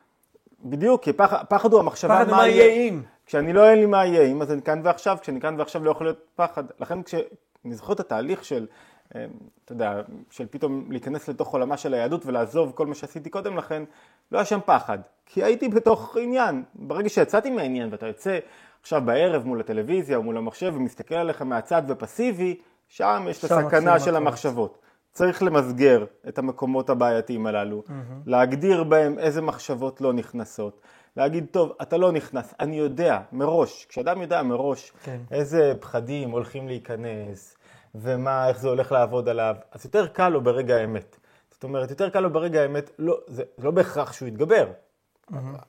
בדיוק, 0.63 1.03
כי 1.03 1.13
פחד, 1.13 1.43
פחד 1.49 1.73
הוא 1.73 1.79
המחשבה 1.79 2.15
פחד 2.15 2.31
מה 2.31 2.47
יהיה 2.47 2.89
אם. 2.89 3.01
כשאני 3.25 3.53
לא 3.53 3.69
אין 3.69 3.79
לי 3.79 3.85
מה 3.85 4.05
יהיה 4.05 4.23
אם, 4.23 4.41
אז 4.41 4.51
אני 4.51 4.61
כאן 4.61 4.81
ועכשיו, 4.83 5.17
כשאני 5.21 5.41
כאן 5.41 5.55
ועכשיו 5.59 5.83
לא 5.83 5.91
יכול 5.91 6.05
להיות 6.05 6.25
פחד. 6.35 6.63
לכן 6.79 7.03
כשאני 7.03 7.23
זוכר 7.65 7.93
את 7.93 7.99
התהליך 7.99 8.45
של, 8.45 8.67
אה, 9.15 9.25
אתה 9.65 9.71
יודע, 9.71 10.01
של 10.29 10.45
פתאום 10.49 10.85
להיכנס 10.89 11.27
לתוך 11.27 11.53
עולמה 11.53 11.77
של 11.77 11.93
היהדות 11.93 12.25
ולעזוב 12.25 12.71
כל 12.75 12.87
מה 12.87 12.95
שעשיתי 12.95 13.29
קודם 13.29 13.57
לכן, 13.57 13.83
לא 14.31 14.37
היה 14.37 14.45
שם 14.45 14.59
פחד. 14.65 14.97
כי 15.25 15.43
הייתי 15.43 15.69
בתוך 15.69 16.17
עניין. 16.21 16.63
ברגע 16.75 17.09
שיצאתי 17.09 17.49
מהעניין 17.49 17.89
ואתה 17.91 18.07
יוצא 18.07 18.39
עכשיו 18.81 19.01
בערב 19.05 19.45
מול 19.45 19.59
הטלוויזיה 19.59 20.17
או 20.17 20.23
מול 20.23 20.37
המחשב 20.37 20.73
ומסתכל 20.75 21.15
עליך 21.15 21.41
מהצד 21.41 21.81
ופסיבי, 21.87 22.59
שם 22.87 23.25
יש 23.29 23.45
את 23.45 23.51
הסכנה 23.51 23.99
של. 23.99 24.15
המחשבות. 24.15 24.86
צריך 25.17 25.43
למסגר 25.43 26.05
את 26.27 26.37
המקומות 26.37 26.89
הבעייתיים 26.89 27.47
הללו, 27.47 27.83
להגדיר 28.25 28.83
בהם 28.83 29.19
איזה 29.19 29.41
מחשבות 29.41 30.01
לא 30.01 30.13
נכנסות, 30.13 30.81
להגיד, 31.17 31.45
טוב, 31.51 31.73
אתה 31.81 31.97
לא 31.97 32.11
נכנס, 32.11 32.53
אני 32.59 32.75
יודע 32.75 33.19
מראש, 33.31 33.85
כשאדם 33.89 34.21
יודע 34.21 34.43
מראש 34.43 34.91
כן. 35.03 35.17
איזה 35.31 35.73
פחדים 35.79 36.31
הולכים 36.31 36.67
להיכנס, 36.67 37.57
ומה, 37.95 38.47
איך 38.47 38.59
זה 38.59 38.67
הולך 38.67 38.91
לעבוד 38.91 39.29
עליו, 39.29 39.55
אז 39.71 39.85
יותר 39.85 40.07
קל 40.07 40.29
לו 40.29 40.41
ברגע 40.41 40.75
האמת. 40.75 41.17
זאת 41.51 41.63
אומרת, 41.63 41.89
יותר 41.89 42.09
קל 42.09 42.19
לו 42.19 42.33
ברגע 42.33 42.61
האמת, 42.61 42.91
לא, 42.99 43.17
זה, 43.27 43.43
זה 43.57 43.63
לא 43.63 43.71
בהכרח 43.71 44.13
שהוא 44.13 44.27
יתגבר. 44.27 44.67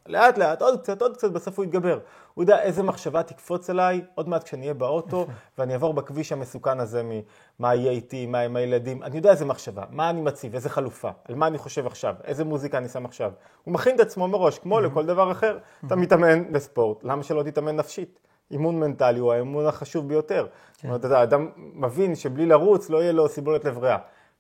לאט 0.07 0.39
לאט, 0.39 0.63
עוד 0.63 0.81
קצת, 0.81 1.03
עוד 1.03 1.17
קצת, 1.17 1.31
בסוף 1.31 1.59
הוא 1.59 1.65
יתגבר. 1.65 1.99
הוא 2.35 2.43
יודע 2.43 2.63
איזה 2.63 2.83
מחשבה 2.83 3.23
תקפוץ 3.23 3.71
אליי, 3.71 4.05
עוד 4.15 4.29
מעט 4.29 4.45
כשאני 4.45 4.63
אהיה 4.63 4.75
באוטו, 4.75 5.27
ואני 5.59 5.73
אעבור 5.73 5.95
בכביש 5.95 6.33
המסוכן 6.33 6.81
הזה 6.81 7.03
ממה 7.03 7.75
יהיה 7.75 7.91
איתי, 7.91 8.27
מה 8.27 8.41
עם 8.41 8.57
הילדים, 8.57 9.03
אני 9.03 9.17
יודע 9.17 9.31
איזה 9.31 9.45
מחשבה, 9.45 9.85
מה 9.91 10.11
אני 10.11 10.21
מציב, 10.21 10.55
איזה 10.55 10.71
חלופה, 10.71 11.11
על 11.25 11.35
מה 11.35 11.47
אני 11.47 11.59
חושב 11.59 11.87
עכשיו, 11.87 12.15
איזה 12.25 12.45
מוזיקה 12.45 12.79
אני 12.79 12.89
שם 12.89 13.05
עכשיו. 13.05 13.33
הוא 13.65 13.75
מכין 13.75 13.95
את 13.95 14.01
עצמו 14.01 14.29
מראש, 14.29 14.59
כמו 14.59 14.81
לכל 14.81 15.07
דבר 15.07 15.33
אחר. 15.33 15.59
אתה 15.87 15.97
מתאמן 15.97 16.53
בספורט, 16.53 17.05
למה 17.05 17.23
שלא 17.23 17.43
תתאמן 17.43 17.77
נפשית? 17.77 18.19
אימון 18.51 18.81
מנטלי 18.81 19.19
הוא 19.19 19.33
האימון 19.33 19.67
החשוב 19.67 20.09
ביותר. 20.09 20.47
זאת 20.73 20.85
אומרת, 20.85 21.05
אתה 21.05 21.23
אדם 21.23 21.49
מבין 21.57 22.15
שבלי 22.15 22.47
לרוץ 22.47 22.91
לא 22.91 23.03
יהיה 23.03 23.13
לו 23.13 23.29
סיבולת 23.29 23.65
לב 23.65 23.79
ריאה. 23.79 23.99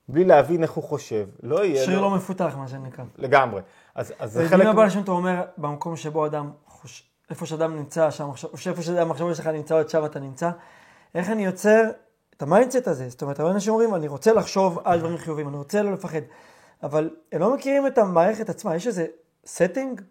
בלי 0.08 0.24
להבין 0.24 0.62
איך 0.62 0.70
הוא 0.70 0.84
חושב, 0.84 1.28
לא 1.42 1.64
יהיה 1.64 1.84
שריר 1.84 2.00
לו... 2.00 2.10
לא 2.10 2.16
מפותח, 2.16 2.54
מה 2.56 2.68
שנקרא. 2.68 3.04
לגמרי. 3.16 3.60
אז, 3.98 4.12
אז 4.18 4.32
זה 4.32 4.48
חלק... 4.48 4.60
חלק... 4.60 4.66
הבא 4.66 4.88
שאתה 4.88 5.10
אומר, 5.10 5.42
במקום 5.56 5.96
שבו 5.96 6.26
אדם 6.26 6.50
חוש... 6.66 7.10
איפה 7.30 7.46
שאדם 7.46 7.76
נמצא, 7.76 8.10
שם, 8.10 8.30
עכשיו- 8.30 8.50
או 8.52 8.58
שאיפה 8.58 8.82
שהמחשבות 8.82 9.36
שלך 9.36 9.46
נמצאות, 9.46 9.90
שם 9.90 10.04
אתה 10.04 10.20
נמצא. 10.20 10.50
איך 11.14 11.30
אני 11.30 11.44
יוצר 11.44 11.82
את 12.36 12.42
ה 12.42 12.48
mindset 12.48 12.88
הזה? 12.88 13.08
זאת 13.08 13.22
אומרת, 13.22 13.40
הרבה 13.40 13.52
אנשים 13.52 13.72
אומרים, 13.72 13.94
אני 13.94 14.08
רוצה 14.08 14.32
לחשוב 14.32 14.78
על 14.84 14.98
דברים 14.98 15.18
חיוביים, 15.18 15.48
אני 15.48 15.56
רוצה 15.56 15.82
לא 15.82 15.92
לפחד. 15.92 16.20
אבל 16.82 17.10
הם 17.32 17.40
לא 17.40 17.54
מכירים 17.54 17.86
את 17.86 17.98
המערכת 17.98 18.48
עצמה. 18.48 18.76
יש 18.76 18.86
איזה 18.86 19.06
setting 19.44 20.02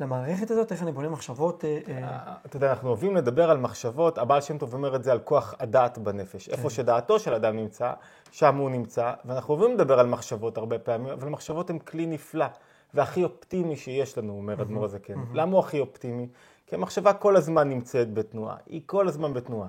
למערכת 0.00 0.50
הזאת? 0.50 0.72
איך 0.72 0.82
אני 0.82 0.92
בונה 0.92 1.08
מחשבות? 1.08 1.64
אה, 1.64 1.78
אה, 1.88 2.34
אתה 2.46 2.56
יודע, 2.56 2.70
אנחנו 2.70 2.88
אוהבים 2.88 3.16
לדבר 3.16 3.50
על 3.50 3.58
מחשבות, 3.58 4.18
הבעל 4.18 4.40
שם 4.40 4.58
טוב 4.58 4.74
אומר 4.74 4.96
את 4.96 5.04
זה 5.04 5.12
על 5.12 5.18
כוח 5.18 5.54
הדעת 5.60 5.98
בנפש. 5.98 6.48
איפה 6.48 6.70
שדעתו 6.70 7.18
של 7.18 7.34
אדם 7.34 7.56
נמצא, 7.56 7.92
שם 8.30 8.56
הוא 8.56 8.70
נמצא, 8.70 9.12
ואנחנו 9.24 9.54
אוהבים 9.54 9.74
לדבר 9.74 10.00
על 10.00 10.06
מחשבות 10.06 10.56
הרבה 10.56 10.78
פעמים, 10.78 11.12
אבל 11.12 11.28
מחשבות 11.28 11.70
הן 11.70 11.78
כלי 11.78 12.06
נפלא, 12.06 12.46
והכי 12.94 13.24
אופטימי 13.24 13.76
שיש 13.76 14.18
לנו, 14.18 14.32
אומר 14.32 14.62
אדמו"ר 14.62 14.84
הזקן. 14.84 15.14
למה 15.34 15.52
הוא 15.52 15.60
הכי 15.60 15.80
אופטימי? 15.80 16.28
כי 16.66 16.74
המחשבה 16.74 17.12
כל 17.12 17.36
הזמן 17.36 17.68
נמצאת 17.68 18.14
בתנועה, 18.14 18.56
היא 18.66 18.80
כל 18.86 19.08
הזמן 19.08 19.34
בתנועה. 19.34 19.68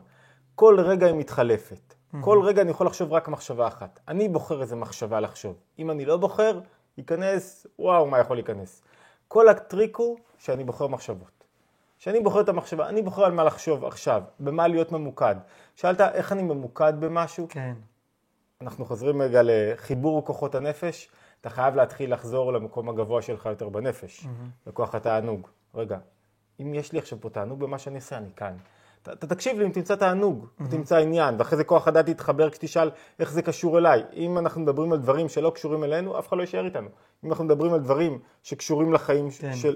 כל 0.55 0.79
רגע 0.79 1.07
היא 1.07 1.15
מתחלפת. 1.15 1.93
כל 2.21 2.41
רגע 2.43 2.62
אני 2.62 2.71
יכול 2.71 2.88
לחשוב 2.88 3.13
רק 3.13 3.27
מחשבה 3.27 3.67
אחת. 3.67 3.99
אני 4.07 4.29
בוחר 4.29 4.62
איזה 4.62 4.75
מחשבה 4.75 5.19
לחשוב. 5.19 5.55
אם 5.79 5.91
אני 5.91 6.05
לא 6.05 6.17
בוחר, 6.17 6.59
ייכנס, 6.97 7.67
וואו, 7.79 8.05
מה 8.05 8.19
יכול 8.19 8.38
להיכנס. 8.38 8.81
כל 9.27 9.49
הטריק 9.49 9.97
הוא 9.97 10.17
שאני 10.38 10.63
בוחר 10.63 10.88
מחשבות. 10.88 11.43
כשאני 11.99 12.19
בוחר 12.19 12.41
את 12.41 12.49
המחשבה, 12.49 12.89
אני 12.89 13.01
בוחר 13.01 13.25
על 13.25 13.31
מה 13.31 13.43
לחשוב 13.43 13.86
עכשיו, 13.86 14.23
במה 14.39 14.67
להיות 14.67 14.91
ממוקד. 14.91 15.36
שאלת 15.75 16.01
איך 16.01 16.31
אני 16.31 16.43
ממוקד 16.43 16.93
במשהו? 16.99 17.47
כן. 17.49 17.73
אנחנו 18.62 18.86
חוזרים 18.86 19.21
רגע 19.21 19.41
לחיבור 19.43 20.25
כוחות 20.25 20.55
הנפש, 20.55 21.09
אתה 21.43 21.49
חייב 21.49 21.75
להתחיל 21.75 22.13
לחזור 22.13 22.53
למקום 22.53 22.89
הגבוה 22.89 23.21
שלך 23.21 23.45
יותר 23.45 23.69
בנפש, 23.69 24.27
לכוח 24.67 24.95
התענוג. 24.95 25.47
רגע, 25.75 25.97
אם 26.62 26.73
יש 26.73 26.91
לי 26.91 26.99
עכשיו 26.99 27.21
פה 27.21 27.29
תענוג 27.29 27.60
במה 27.60 27.77
שאני 27.77 27.95
עושה, 27.95 28.17
אני 28.17 28.29
כאן. 28.36 28.58
אתה, 29.01 29.27
תקשיב 29.27 29.60
לי 29.60 29.65
אם 29.65 29.71
תמצא 29.71 29.95
תענוג, 29.95 30.45
mm-hmm. 30.45 30.71
תמצא 30.71 30.97
עניין, 30.97 31.36
ואחרי 31.38 31.58
זה 31.58 31.63
כוח 31.63 31.88
הדעת 31.88 32.10
יתחבר 32.10 32.49
כשתשאל 32.49 32.91
איך 33.19 33.32
זה 33.32 33.41
קשור 33.41 33.77
אליי. 33.77 34.03
אם 34.13 34.38
אנחנו 34.38 34.62
מדברים 34.62 34.91
על 34.91 34.99
דברים 34.99 35.29
שלא 35.29 35.49
קשורים 35.49 35.84
אלינו, 35.84 36.19
אף 36.19 36.27
אחד 36.27 36.38
לא 36.38 36.41
יישאר 36.41 36.65
איתנו. 36.65 36.89
אם 37.23 37.29
אנחנו 37.29 37.43
מדברים 37.43 37.73
על 37.73 37.79
דברים 37.79 38.19
שקשורים 38.43 38.93
לחיים 38.93 39.29
כן. 39.39 39.53
של... 39.53 39.75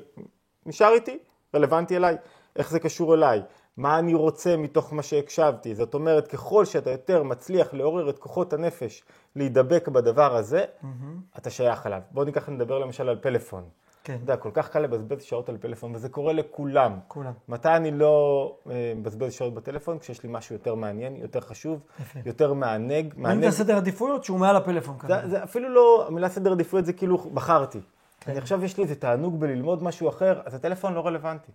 נשאר 0.65 0.93
איתי, 0.93 1.19
רלוונטי 1.56 1.97
אליי, 1.97 2.17
איך 2.56 2.69
זה 2.69 2.80
קשור 2.80 3.13
אליי, 3.13 3.41
מה 3.77 3.99
אני 3.99 4.13
רוצה 4.13 4.57
מתוך 4.57 4.93
מה 4.93 5.03
שהקשבתי. 5.03 5.75
זאת 5.75 5.93
אומרת, 5.93 6.27
ככל 6.27 6.65
שאתה 6.65 6.91
יותר 6.91 7.23
מצליח 7.23 7.73
לעורר 7.73 8.09
את 8.09 8.19
כוחות 8.19 8.53
הנפש 8.53 9.03
להידבק 9.35 9.87
בדבר 9.87 10.35
הזה, 10.35 10.65
mm-hmm. 10.65 11.37
אתה 11.37 11.49
שייך 11.49 11.87
אליו. 11.87 12.01
בואו 12.11 12.25
ניקח 12.25 12.49
נדבר 12.49 12.79
למשל 12.79 13.09
על 13.09 13.17
פלאפון. 13.21 13.63
כן. 14.03 14.13
אתה 14.13 14.23
יודע, 14.23 14.37
כל 14.37 14.49
כך 14.53 14.69
קל 14.69 14.79
לבזבז 14.79 15.23
שעות 15.23 15.49
על 15.49 15.57
פלאפון, 15.57 15.95
וזה 15.95 16.09
קורה 16.09 16.33
לכולם. 16.33 16.99
כולם. 17.07 17.31
מתי 17.47 17.69
אני 17.69 17.91
לא 17.91 18.55
אה, 18.69 18.93
מבזבז 18.95 19.33
שעות 19.33 19.53
בטלפון? 19.53 19.99
כשיש 19.99 20.23
לי 20.23 20.29
משהו 20.31 20.55
יותר 20.55 20.75
מעניין, 20.75 21.15
יותר 21.15 21.39
חשוב, 21.39 21.79
יפה. 21.99 22.19
יותר 22.25 22.53
מענג. 22.53 23.13
מענג. 23.17 23.49
זה 23.49 23.51
סדר 23.51 23.77
עדיפויות 23.77 24.23
שהוא 24.23 24.39
מעל 24.39 24.55
הפלאפון 24.55 24.97
כזה. 24.97 25.13
זה, 25.21 25.29
זה 25.29 25.43
אפילו 25.43 25.69
לא, 25.69 26.05
המילה 26.07 26.29
סדר 26.29 26.51
עדיפויות 26.51 26.85
זה 26.85 26.93
כאילו 26.93 27.17
בחרתי. 27.17 27.79
כן. 28.19 28.31
אני 28.31 28.39
עכשיו 28.39 28.63
יש 28.63 28.77
לי 28.77 28.83
איזה 28.83 28.95
תענוג 28.95 29.39
בללמוד 29.39 29.83
משהו 29.83 30.09
אחר, 30.09 30.41
אז 30.45 30.53
הטלפון 30.53 30.93
לא 30.93 31.07
רלוונטי. 31.07 31.51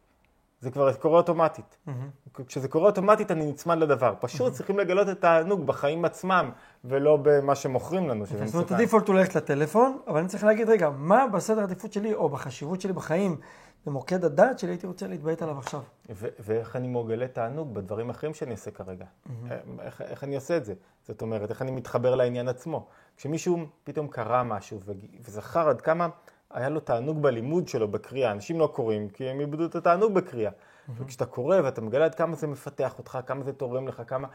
זה 0.62 0.70
כבר 0.70 0.92
קורה 0.92 1.18
אוטומטית. 1.18 1.77
Mm-hmm. 1.87 2.42
כשזה 2.46 2.68
קורה 2.68 2.87
אוטומטית 2.87 3.31
אני 3.31 3.46
נצמד 3.46 3.79
לדבר. 3.79 4.14
פשוט 4.20 4.53
mm-hmm. 4.53 4.57
צריכים 4.57 4.79
לגלות 4.79 5.09
את 5.09 5.16
התענוג 5.16 5.66
בחיים 5.66 6.05
עצמם, 6.05 6.51
ולא 6.85 7.18
במה 7.22 7.55
שמוכרים 7.55 8.09
לנו. 8.09 8.27
זאת 8.27 8.55
אומרת, 8.55 8.70
הדיפולט 8.70 9.09
הוא 9.09 9.16
ללכת 9.16 9.35
לטלפון, 9.35 9.98
אבל 10.07 10.18
אני 10.18 10.29
צריך 10.29 10.44
להגיד, 10.44 10.68
רגע, 10.68 10.90
מה 10.90 11.27
בסדר 11.33 11.61
העדיפות 11.61 11.92
שלי, 11.92 12.14
או 12.14 12.29
בחשיבות 12.29 12.81
שלי 12.81 12.92
בחיים, 12.92 13.37
במוקד 13.87 14.25
הדעת 14.25 14.59
שלי, 14.59 14.70
הייתי 14.70 14.87
רוצה 14.87 15.07
להתביית 15.07 15.42
עליו 15.42 15.59
עכשיו. 15.59 15.81
ואיך 16.40 16.77
אני 16.77 16.88
מוגלה 16.88 17.29
תענוג 17.29 17.75
בדברים 17.75 18.11
אחרים 18.11 18.35
שאני 18.35 18.51
עושה 18.51 18.70
כרגע. 18.70 19.05
Mm-hmm. 19.05 19.31
איך, 19.81 20.01
איך 20.01 20.25
אני 20.25 20.35
עושה 20.35 20.57
את 20.57 20.64
זה? 20.64 20.75
זאת 21.07 21.22
אומרת, 21.22 21.51
איך 21.51 21.62
אני 21.62 21.70
מתחבר 21.70 22.14
לעניין 22.14 22.48
עצמו. 22.48 22.87
כשמישהו 23.16 23.59
פתאום 23.85 24.09
קרא 24.09 24.42
משהו 24.42 24.81
וזכר 25.25 25.68
עד 25.68 25.81
כמה... 25.81 26.09
היה 26.52 26.68
לו 26.68 26.80
תענוג 26.80 27.22
בלימוד 27.22 27.68
שלו, 27.68 27.88
בקריאה. 27.88 28.32
אנשים 28.32 28.60
לא 28.60 28.66
קוראים 28.66 29.08
כי 29.08 29.28
הם 29.28 29.40
איבדו 29.40 29.64
את 29.64 29.74
התענוג 29.74 30.14
בקריאה. 30.14 30.50
Mm-hmm. 30.50 30.92
וכשאתה 30.96 31.26
קורא 31.26 31.56
ואתה 31.64 31.80
מגלה 31.80 32.04
עד 32.04 32.14
כמה 32.14 32.36
זה 32.36 32.46
מפתח 32.46 32.98
אותך, 32.98 33.18
כמה 33.26 33.44
זה 33.44 33.52
תורם 33.52 33.88
לך, 33.88 34.02
כמה... 34.06 34.28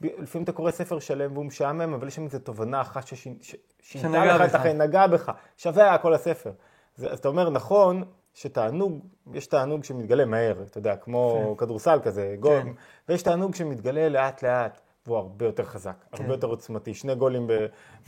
לפעמים 0.00 0.44
אתה 0.44 0.52
קורא 0.52 0.70
ספר 0.70 0.98
שלם 0.98 1.32
והוא 1.32 1.44
משעמם, 1.44 1.94
אבל 1.94 2.08
יש 2.08 2.14
שם 2.14 2.24
איזו 2.24 2.38
תובנה 2.38 2.80
אחת 2.80 3.06
ששינתה 3.06 4.24
לך 4.24 4.50
את 4.50 4.54
החיים, 4.54 4.78
נגעה 4.78 5.08
בך, 5.08 5.32
שווה 5.56 5.84
היה 5.84 5.98
כל 5.98 6.14
הספר. 6.14 6.52
אז 6.98 7.18
אתה 7.18 7.28
אומר, 7.28 7.50
נכון, 7.50 8.04
שתענוג, 8.34 9.06
יש 9.32 9.46
תענוג 9.46 9.84
שמתגלה 9.84 10.24
מהר, 10.24 10.62
אתה 10.62 10.78
יודע, 10.78 10.96
כמו 10.96 11.54
כן. 11.58 11.64
כדורסל 11.64 12.00
כזה, 12.02 12.36
גול, 12.40 12.62
כן. 12.62 12.68
ויש 13.08 13.22
תענוג 13.22 13.54
שמתגלה 13.54 14.08
לאט 14.08 14.42
לאט. 14.42 14.80
והוא 15.08 15.18
הרבה 15.18 15.46
יותר 15.46 15.64
חזק, 15.64 15.94
כן. 16.12 16.22
הרבה 16.22 16.34
יותר 16.34 16.46
עוצמתי, 16.46 16.94
שני 16.94 17.14
גולים 17.14 17.50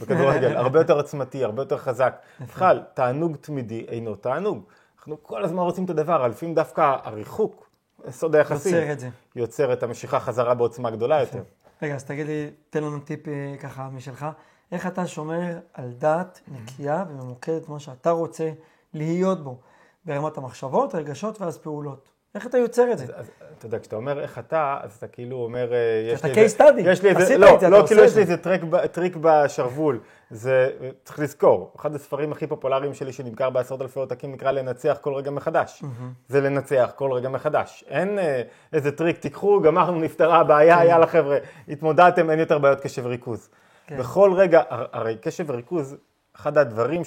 בכדורגל, 0.01 0.57
הרבה 0.57 0.81
יותר 0.81 0.97
עוצמתי, 0.97 1.45
הרבה 1.45 1.63
יותר 1.63 1.79
חזק. 1.79 2.23
בכלל, 2.41 2.83
תענוג 2.95 3.37
תמידי 3.37 3.87
אינו 3.89 4.15
תענוג. 4.15 4.65
אנחנו 4.99 5.23
כל 5.23 5.45
הזמן 5.45 5.63
רוצים 5.63 5.85
את 5.85 5.91
הדבר, 5.91 6.29
לפעמים 6.29 6.55
דווקא 6.55 6.97
הריחוק, 7.03 7.71
סוד 8.11 8.35
היחסים, 8.35 8.75
יוצר 8.75 8.93
את 8.93 9.01
זה. 9.01 9.09
יוצר 9.37 9.73
את 9.73 9.83
המשיכה 9.83 10.21
חזרה 10.21 10.55
בעוצמה 10.55 10.91
גדולה 10.91 11.21
יותר. 11.21 11.43
רגע, 11.83 11.95
אז 11.95 12.05
תגיד 12.05 12.27
לי, 12.27 12.51
תן 12.71 12.85
לנו 12.85 13.01
טיפ 13.01 13.29
אה, 13.29 13.55
ככה 13.61 13.89
משלך. 13.93 14.27
איך 14.73 14.87
אתה 14.87 15.07
שומר 15.07 15.59
על 15.75 15.93
דעת 15.99 16.41
נקייה 16.49 17.05
וממוקדת 17.09 17.67
כמו 17.67 17.81
שאתה 17.81 18.11
רוצה 18.11 18.53
להיות 18.95 19.45
בו, 19.45 19.61
ברמת 20.05 20.39
המחשבות, 20.39 20.95
הרגשות 20.95 21.41
ואז 21.41 21.59
פעולות? 21.59 22.09
איך 22.35 22.47
אתה 22.47 22.59
יוצר 22.59 22.93
את 22.93 22.99
זה? 22.99 23.05
אתה 23.59 23.67
יודע, 23.67 23.79
כשאתה 23.79 23.97
אומר 23.97 24.21
איך 24.21 24.39
אתה, 24.39 24.79
אז 24.83 24.97
אתה 24.97 25.07
כאילו 25.07 25.37
אומר, 25.37 25.73
אה, 25.73 25.79
יש 26.13 26.25
לי 26.25 26.31
איזה... 26.31 26.57
אתה 26.57 26.65
case 26.65 26.77
study, 26.77 26.89
עשית 26.89 27.17
את 27.17 27.27
זה, 27.27 27.39
לא, 27.39 27.79
לא, 27.79 27.87
כאילו 27.87 28.05
יש 28.05 28.17
לי 28.17 28.23
איזה 28.23 28.37
טריק 28.93 29.17
בשרוול. 29.21 30.01
זה, 30.31 30.71
צריך 31.05 31.19
לזכור, 31.19 31.73
אחד 31.77 31.95
הספרים 31.95 32.33
הכי 32.33 32.47
פופולריים 32.47 32.95
שלי 32.95 33.13
שנמכר 33.13 33.51
בעשרות 33.51 33.83
אלפי 33.83 33.99
עותקים 33.99 34.33
נקרא 34.33 34.51
לנצח 34.51 34.99
כל 35.01 35.15
רגע 35.15 35.31
מחדש. 35.31 35.83
זה 36.29 36.41
לנצח 36.41 36.93
כל 36.97 37.13
רגע 37.13 37.29
מחדש. 37.29 37.85
אין 37.89 38.19
אה, 38.19 38.43
איזה 38.73 38.93
טריק, 38.93 39.19
תיקחו, 39.19 39.61
גמרנו, 39.61 40.01
נפתרה 40.01 40.41
הבעיה, 40.41 40.79
כן. 40.79 40.87
יאללה 40.87 41.07
חבר'ה, 41.07 41.39
התמודדתם, 41.69 42.31
אין 42.31 42.39
יותר 42.39 42.59
בעיות 42.59 42.81
קשב 42.81 43.07
וריכוז. 43.07 43.49
כן. 43.87 43.99
בכל 43.99 44.33
רגע, 44.37 44.63
הרי 44.69 45.17
קשב 45.21 45.45
וריכוז, 45.49 45.97
אחד 46.37 46.59
הדברים 46.59 47.03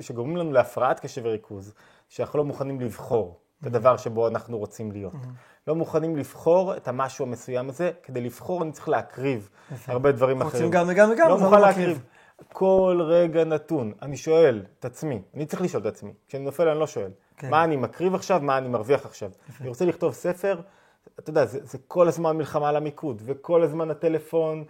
שגורמים 0.00 0.36
לנו 0.36 0.52
להפרעת 0.52 1.00
קשב 1.00 1.22
וריכוז, 1.24 1.74
שאנחנו 2.08 2.38
לא 2.38 2.44
מוכנים 2.44 2.80
לבחור. 2.80 3.45
את 3.62 3.66
הדבר 3.66 3.96
שבו 3.96 4.28
אנחנו 4.28 4.58
רוצים 4.58 4.92
להיות. 4.92 5.14
לא 5.66 5.74
מוכנים 5.74 6.16
לבחור 6.16 6.76
את 6.76 6.88
המשהו 6.88 7.26
המסוים 7.26 7.68
הזה, 7.68 7.90
כדי 8.02 8.20
לבחור 8.20 8.62
אני 8.62 8.72
צריך 8.72 8.88
להקריב 8.88 9.48
הרבה 9.86 10.12
דברים 10.12 10.42
אחרים. 10.42 10.52
רוצים 10.52 10.70
גם 10.70 10.86
וגם 10.88 11.10
וגם, 11.10 11.28
לא 11.28 11.38
מוכן 11.38 11.60
להקריב. 11.60 12.02
כל 12.52 13.00
רגע 13.02 13.44
נתון, 13.44 13.92
אני 14.02 14.16
שואל 14.16 14.62
את 14.78 14.84
עצמי, 14.84 15.22
אני 15.34 15.46
צריך 15.46 15.62
לשאול 15.62 15.82
את 15.82 15.86
עצמי, 15.86 16.12
כשאני 16.28 16.44
נופל 16.44 16.68
אני 16.68 16.78
לא 16.78 16.86
שואל, 16.86 17.10
כן. 17.36 17.50
מה 17.50 17.64
אני 17.64 17.76
מקריב 17.76 18.14
עכשיו, 18.14 18.40
מה 18.42 18.58
אני 18.58 18.68
מרוויח 18.68 19.06
עכשיו. 19.06 19.30
אני 19.60 19.68
רוצה 19.68 19.84
לכתוב 19.84 20.12
ספר, 20.12 20.60
אתה 21.18 21.30
יודע, 21.30 21.46
זה, 21.46 21.58
זה 21.62 21.78
כל 21.88 22.08
הזמן 22.08 22.36
מלחמה 22.36 22.68
על 22.68 22.76
המיקוד, 22.76 23.22
וכל 23.24 23.62
הזמן 23.62 23.90
הטלפון, 23.90 24.64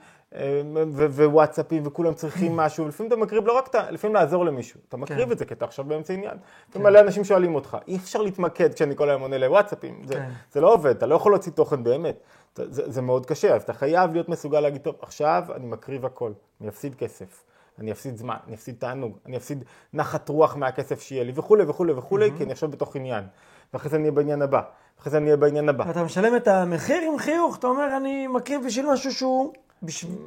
ווואטסאפים 1.16 1.82
וכולם 1.86 2.14
צריכים 2.14 2.56
משהו, 2.56 2.84
ולפעמים 2.84 3.12
אתה 3.12 3.20
מקריב 3.20 3.46
לא 3.46 3.52
רק, 3.52 3.74
לפעמים 3.74 4.14
לעזור 4.14 4.44
למישהו, 4.44 4.80
אתה 4.88 4.96
מקריב 4.96 5.26
כן. 5.26 5.32
את 5.32 5.38
זה 5.38 5.44
כי 5.44 5.54
אתה 5.54 5.64
עכשיו 5.64 5.84
באמצע 5.84 6.12
עניין. 6.12 6.36
כן. 6.72 6.82
מלא 6.82 7.00
אנשים 7.00 7.24
שואלים 7.24 7.54
אותך, 7.54 7.76
אי 7.88 7.96
אפשר 7.96 8.22
להתמקד 8.22 8.74
כשאני 8.74 8.96
כל 8.96 9.08
היום 9.10 9.22
עונה 9.22 9.38
לוואטסאפים, 9.38 10.02
זה, 10.04 10.14
כן. 10.14 10.28
זה 10.52 10.60
לא 10.60 10.74
עובד, 10.74 10.96
אתה 10.96 11.06
לא 11.06 11.14
יכול 11.14 11.32
להוציא 11.32 11.52
תוכן 11.52 11.84
באמת, 11.84 12.20
זה, 12.56 12.90
זה 12.90 13.02
מאוד 13.02 13.26
קשה, 13.26 13.54
אז 13.54 13.62
אתה 13.62 13.72
חייב 13.72 14.12
להיות 14.12 14.28
מסוגל 14.28 14.60
להגיד, 14.60 14.80
טוב, 14.80 14.94
עכשיו 15.02 15.44
אני 15.54 15.66
מקריב 15.66 16.06
הכל, 16.06 16.32
אני 16.60 16.68
אפסיד 16.68 16.94
כסף. 16.94 17.42
אני 17.78 17.92
אפסיד 17.92 18.16
זמן, 18.16 18.36
אני 18.46 18.54
אפסיד 18.54 18.74
תענוג, 18.78 19.18
אני 19.26 19.36
אפסיד 19.36 19.64
נחת 19.94 20.28
רוח 20.28 20.56
מהכסף 20.56 21.00
שיהיה 21.00 21.24
לי 21.24 21.32
וכולי 21.34 21.64
וכולי 21.64 21.92
וכולי. 21.92 22.30
כי 22.36 22.44
אני 22.44 22.52
עכשיו 22.52 22.68
בתוך 22.68 22.96
עניין. 22.96 23.24
ואחרי 23.72 23.90
זה 23.90 23.96
אני 23.96 24.02
אהיה 24.02 24.12
בעניין 24.12 24.42
הבא, 24.42 24.60
ואחרי 24.98 25.10
זה 25.10 25.16
אני 25.16 25.26
אהיה 25.26 25.36
בעניין 25.36 25.68
הבא. 25.68 25.90
אתה 25.90 26.04
משלם 26.04 26.36
את 26.36 26.48
המחיר 26.48 27.02
עם 27.12 27.18
חיוך, 27.18 27.58
אתה 27.58 27.66
אומר, 27.66 27.96
אני 27.96 28.26
מקריב 28.26 28.66
בשביל 28.66 28.86
משהו 28.92 29.12
שהוא 29.12 29.52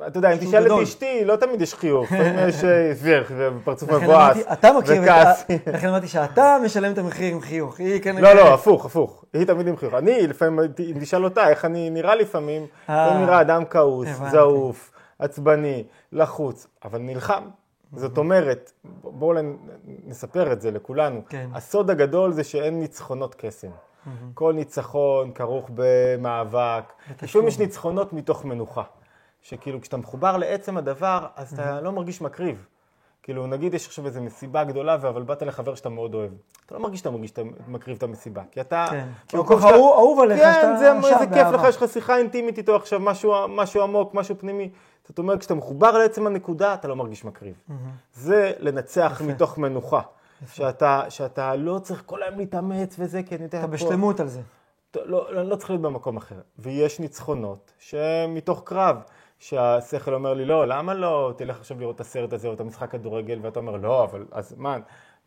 אתה 0.07 0.17
יודע, 0.17 0.31
אם 0.31 0.37
תשאל 0.37 0.67
את 0.67 0.71
אשתי, 0.83 1.25
לא 1.25 1.35
תמיד 1.35 1.61
יש 1.61 1.73
חיוך, 1.73 2.05
לפעמים 2.11 2.49
יש 2.49 2.63
אה, 2.63 3.21
ופרצוף 3.37 3.91
מבואס 3.91 4.37
וכעס. 5.03 5.45
לכן 5.67 5.87
אמרתי 5.87 6.07
שאתה 6.07 6.57
משלם 6.65 6.91
את 6.93 6.97
המחיר 6.97 7.33
עם 7.33 7.41
חיוך. 7.41 7.79
לא, 8.21 8.33
לא, 8.33 8.53
הפוך, 8.53 8.85
הפוך. 8.85 9.25
היא 9.33 9.45
תמיד 9.45 9.67
עם 9.67 9.77
חיוך. 9.77 9.93
אני, 9.93 10.27
לפעמים, 10.27 10.59
אם 10.79 10.99
תשאל 11.01 11.23
אותה 11.23 11.49
איך 11.49 11.65
אני 11.65 11.89
נראה 11.89 12.15
לפעמים, 12.15 12.65
אה, 12.89 13.11
אני 13.11 13.25
נראה 13.25 13.41
אדם 13.41 13.63
כעוס, 13.69 14.07
זעוף, 14.31 14.91
עצבני, 15.19 15.83
לחוץ, 16.11 16.67
אבל 16.85 16.99
נלחם. 16.99 17.43
זאת 17.95 18.17
אומרת, 18.17 18.71
בואו 19.03 19.33
נספר 20.07 20.51
את 20.51 20.61
זה 20.61 20.71
לכולנו. 20.71 21.21
כן. 21.29 21.49
הסוד 21.53 21.89
הגדול 21.89 22.31
זה 22.31 22.43
שאין 22.43 22.79
ניצחונות 22.79 23.35
קסם. 23.37 23.67
כל 24.33 24.53
ניצחון 24.53 25.31
כרוך 25.31 25.69
במאבק. 25.73 26.93
לפעמים 27.21 27.47
יש 27.47 27.59
ניצחונות 27.59 28.13
מתוך 28.13 28.45
מנוחה. 28.45 28.83
שכאילו 29.41 29.81
כשאתה 29.81 29.97
מחובר 29.97 30.37
לעצם 30.37 30.77
הדבר, 30.77 31.27
אז 31.35 31.53
אתה 31.53 31.81
לא 31.81 31.91
מרגיש 31.91 32.21
מקריב. 32.21 32.65
כאילו, 33.23 33.47
נגיד 33.47 33.73
יש 33.73 33.87
עכשיו 33.87 34.05
איזו 34.05 34.21
מסיבה 34.21 34.63
גדולה, 34.63 34.93
אבל 34.93 35.23
באת 35.23 35.41
לחבר 35.41 35.75
שאתה 35.75 35.89
מאוד 35.89 36.13
אוהב. 36.13 36.31
אתה 36.65 36.75
לא 36.75 36.81
מרגיש 36.81 36.99
שאתה 36.99 37.09
מרגיש 37.09 37.29
שאתה 37.29 37.41
מקריב 37.67 37.97
את 37.97 38.03
המסיבה, 38.03 38.41
כי 38.51 38.61
אתה... 38.61 38.85
כן, 38.89 39.07
כי 39.27 39.37
הוא 39.37 39.45
כל 39.45 39.57
כך 39.57 39.65
אהוב 39.65 40.19
עליך, 40.19 40.39
כן, 40.39 40.53
שאתה 40.53 40.67
כן, 40.79 41.01
זה 41.19 41.27
כיף 41.33 41.47
לך, 41.53 41.61
יש 41.69 41.77
לך 41.77 41.89
שיחה 41.89 42.17
אינטימית 42.17 42.57
איתו 42.57 42.75
עכשיו, 42.75 42.99
משהו, 42.99 43.47
משהו 43.47 43.81
עמוק, 43.83 44.13
משהו 44.13 44.35
פנימי. 44.37 44.69
זאת 45.07 45.19
אומרת, 45.19 45.39
כשאתה 45.39 45.53
מחובר 45.53 45.97
לעצם 45.97 46.27
הנקודה, 46.27 46.73
אתה 46.73 46.87
לא 46.87 46.95
מרגיש 46.95 47.25
מקריב. 47.25 47.55
זה 48.13 48.51
לנצח 48.59 49.21
מתוך 49.25 49.57
מנוחה. 49.57 50.01
שאתה, 50.47 51.03
שאתה 51.09 51.55
לא 51.55 51.79
צריך 51.79 52.03
כל 52.05 52.23
היום 52.23 52.37
להתאמץ 52.37 52.95
וזה, 52.99 53.23
כי 53.23 53.35
אני 53.35 53.43
יודע... 53.43 53.59
אתה 53.59 53.67
בשלמות 53.67 54.19
על 54.19 54.27
זה. 54.27 54.41
לא, 54.95 55.33
לא, 55.33 55.45
לא 55.45 55.55
צריך 55.55 55.69
להיות 55.69 55.81
במקום 55.81 56.17
אחר. 56.17 56.35
ויש 56.59 56.99
ניצחונות 56.99 57.73
שהם 57.79 58.35
מתוך 58.35 58.61
קרב. 58.65 58.97
שהשכל 59.39 60.13
אומר 60.13 60.33
לי, 60.33 60.45
לא, 60.45 60.67
למה 60.67 60.93
לא 60.93 61.33
תלך 61.37 61.59
עכשיו 61.59 61.79
לראות 61.79 61.95
את 61.95 62.01
הסרט 62.01 62.33
הזה 62.33 62.47
או 62.47 62.53
את 62.53 62.59
המשחק 62.59 62.91
כדורגל, 62.91 63.39
ואתה 63.41 63.59
אומר, 63.59 63.77
לא, 63.77 64.03
אבל 64.03 64.25
אז 64.31 64.55
מה, 64.57 64.77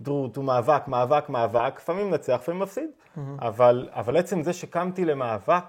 דרות 0.00 0.36
הוא 0.36 0.44
מאבק, 0.44 0.88
מאבק, 0.88 1.28
מאבק, 1.28 1.72
לפעמים 1.76 2.10
נצח, 2.10 2.34
לפעמים 2.34 2.60
מפסיד. 2.60 2.90
Mm-hmm. 2.90 3.20
אבל, 3.40 3.88
אבל 3.92 4.16
עצם 4.16 4.42
זה 4.42 4.52
שקמתי 4.52 5.04
למאבק, 5.04 5.64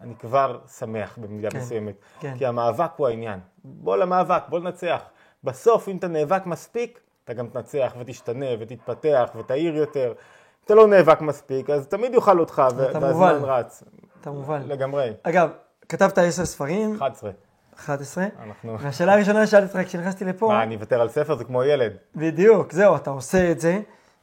אני 0.00 0.14
כבר 0.14 0.58
שמח 0.78 1.18
במידה 1.20 1.50
כן, 1.50 1.58
מסוימת. 1.58 1.94
כן. 2.20 2.34
כי 2.38 2.46
המאבק 2.46 2.90
הוא 2.96 3.08
העניין. 3.08 3.40
בוא 3.64 3.96
למאבק, 3.96 4.42
בוא 4.48 4.58
לנצח. 4.58 5.02
בסוף, 5.44 5.88
אם 5.88 5.96
אתה 5.96 6.08
נאבק 6.08 6.46
מספיק, 6.46 7.00
אתה 7.24 7.32
גם 7.32 7.48
תנצח 7.48 7.94
ותשתנה 7.98 8.46
ותתפתח 8.58 9.30
ותעיר 9.36 9.76
יותר. 9.76 10.12
אתה 10.64 10.74
לא 10.74 10.86
נאבק 10.86 11.20
מספיק, 11.20 11.70
אז 11.70 11.86
תמיד 11.86 12.14
יאכל 12.14 12.40
אותך, 12.40 12.62
והזמן 12.76 13.38
רץ. 13.42 13.82
אתה 14.20 14.30
מובן. 14.30 14.62
לגמרי. 14.66 15.12
אגב, 15.22 15.50
כתבת 15.88 16.18
עשר 16.18 16.44
ספרים. 16.44 16.94
11. 16.94 17.30
11. 17.78 18.26
אנחנו... 18.42 18.78
והשאלה 18.80 19.14
הראשונה 19.14 19.46
ששאלתי 19.46 19.66
אותך 19.66 19.88
כשנכנסתי 19.88 20.24
לפה... 20.24 20.46
מה, 20.48 20.62
אני 20.62 20.74
אוותר 20.74 21.00
על 21.00 21.08
ספר? 21.08 21.36
זה 21.36 21.44
כמו 21.44 21.64
ילד. 21.64 21.92
בדיוק, 22.16 22.72
זהו, 22.72 22.96
אתה 22.96 23.10
עושה 23.10 23.50
את 23.50 23.60
זה. 23.60 23.80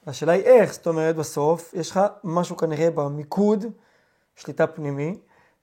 השאלה 0.07 0.31
היא 0.31 0.43
איך, 0.43 0.73
זאת 0.73 0.87
אומרת, 0.87 1.15
בסוף, 1.15 1.73
יש 1.73 1.91
לך 1.91 1.99
משהו 2.23 2.57
כנראה 2.57 2.91
במיקוד, 2.91 3.65
שליטה 4.35 4.67
פנימי, 4.67 5.17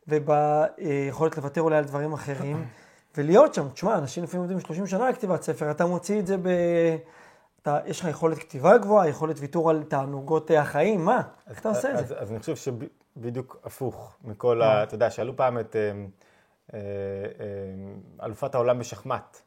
וביכולת 0.09 1.37
לוותר 1.37 1.61
אולי 1.61 1.77
על 1.77 1.85
דברים 1.85 2.13
אחרים, 2.13 2.65
ולהיות 3.17 3.55
שם. 3.55 3.69
תשמע, 3.69 3.99
אנשים 3.99 4.25
לפעמים 4.25 4.43
עובדים 4.43 4.61
30 4.61 4.87
שנה 4.87 5.07
על 5.07 5.15
כתיבת 5.15 5.43
ספר, 5.43 5.71
אתה 5.71 5.87
מוציא 5.87 6.21
את 6.21 6.27
זה 6.27 6.37
ב... 6.37 6.49
אתה, 7.63 7.79
יש 7.87 8.01
לך 8.01 8.09
יכולת 8.09 8.39
כתיבה 8.39 8.79
גבוהה, 8.79 9.09
יכולת 9.09 9.37
ויתור 9.41 9.71
על 9.71 9.83
תענוגות 9.83 10.51
החיים, 10.51 11.05
מה? 11.05 11.23
איך 11.51 11.61
אתה 11.61 11.69
עושה 11.69 11.91
את 11.91 11.97
אז, 11.97 12.09
זה? 12.09 12.19
אז 12.19 12.31
אני 12.31 12.39
חושב 12.41 12.57
שבדיוק 12.57 13.57
הפוך 13.65 14.17
מכל 14.25 14.63
ה... 14.63 14.83
אתה 14.83 14.95
יודע, 14.95 15.11
שאלו 15.11 15.37
פעם 15.37 15.59
את 15.59 15.77
אה, 15.77 15.81
אה, 15.81 15.91
אה, 15.91 16.05
אלופת 18.23 18.55
העולם 18.55 18.79
בשחמט. 18.79 19.41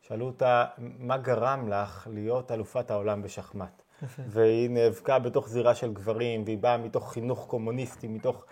שאלו 0.00 0.26
אותה, 0.26 0.64
מה 0.78 1.18
גרם 1.18 1.68
לך 1.68 2.08
להיות 2.12 2.52
אלופת 2.52 2.90
העולם 2.90 3.22
בשחמט? 3.22 3.82
והיא 4.28 4.70
נאבקה 4.70 5.18
בתוך 5.18 5.48
זירה 5.48 5.74
של 5.74 5.92
גברים, 5.92 6.42
והיא 6.44 6.58
באה 6.58 6.76
מתוך 6.78 7.12
חינוך 7.12 7.46
קומוניסטי, 7.46 8.08
מתוך... 8.08 8.44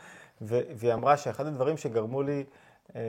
ו- 0.43 0.61
והיא 0.77 0.95
אמרה 0.95 1.17
שאחד 1.17 1.47
הדברים 1.47 1.77
שגרמו 1.77 2.23
לי 2.23 2.45
אה, 2.97 3.01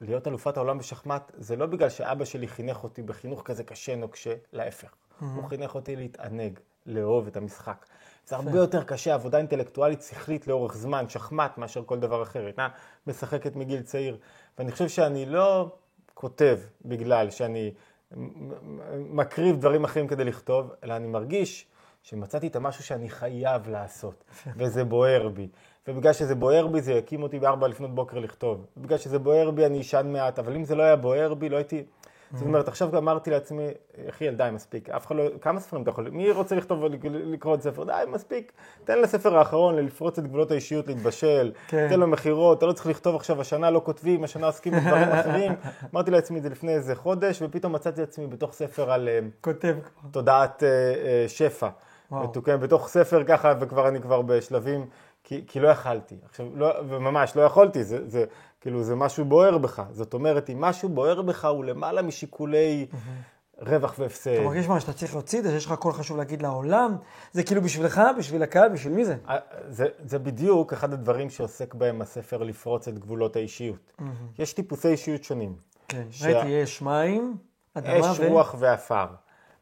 להיות 0.00 0.28
אלופת 0.28 0.56
העולם 0.56 0.78
בשחמט, 0.78 1.32
זה 1.34 1.56
לא 1.56 1.66
בגלל 1.66 1.88
שאבא 1.88 2.24
שלי 2.24 2.48
חינך 2.48 2.84
אותי 2.84 3.02
בחינוך 3.02 3.42
כזה 3.44 3.64
קשה, 3.64 3.96
נוקשה, 3.96 4.34
להפך. 4.52 4.94
הוא 5.34 5.44
חינך 5.48 5.74
אותי 5.74 5.96
להתענג, 5.96 6.58
לאהוב 6.86 7.26
את 7.26 7.36
המשחק. 7.36 7.86
זה 8.26 8.36
הרבה 8.36 8.58
יותר 8.58 8.84
קשה, 8.84 9.14
עבודה 9.14 9.38
אינטלקטואלית 9.38 10.02
שכלית 10.02 10.46
לאורך 10.46 10.76
זמן, 10.76 11.08
שחמט, 11.08 11.58
מאשר 11.58 11.82
כל 11.86 11.98
דבר 11.98 12.22
אחר. 12.22 12.44
הייתה 12.44 12.68
משחקת 13.06 13.56
מגיל 13.56 13.82
צעיר. 13.82 14.16
ואני 14.58 14.72
חושב 14.72 14.88
שאני 14.88 15.26
לא 15.26 15.72
כותב 16.14 16.58
בגלל 16.84 17.30
שאני 17.30 17.72
מקריב 18.96 19.56
דברים 19.56 19.84
אחרים 19.84 20.08
כדי 20.08 20.24
לכתוב, 20.24 20.70
אלא 20.84 20.96
אני 20.96 21.06
מרגיש 21.06 21.66
שמצאתי 22.02 22.46
את 22.46 22.56
המשהו 22.56 22.84
שאני 22.84 23.08
חייב 23.08 23.68
לעשות, 23.68 24.24
וזה 24.56 24.84
בוער 24.84 25.28
בי. 25.28 25.48
ובגלל 25.88 26.12
שזה 26.12 26.34
בוער 26.34 26.66
בי, 26.66 26.80
זה 26.80 26.92
יקים 26.92 27.22
אותי 27.22 27.38
בארבע 27.38 27.68
לפנות 27.68 27.94
בוקר 27.94 28.18
לכתוב. 28.18 28.66
בגלל 28.76 28.98
שזה 28.98 29.18
בוער 29.18 29.50
בי, 29.50 29.66
אני 29.66 29.80
אשן 29.80 30.12
מעט, 30.12 30.38
אבל 30.38 30.56
אם 30.56 30.64
זה 30.64 30.74
לא 30.74 30.82
היה 30.82 30.96
בוער 30.96 31.34
בי, 31.34 31.48
לא 31.48 31.56
הייתי... 31.56 31.84
זאת 32.32 32.46
אומרת, 32.46 32.68
עכשיו 32.68 32.98
אמרתי 32.98 33.30
לעצמי, 33.30 33.68
יחיאל, 34.08 34.34
די, 34.34 34.48
מספיק. 34.52 34.90
אף 34.90 35.06
אחד 35.06 35.16
לא... 35.16 35.24
כמה 35.40 35.60
ספרים 35.60 35.82
אתה 35.82 35.90
יכול... 35.90 36.08
מי 36.08 36.30
רוצה 36.30 36.56
לכתוב 36.56 36.82
ולקרוא 36.82 37.52
עוד 37.52 37.60
ספר? 37.60 37.84
די, 37.84 37.92
מספיק. 38.08 38.52
תן 38.84 38.98
לספר 38.98 39.38
האחרון 39.38 39.76
לפרוץ 39.76 40.18
את 40.18 40.26
גבולות 40.26 40.50
האישיות, 40.50 40.86
להתבשל. 40.86 41.52
כן. 41.68 41.88
תן 41.88 42.00
לו 42.00 42.06
מכירות, 42.06 42.58
אתה 42.58 42.66
לא 42.66 42.72
צריך 42.72 42.86
לכתוב 42.86 43.16
עכשיו, 43.16 43.40
השנה 43.40 43.70
לא 43.70 43.80
כותבים, 43.84 44.24
השנה 44.24 44.46
עוסקים 44.46 44.72
בדברים 44.72 45.08
אחרים. 45.08 45.52
אמרתי 45.94 46.10
לעצמי 46.10 46.38
את 46.38 46.42
זה 46.42 46.48
לפני 46.48 46.74
איזה 46.74 46.94
חודש, 46.94 47.42
ופתאום 47.42 47.72
מצאתי 47.72 48.02
את 48.02 48.08
עצמי 48.08 48.26
בתוך 48.26 48.52
ספר 48.52 48.90
על 48.92 49.08
אה, 49.08 49.18
כותב 49.40 49.76
כבר. 49.82 50.10
תודעת 50.10 50.62
אה, 50.62 50.68
אה, 50.68 51.24
שפע. 51.28 51.68
מתוקן 52.10 52.60
בתוך 52.60 52.88
ספר 52.88 53.24
ככה, 53.24 53.54
וכבר 53.60 53.88
אני 53.88 54.00
כבר 54.00 54.22
בשלבים, 54.22 54.86
כי, 55.24 55.44
כי 55.46 55.60
לא 55.60 55.68
יכלתי. 55.68 56.16
עכשיו, 56.24 56.46
לא, 56.54 56.74
וממש, 56.88 57.36
לא 57.36 57.42
יכולתי, 57.42 57.84
זה, 57.84 58.08
זה, 58.08 58.24
כאילו, 58.64 58.82
זה 58.82 58.94
משהו 58.94 59.24
בוער 59.24 59.58
בך. 59.58 59.82
זאת 59.90 60.14
אומרת, 60.14 60.50
אם 60.50 60.60
משהו 60.60 60.88
בוער 60.88 61.22
בך, 61.22 61.44
הוא 61.44 61.64
למעלה 61.64 62.02
משיקולי 62.02 62.86
רווח 63.58 63.94
והפסד. 63.98 64.30
אתה 64.30 64.42
מרגיש 64.42 64.68
מה 64.68 64.80
שאתה 64.80 64.92
צריך 64.92 65.14
להוציא 65.14 65.38
את 65.38 65.44
זה, 65.44 65.50
שיש 65.50 65.66
לך 65.66 65.72
הכל 65.72 65.92
חשוב 65.92 66.16
להגיד 66.16 66.42
לעולם? 66.42 66.96
זה 67.32 67.42
כאילו 67.42 67.62
בשבילך, 67.62 68.00
בשביל 68.18 68.42
הקהל, 68.42 68.68
בשביל 68.68 68.92
מי 68.92 69.04
זה? 69.04 69.16
אה, 69.28 69.38
זה, 69.68 69.86
זה 70.04 70.18
בדיוק 70.18 70.72
אחד 70.72 70.92
הדברים 70.92 71.30
שעוסק 71.30 71.74
בהם 71.74 72.02
הספר 72.02 72.42
לפרוץ 72.42 72.88
את 72.88 72.98
גבולות 72.98 73.36
האישיות. 73.36 73.92
יש 74.38 74.52
טיפוסי 74.52 74.88
אישיות 74.88 75.24
שונים. 75.24 75.56
כן. 75.88 76.04
ראיתי, 76.22 76.48
יש 76.48 76.82
מים, 76.82 77.36
אדמה 77.74 78.12
אש, 78.12 78.20
ו... 78.20 78.28
רוח 78.28 78.54
ועפר. 78.58 79.06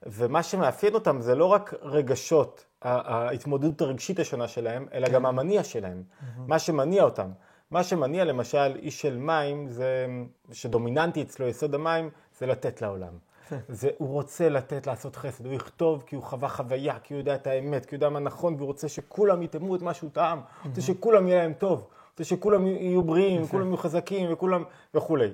ומה 0.07 0.43
שמאפיין 0.43 0.95
אותם 0.95 1.21
זה 1.21 1.35
לא 1.35 1.47
רק 1.47 1.75
רגשות, 1.83 2.65
ההתמודדות 2.83 3.81
הרגשית 3.81 4.19
השונה 4.19 4.49
שלהם, 4.49 4.87
אלא 4.93 5.07
כן. 5.07 5.12
גם 5.12 5.27
המניע 5.27 5.65
שלהם. 5.65 6.03
מה 6.37 6.59
שמניע 6.59 7.05
אותם. 7.05 7.31
מה 7.73 7.85
שמניע 7.85 8.25
למשל 8.25 8.77
איש 8.83 9.01
של 9.01 9.17
מים, 9.17 9.69
זה, 9.69 10.07
שדומיננטי 10.53 11.23
אצלו 11.23 11.49
יסוד 11.49 11.75
המים, 11.75 12.11
זה 12.39 12.47
לתת 12.47 12.83
לעולם. 12.83 13.13
זה, 13.69 13.91
הוא 13.99 14.09
רוצה 14.09 14.49
לתת, 14.49 14.87
לעשות 14.87 15.17
חסד, 15.17 15.47
הוא 15.47 15.55
יכתוב 15.55 16.05
כי 16.07 16.17
הוא 16.17 16.25
חווה 16.25 16.49
חוויה, 16.49 16.99
כי 16.99 17.15
הוא 17.15 17.21
יודע 17.21 17.35
את 17.35 17.47
האמת, 17.47 17.87
כי 17.87 17.95
הוא 17.95 17.97
יודע 17.97 18.09
מה 18.09 18.21
נכון, 18.21 18.55
והוא 18.55 18.67
רוצה 18.67 18.89
שכולם 18.89 19.43
יטעמו 19.43 19.77
את 19.77 19.83
מה 19.83 19.95
שהוא 19.95 20.11
טעם, 20.11 20.39
הוא 20.39 20.69
רוצה 20.69 20.81
שכולם 20.81 21.29
יהיה 21.29 21.43
להם 21.43 21.53
טוב, 21.53 21.79
הוא 21.79 21.89
רוצה 22.11 22.25
שכולם 22.25 22.67
יהיו 22.67 23.03
בריאים, 23.03 23.47
כולם 23.47 23.67
יהיו 23.67 23.77
חזקים 23.77 24.33
וכולם 24.33 24.65
וכולי. 24.95 25.29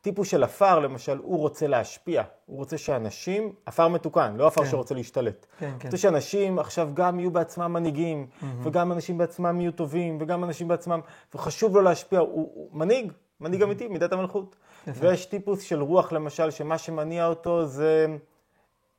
טיפוס 0.00 0.28
של 0.28 0.44
עפר, 0.44 0.78
למשל, 0.78 1.18
הוא 1.22 1.38
רוצה 1.38 1.66
להשפיע, 1.66 2.22
הוא 2.46 2.56
רוצה 2.56 2.78
שאנשים, 2.78 3.52
עפר 3.66 3.88
מתוקן, 3.88 4.36
לא 4.36 4.46
עפר 4.46 4.64
כן. 4.64 4.70
שרוצה 4.70 4.94
להשתלט. 4.94 5.46
כן, 5.58 5.70
הוא 5.70 5.80
כן. 5.80 5.88
רוצה 5.88 5.96
שאנשים 5.96 6.58
עכשיו 6.58 6.90
גם 6.94 7.20
יהיו 7.20 7.30
בעצמם 7.30 7.72
מנהיגים, 7.72 8.26
וגם 8.62 8.92
אנשים 8.92 9.18
בעצמם 9.18 9.60
יהיו 9.60 9.72
טובים, 9.72 10.18
וגם 10.20 10.44
אנשים 10.44 10.68
בעצמם, 10.68 11.00
וחשוב 11.34 11.76
לו 11.76 11.82
להשפיע, 11.82 12.18
הוא, 12.18 12.50
הוא 12.54 12.68
מנהיג, 12.72 13.12
מנהיג 13.40 13.62
אמיתי, 13.62 13.88
מידת 13.88 14.12
המלכות. 14.12 14.56
ויש 14.86 15.26
טיפוס 15.26 15.62
של 15.62 15.82
רוח, 15.82 16.12
למשל, 16.12 16.50
שמה 16.50 16.78
שמניע 16.78 17.26
אותו 17.26 17.66
זה 17.66 18.16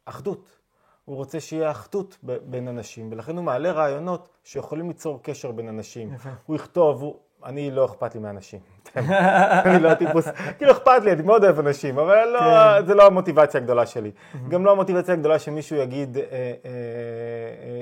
אחדות. 0.05 0.59
הוא 1.05 1.15
רוצה 1.15 1.39
שיהיה 1.39 1.71
אחדות 1.71 2.17
ב- 2.23 2.37
בין 2.45 2.67
אנשים, 2.67 3.11
ולכן 3.11 3.35
הוא 3.37 3.43
מעלה 3.43 3.71
רעיונות 3.71 4.29
שיכולים 4.43 4.87
ליצור 4.87 5.19
קשר 5.23 5.51
בין 5.51 5.67
אנשים. 5.67 6.13
יפה. 6.13 6.29
הוא 6.45 6.55
יכתוב, 6.55 7.01
הוא... 7.01 7.19
אני 7.45 7.71
לא 7.71 7.85
אכפת 7.85 8.15
לי 8.15 8.21
מאנשים. 8.21 8.59
אני 8.97 9.83
לא 9.83 9.89
הטיפוס, 9.89 10.27
כאילו 10.57 10.71
אכפת 10.71 11.01
לי, 11.03 11.11
אני 11.11 11.21
מאוד 11.21 11.43
אוהב 11.43 11.59
אנשים, 11.59 11.99
אבל 11.99 12.25
לא, 12.33 12.39
כן. 12.39 12.85
זה 12.85 12.95
לא 12.95 13.05
המוטיבציה 13.07 13.59
הגדולה 13.61 13.85
שלי. 13.85 14.11
גם 14.49 14.65
לא 14.65 14.71
המוטיבציה 14.71 15.13
הגדולה 15.13 15.39
שמישהו 15.39 15.75
יגיד, 15.77 16.17
אה, 16.17 16.23
אה, 16.23 16.31
אה, 16.65 16.71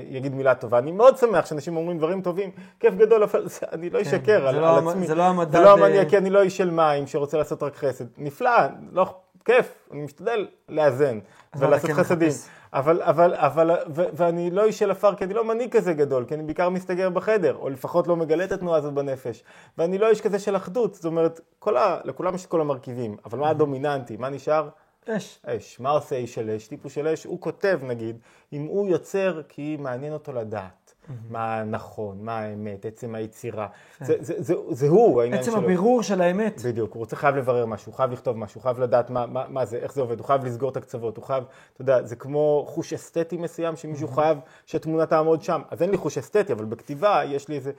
יגיד 0.09 0.35
מילה 0.35 0.55
טובה. 0.55 0.77
אני 0.77 0.91
מאוד 0.91 1.17
שמח 1.17 1.45
שאנשים 1.45 1.77
אומרים 1.77 1.97
דברים 1.97 2.21
טובים, 2.21 2.49
כיף 2.79 2.93
גדול, 2.93 3.23
אבל 3.23 3.45
אני 3.71 3.89
לא 3.89 4.01
אשקר 4.01 4.41
זה 4.41 4.49
על, 4.49 4.59
לא 4.59 4.69
על 4.69 4.77
המ- 4.77 4.87
עצמי. 4.87 5.07
זה 5.07 5.15
לא 5.15 5.23
המדד, 5.23 5.51
זה 5.51 5.59
לא 5.59 5.73
המניע, 5.73 5.99
אה, 5.99 6.09
כי 6.09 6.17
אני 6.17 6.29
לא 6.29 6.41
איש 6.41 6.57
של 6.57 6.69
מים 6.69 7.07
שרוצה 7.07 7.37
לעשות 7.37 7.63
רק 7.63 7.75
חסד. 7.75 8.05
נפלא, 8.17 8.51
לא, 8.91 9.15
כיף, 9.47 9.89
אני 9.91 10.01
משתדל 10.01 10.47
לאזן 10.69 11.19
ולעשות 11.55 11.89
כן 11.89 11.95
חסדים. 11.95 12.29
אבל, 12.73 13.01
אבל, 13.01 13.33
אבל, 13.35 13.71
ו, 13.95 14.01
ואני 14.13 14.51
לא 14.51 14.65
איש 14.65 14.79
של 14.79 14.91
עפר, 14.91 15.15
כי 15.15 15.23
אני 15.23 15.33
לא 15.33 15.43
מנהיג 15.43 15.71
כזה 15.71 15.93
גדול, 15.93 16.25
כי 16.25 16.33
אני 16.33 16.43
בעיקר 16.43 16.69
מסתגר 16.69 17.09
בחדר, 17.09 17.55
או 17.55 17.69
לפחות 17.69 18.07
לא 18.07 18.15
מגלה 18.15 18.43
את 18.43 18.51
התנועה 18.51 18.77
הזאת 18.77 18.93
בנפש. 18.93 19.43
ואני 19.77 19.97
לא 19.97 20.09
איש 20.09 20.21
כזה 20.21 20.39
של 20.39 20.55
אחדות, 20.55 20.93
זאת 20.93 21.05
אומרת, 21.05 21.39
כל 21.59 21.77
ה, 21.77 21.99
לכולם 22.03 22.35
יש 22.35 22.45
את 22.45 22.49
כל 22.49 22.61
המרכיבים, 22.61 23.17
אבל 23.25 23.39
מה 23.39 23.49
הדומיננטי, 23.49 24.17
מה 24.17 24.29
נשאר? 24.29 24.69
אש. 25.09 25.39
אש. 25.45 25.79
מה 25.79 25.89
עושה 25.89 26.15
איש 26.15 26.33
של 26.33 26.49
אש? 26.49 26.67
טיפוס 26.67 26.93
של 26.93 27.07
אש, 27.07 27.23
הוא 27.23 27.41
כותב 27.41 27.79
נגיד, 27.83 28.17
אם 28.53 28.65
הוא 28.65 28.87
יוצר 28.87 29.41
כי 29.49 29.77
מעניין 29.79 30.13
אותו 30.13 30.33
לדעת. 30.33 30.93
מה 31.29 31.63
נכון, 31.63 32.17
מה 32.21 32.39
האמת, 32.39 32.85
עצם 32.85 33.15
היצירה. 33.15 33.67
זה, 34.01 34.15
זה, 34.19 34.33
זה, 34.37 34.53
זה 34.69 34.87
הוא 34.87 35.21
העניין 35.21 35.41
עצם 35.41 35.51
שלו. 35.51 35.63
הבירור 35.63 36.03
של 36.03 36.21
האמת. 36.21 36.61
בדיוק, 36.65 36.93
הוא 36.93 36.99
רוצה 36.99 37.15
חייב 37.15 37.35
לברר 37.35 37.65
משהו, 37.65 37.91
חייב 37.91 38.11
לכתוב 38.11 38.37
משהו, 38.37 38.61
חייב 38.61 38.79
לדעת 38.79 39.09
מה, 39.09 39.25
מה, 39.25 39.43
מה 39.49 39.65
זה, 39.65 39.77
איך 39.77 39.93
זה 39.93 40.01
עובד, 40.01 40.19
הוא 40.19 40.27
חייב 40.27 40.45
לסגור 40.45 40.69
את 40.69 40.77
הקצוות, 40.77 41.17
הוא 41.17 41.25
חייב, 41.25 41.43
אתה 41.73 41.81
יודע, 41.81 42.03
זה 42.03 42.15
כמו 42.15 42.65
חוש 42.67 42.93
אסתטי 42.93 43.37
מסוים 43.37 43.75
שמישהו 43.75 44.07
חייב 44.07 44.37
שהתמונה 44.65 45.05
תעמוד 45.05 45.41
שם. 45.41 45.61
אז 45.71 45.81
אין 45.81 45.89
לי 45.89 45.97
חוש 45.97 46.17
אסתטי, 46.17 46.53
אבל 46.53 46.65
בכתיבה 46.65 47.21
יש 47.25 47.47
לי 47.47 47.55
איזה, 47.55 47.71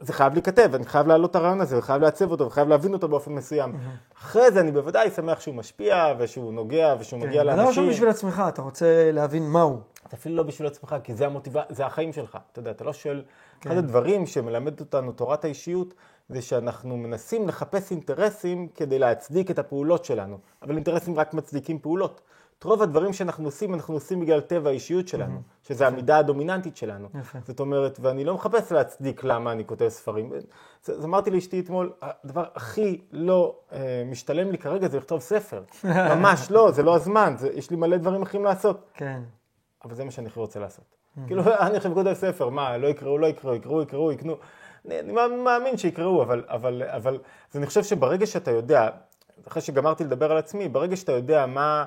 זה 0.00 0.12
חייב 0.12 0.32
להיכתב, 0.32 0.70
אני 0.74 0.84
חייב 0.84 1.06
להעלות 1.06 1.30
את 1.30 1.36
הרעיון 1.36 1.60
הזה, 1.60 1.78
וחייב 1.78 2.02
לעצב 2.02 2.30
אותו, 2.30 2.46
וחייב 2.46 2.68
להבין 2.68 2.92
אותו 2.92 3.08
באופן 3.08 3.32
מסוים. 3.32 3.72
אחרי 4.18 4.50
זה 4.50 4.60
אני 4.60 4.72
בוודאי 4.72 5.10
שמח 5.10 5.40
שהוא 5.40 5.54
משפיע, 5.54 6.14
ושהוא 6.18 6.52
נוגע, 6.52 6.94
ושהוא 7.00 7.20
מגיע 7.20 7.42
אתה 7.42 7.50
לא 7.50 7.56
לאנשים. 7.56 7.82
חושב 7.82 7.94
בשביל 7.94 8.08
עצמך, 8.08 8.42
אתה 8.48 8.62
רוצה 8.62 9.10
להבין 9.12 9.42
מהו. 9.42 9.80
אתה 10.10 10.18
אפילו 10.18 10.36
לא 10.36 10.42
בשביל 10.42 10.66
עצמך, 10.66 10.96
כי 11.04 11.14
זה 11.14 11.26
המוטיבה, 11.26 11.62
זה 11.68 11.86
החיים 11.86 12.12
שלך. 12.12 12.38
אתה 12.52 12.58
יודע, 12.58 12.70
אתה 12.70 12.84
לא 12.84 12.92
שואל... 12.92 13.22
כן. 13.60 13.70
אחד 13.70 13.78
הדברים 13.78 14.26
שמלמד 14.26 14.80
אותנו 14.80 15.12
תורת 15.12 15.44
האישיות, 15.44 15.94
זה 16.28 16.42
שאנחנו 16.42 16.96
מנסים 16.96 17.48
לחפש 17.48 17.90
אינטרסים 17.90 18.68
כדי 18.68 18.98
להצדיק 18.98 19.50
את 19.50 19.58
הפעולות 19.58 20.04
שלנו. 20.04 20.38
אבל 20.62 20.74
אינטרסים 20.74 21.18
רק 21.18 21.34
מצדיקים 21.34 21.78
פעולות. 21.78 22.20
את 22.58 22.64
רוב 22.64 22.82
הדברים 22.82 23.12
שאנחנו 23.12 23.44
עושים, 23.44 23.74
אנחנו 23.74 23.94
עושים 23.94 24.20
בגלל 24.20 24.40
טבע 24.40 24.70
האישיות 24.70 25.08
שלנו, 25.08 25.42
שזה 25.62 25.86
המידה 25.86 26.18
הדומיננטית 26.18 26.76
שלנו. 26.76 27.08
יפה. 27.20 27.38
זאת 27.46 27.60
אומרת, 27.60 27.98
ואני 28.02 28.24
לא 28.24 28.34
מחפש 28.34 28.72
להצדיק 28.72 29.24
למה 29.24 29.52
אני 29.52 29.64
כותב 29.64 29.88
ספרים. 29.88 30.32
אז 30.88 31.04
אמרתי 31.04 31.30
לאשתי 31.30 31.60
אתמול, 31.60 31.92
הדבר 32.02 32.44
הכי 32.54 33.00
לא 33.12 33.56
אה, 33.72 34.02
משתלם 34.06 34.50
לי 34.50 34.58
כרגע 34.58 34.88
זה 34.88 34.98
לכתוב 34.98 35.20
ספר. 35.20 35.62
ממש 36.14 36.50
לא, 36.50 36.70
זה 36.70 36.82
לא 36.82 36.94
הזמן, 36.94 37.34
זה, 37.38 37.48
יש 37.54 37.70
לי 37.70 37.76
מלא 37.76 37.96
דברים 37.96 38.22
אחרים 38.22 38.44
לעשות. 38.44 38.90
כן. 38.94 39.20
אבל 39.84 39.94
זה 39.94 40.04
מה 40.04 40.10
שאני 40.10 40.26
הכי 40.26 40.40
רוצה 40.40 40.60
לעשות. 40.60 40.84
כאילו, 41.26 41.42
אני 41.66 41.76
עכשיו 41.76 41.94
כותב 41.94 42.12
ספר, 42.12 42.48
מה, 42.48 42.78
לא 42.78 42.88
יקראו, 42.88 43.18
לא 43.18 43.26
יקראו, 43.26 43.54
יקראו, 43.54 43.82
יקראו, 43.82 44.12
יקנו. 44.12 44.36
אני, 44.86 45.12
מאמין 45.44 45.76
שיקראו, 45.76 46.22
אבל, 46.22 46.44
אבל, 46.48 46.82
אבל, 46.86 47.18
אז 47.50 47.56
אני 47.56 47.66
חושב 47.66 47.82
שברגע 47.82 48.26
שאתה 48.26 48.50
יודע, 48.50 48.88
אחרי 49.48 49.62
שגמרתי 49.62 50.04
לדבר 50.04 50.32
על 50.32 50.38
עצמי, 50.38 50.68
ברגע 50.68 50.96
שאתה 50.96 51.12
יודע 51.12 51.46
מה, 51.46 51.84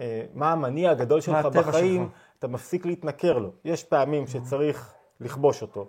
אה, 0.00 0.22
מה 0.34 0.52
המניע 0.52 0.90
הגדול 0.90 1.20
שלך 1.20 1.46
בחיים, 1.46 2.02
שלך. 2.02 2.12
אתה 2.38 2.48
מפסיק 2.48 2.86
להתנכר 2.86 3.38
לו. 3.38 3.50
יש 3.64 3.84
פעמים 3.84 4.26
שצריך 4.26 4.94
לכבוש 5.20 5.62
אותו. 5.62 5.88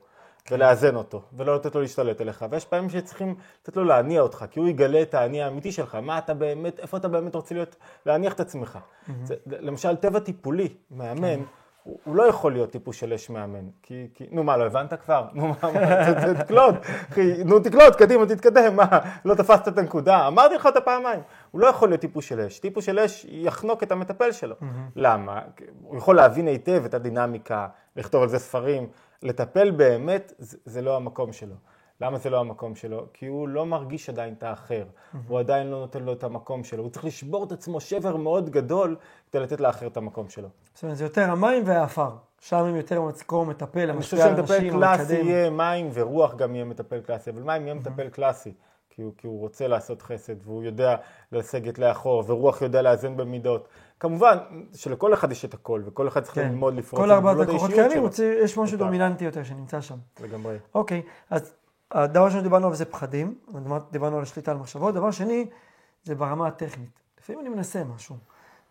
ולאזן 0.52 0.96
אותו, 0.96 1.22
ולא 1.34 1.56
לתת 1.56 1.76
לו 1.76 1.82
להשתלט 1.82 2.22
עליך, 2.22 2.46
ויש 2.50 2.66
פעמים 2.66 2.90
שצריכים 2.90 3.36
לתת 3.62 3.78
לו 3.78 3.84
להניע 3.84 4.22
אותך, 4.22 4.46
כי 4.52 4.60
הוא 4.60 4.68
יגלה 4.68 5.02
את 5.02 5.14
האני 5.14 5.44
האמיתי 5.44 5.72
שלך, 5.72 5.96
מה 5.96 6.18
אתה 6.18 6.34
באמת, 6.34 6.80
איפה 6.80 6.98
אתה 6.98 7.08
באמת 7.08 7.36
רוצה 7.36 7.56
להיות, 7.56 7.76
להניח 8.06 8.34
את 8.34 8.40
עצמך. 8.40 8.80
זה, 9.24 9.36
למשל, 9.46 9.96
טבע 9.96 10.20
טיפולי, 10.20 10.70
מאמן, 10.92 11.40
הוא, 11.84 12.00
הוא 12.04 12.16
לא 12.16 12.24
יכול 12.24 12.54
להיות 12.54 12.72
טיפוס 12.72 12.96
של 12.96 13.14
אש 13.14 13.30
מאמן. 13.30 13.66
כי, 13.82 14.08
כי, 14.14 14.28
נו 14.32 14.44
מה, 14.44 14.58
לא 14.58 14.66
הבנת 14.66 14.94
כבר? 14.94 15.28
נו 15.34 15.48
מה, 15.48 15.56
מה, 15.74 16.34
תקלוט, 16.44 16.76
אחי, 17.10 17.44
נו 17.44 17.60
תקלוט, 17.60 17.96
קדימה, 17.96 18.26
תתקדם, 18.26 18.76
מה, 18.76 18.86
לא 19.26 19.36
תפסת 19.36 19.68
את 19.68 19.78
הנקודה? 19.78 20.28
אמרתי 20.28 20.56
לך 20.56 20.66
אותה 20.66 20.82
פעמיים. 20.82 21.20
הוא 21.52 21.62
לא 21.62 21.68
יכול 21.68 21.90
להיות 21.90 22.02
טיפוס 22.02 22.26
של 22.26 22.40
אש. 22.40 22.60
טיפוס 22.60 22.86
של 22.86 23.00
אש 23.00 23.26
יחנוק 23.30 23.84
את 23.84 23.92
המטפל 23.92 24.32
שלו. 24.32 24.56
למה? 24.96 25.42
הוא 25.84 25.98
יכול 25.98 26.16
להבין 26.16 26.48
היטב 26.48 26.86
את 26.86 26.94
הדינמיקה, 26.94 27.68
לכתוב 27.96 28.24
על 28.24 28.30
זה 28.30 28.40
ספרים, 28.40 28.88
לטפל 29.24 29.72
באמת, 29.72 30.34
זה, 30.38 30.58
זה 30.66 30.82
לא 30.82 30.96
המקום 30.96 31.34
שלו. 31.34 31.56
למה 32.02 32.18
זה 32.18 32.30
לא 32.30 32.40
המקום 32.40 32.76
שלו? 32.76 33.06
כי 33.14 33.26
הוא 33.26 33.48
לא 33.48 33.66
מרגיש 33.66 34.10
עדיין 34.10 34.34
את 34.34 34.44
האחר, 34.44 34.84
mm-hmm. 34.84 35.18
הוא 35.28 35.40
עדיין 35.40 35.68
לא 35.68 35.80
נותן 35.80 36.04
לו 36.04 36.14
את 36.14 36.24
המקום 36.24 36.64
שלו, 36.64 36.84
הוא 36.84 36.92
צריך 36.92 37.06
לשבור 37.06 37.44
את 37.44 37.52
עצמו 37.52 37.82
שבר 37.82 38.16
מאוד 38.16 38.50
גדול 38.50 38.96
כדי 39.32 39.42
לתת 39.42 39.60
לאחר 39.60 39.88
את 39.88 39.98
המקום 39.98 40.30
שלו. 40.30 40.48
זאת 40.74 40.84
אומרת, 40.84 40.98
זה 40.98 41.04
יותר 41.04 41.32
המים 41.32 41.64
והעפר, 41.66 42.10
שם 42.40 42.58
הם 42.58 42.76
יותר 42.76 43.02
מקום 43.02 43.50
מטפל, 43.50 43.90
אני 43.90 44.02
חושב 44.02 44.18
שמטפל 44.18 44.70
קלאסי 44.70 45.16
יהיה 45.16 45.50
מים 45.50 45.90
ורוח 45.94 46.36
גם 46.36 46.56
יהיה 46.56 46.66
מטפל 46.66 47.00
קלאסי, 47.00 47.30
אבל 47.30 47.42
מים 47.42 47.68
יהיה 47.68 47.76
mm-hmm. 47.76 47.78
מטפל 47.78 48.10
קלאסי, 48.10 48.54
כי 48.96 49.02
הוא, 49.02 49.14
כי 49.18 49.28
הוא 49.28 49.40
רוצה 49.40 49.68
לעשות 49.68 50.02
חסד 50.02 50.34
והוא 50.44 50.64
יודע 50.64 50.96
לסגת 51.32 51.80
לאחור, 51.80 52.24
ורוח 52.28 52.62
יודע 52.62 52.82
לאזן 52.82 53.18
במידות. 53.18 53.68
כמובן 54.00 54.38
שלכל 54.74 55.14
אחד 55.14 55.32
יש 55.32 55.46
את 55.46 55.54
הכל, 55.54 55.82
וכל 55.86 56.08
אחד 56.08 56.24
צריך 56.24 56.36
כן. 56.36 56.50
ללמוד 56.50 56.74
לפרוץ 56.74 57.02
כל 57.02 57.12
ארבעת 57.12 57.40
הכוחות 57.40 57.72
קיימים, 57.72 58.04
יש 58.44 58.58
משהו 58.58 58.78
דומיננטי 58.78 59.26
יותר 59.26 59.44
שנמצא 59.44 59.82
שם. 59.82 59.96
לגמרי. 60.22 60.58
אוקיי, 60.76 61.02
אז 61.30 61.54
הדבר 61.92 62.26
ראשון 62.26 62.42
דיברנו 62.44 62.66
עליו 62.66 62.76
זה 62.76 62.86
פחדים, 62.86 63.36
דיברנו 63.92 64.18
על 64.18 64.24
השליטה 64.24 64.52
על 64.52 64.58
מחשבות, 64.58 64.94
דבר 64.94 65.12
שני 65.12 65.46
זה 66.04 66.16
ברמה 66.16 66.48
הטכנית. 66.48 67.00
לפעמים 67.20 67.42
אני 67.42 67.50
מנסה 67.50 67.84
משהו, 67.84 68.16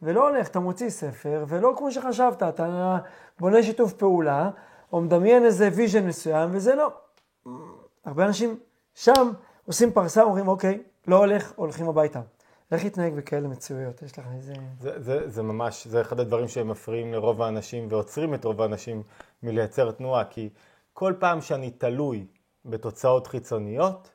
ולא 0.03 0.29
הולך, 0.29 0.49
אתה 0.49 0.61
מוציא 0.61 0.91
ספר, 0.91 1.45
ולא 1.49 1.75
כמו 1.77 1.93
שחשבת, 1.93 2.43
אתה 2.43 2.99
בונה 3.41 3.63
שיתוף 3.63 3.93
פעולה, 3.93 4.51
או 4.93 5.01
מדמיין 5.01 5.45
איזה 5.45 5.69
vision 5.75 6.07
מסוים, 6.07 6.51
וזה 6.53 6.75
לא. 6.75 6.93
הרבה 8.05 8.25
אנשים 8.27 8.59
שם 8.95 9.31
עושים 9.67 9.93
פרסה, 9.93 10.23
אומרים, 10.23 10.49
אוקיי, 10.49 10.83
לא 11.07 11.17
הולך, 11.17 11.53
הולכים 11.57 11.89
הביתה. 11.89 12.21
איך 12.73 12.85
להתנהג 12.85 13.15
בכאלה 13.15 13.49
מצויות? 13.49 14.03
יש 14.03 14.19
לך 14.19 14.25
איזה... 14.37 14.53
זה, 14.81 14.91
זה, 14.97 15.29
זה 15.29 15.43
ממש, 15.43 15.87
זה 15.87 16.01
אחד 16.01 16.21
הדברים 16.21 16.49
שהם 16.49 16.69
מפריעים 16.69 17.13
לרוב 17.13 17.43
האנשים 17.43 17.87
ועוצרים 17.91 18.35
את 18.35 18.45
רוב 18.45 18.63
האנשים 18.63 19.03
מלייצר 19.43 19.91
תנועה, 19.91 20.25
כי 20.25 20.49
כל 20.93 21.15
פעם 21.19 21.41
שאני 21.41 21.71
תלוי 21.71 22.27
בתוצאות 22.65 23.27
חיצוניות, 23.27 24.11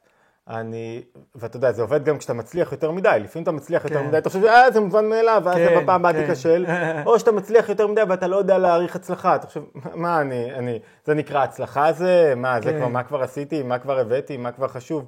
אני, 0.49 1.01
ואתה 1.35 1.57
יודע, 1.57 1.71
זה 1.71 1.81
עובד 1.81 2.03
גם 2.03 2.17
כשאתה 2.17 2.33
מצליח 2.33 2.71
יותר 2.71 2.91
מדי, 2.91 3.17
לפעמים 3.23 3.43
אתה 3.43 3.51
מצליח 3.51 3.81
כן. 3.81 3.93
יותר 3.93 4.07
מדי, 4.07 4.17
אתה 4.17 4.29
חושב, 4.29 4.45
אה, 4.45 4.71
זה 4.71 4.79
מובן 4.79 5.09
מאליו, 5.09 5.41
ואז 5.45 5.55
כן, 5.55 5.79
בפעם 5.81 6.05
הבאה 6.05 6.13
כן. 6.13 6.25
תיכשל, 6.25 6.65
או 7.05 7.19
שאתה 7.19 7.31
מצליח 7.31 7.69
יותר 7.69 7.87
מדי 7.87 8.01
ואתה 8.09 8.27
לא 8.27 8.35
יודע 8.35 8.57
להעריך 8.57 8.95
הצלחה, 8.95 9.35
אתה 9.35 9.47
חושב, 9.47 9.61
מה 9.95 10.21
אני, 10.21 10.53
אני, 10.53 10.79
זה 11.05 11.13
נקרא 11.13 11.43
הצלחה 11.43 11.93
זה, 11.93 12.33
מה, 12.37 12.55
כן. 12.55 12.61
זה 12.61 12.77
כבר, 12.77 12.87
מה 12.87 13.03
כבר 13.03 13.23
עשיתי, 13.23 13.63
מה 13.63 13.79
כבר 13.79 13.99
הבאתי, 13.99 14.37
מה 14.37 14.51
כבר 14.51 14.67
חשוב. 14.67 15.05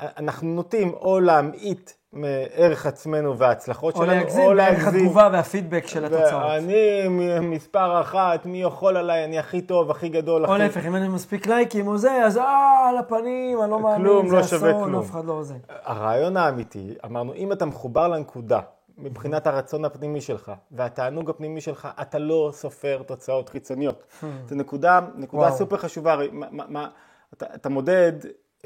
אנחנו 0.00 0.48
נוטים 0.48 0.92
או 0.92 1.20
להמעיט 1.20 1.90
מערך 2.12 2.86
עצמנו 2.86 3.38
וההצלחות 3.38 3.96
שלנו, 3.96 4.12
או 4.12 4.16
להגזים. 4.16 4.44
או 4.44 4.54
להגזים 4.54 5.00
התגובה 5.00 5.28
והפידבק 5.32 5.86
של 5.86 6.04
התוצאות. 6.04 6.42
ואני 6.48 7.08
מספר 7.40 8.00
אחת, 8.00 8.46
מי 8.46 8.62
יכול 8.62 8.96
עליי, 8.96 9.24
אני 9.24 9.38
הכי 9.38 9.62
טוב, 9.62 9.90
הכי 9.90 10.08
גדול. 10.08 10.46
או. 10.46 10.56
להפך, 10.56 10.86
אם 10.86 10.96
אין 10.96 11.10
מספיק 11.10 11.46
לייקים 11.46 11.86
או 11.86 11.98
זה, 11.98 12.24
אז 12.24 12.38
אה, 12.38 12.88
על 12.88 12.98
הפנים, 12.98 13.62
אני 13.62 13.70
לא 13.70 13.80
מאמין, 13.80 14.06
כלום, 14.06 14.32
לא 14.32 14.42
שווה 14.42 14.72
כלום. 14.72 15.02
אף 15.02 15.10
אחד 15.10 15.24
לא 15.24 15.42
זה. 15.42 15.54
הרעיון 15.68 16.36
האמיתי, 16.36 16.94
אמרנו, 17.04 17.34
אם 17.34 17.52
אתה 17.52 17.64
מחובר 17.64 18.08
לנקודה, 18.08 18.60
מבחינת 18.98 19.46
הרצון 19.46 19.84
הפנימי 19.84 20.20
שלך 20.20 20.52
והתענוג 20.70 21.30
הפנימי 21.30 21.60
שלך, 21.60 21.88
אתה 22.02 22.18
לא 22.18 22.50
סופר 22.52 23.02
תוצאות 23.06 23.48
חיצוניות. 23.48 24.02
Hmm. 24.20 24.24
זו 24.46 24.54
נקודה, 24.54 25.00
נקודה 25.14 25.50
סופר 25.50 25.76
חשובה, 25.76 26.12
הרי 26.12 26.28
מה, 26.32 26.64
מה, 26.68 26.88
אתה, 27.34 27.46
אתה 27.54 27.68
מודד 27.68 28.12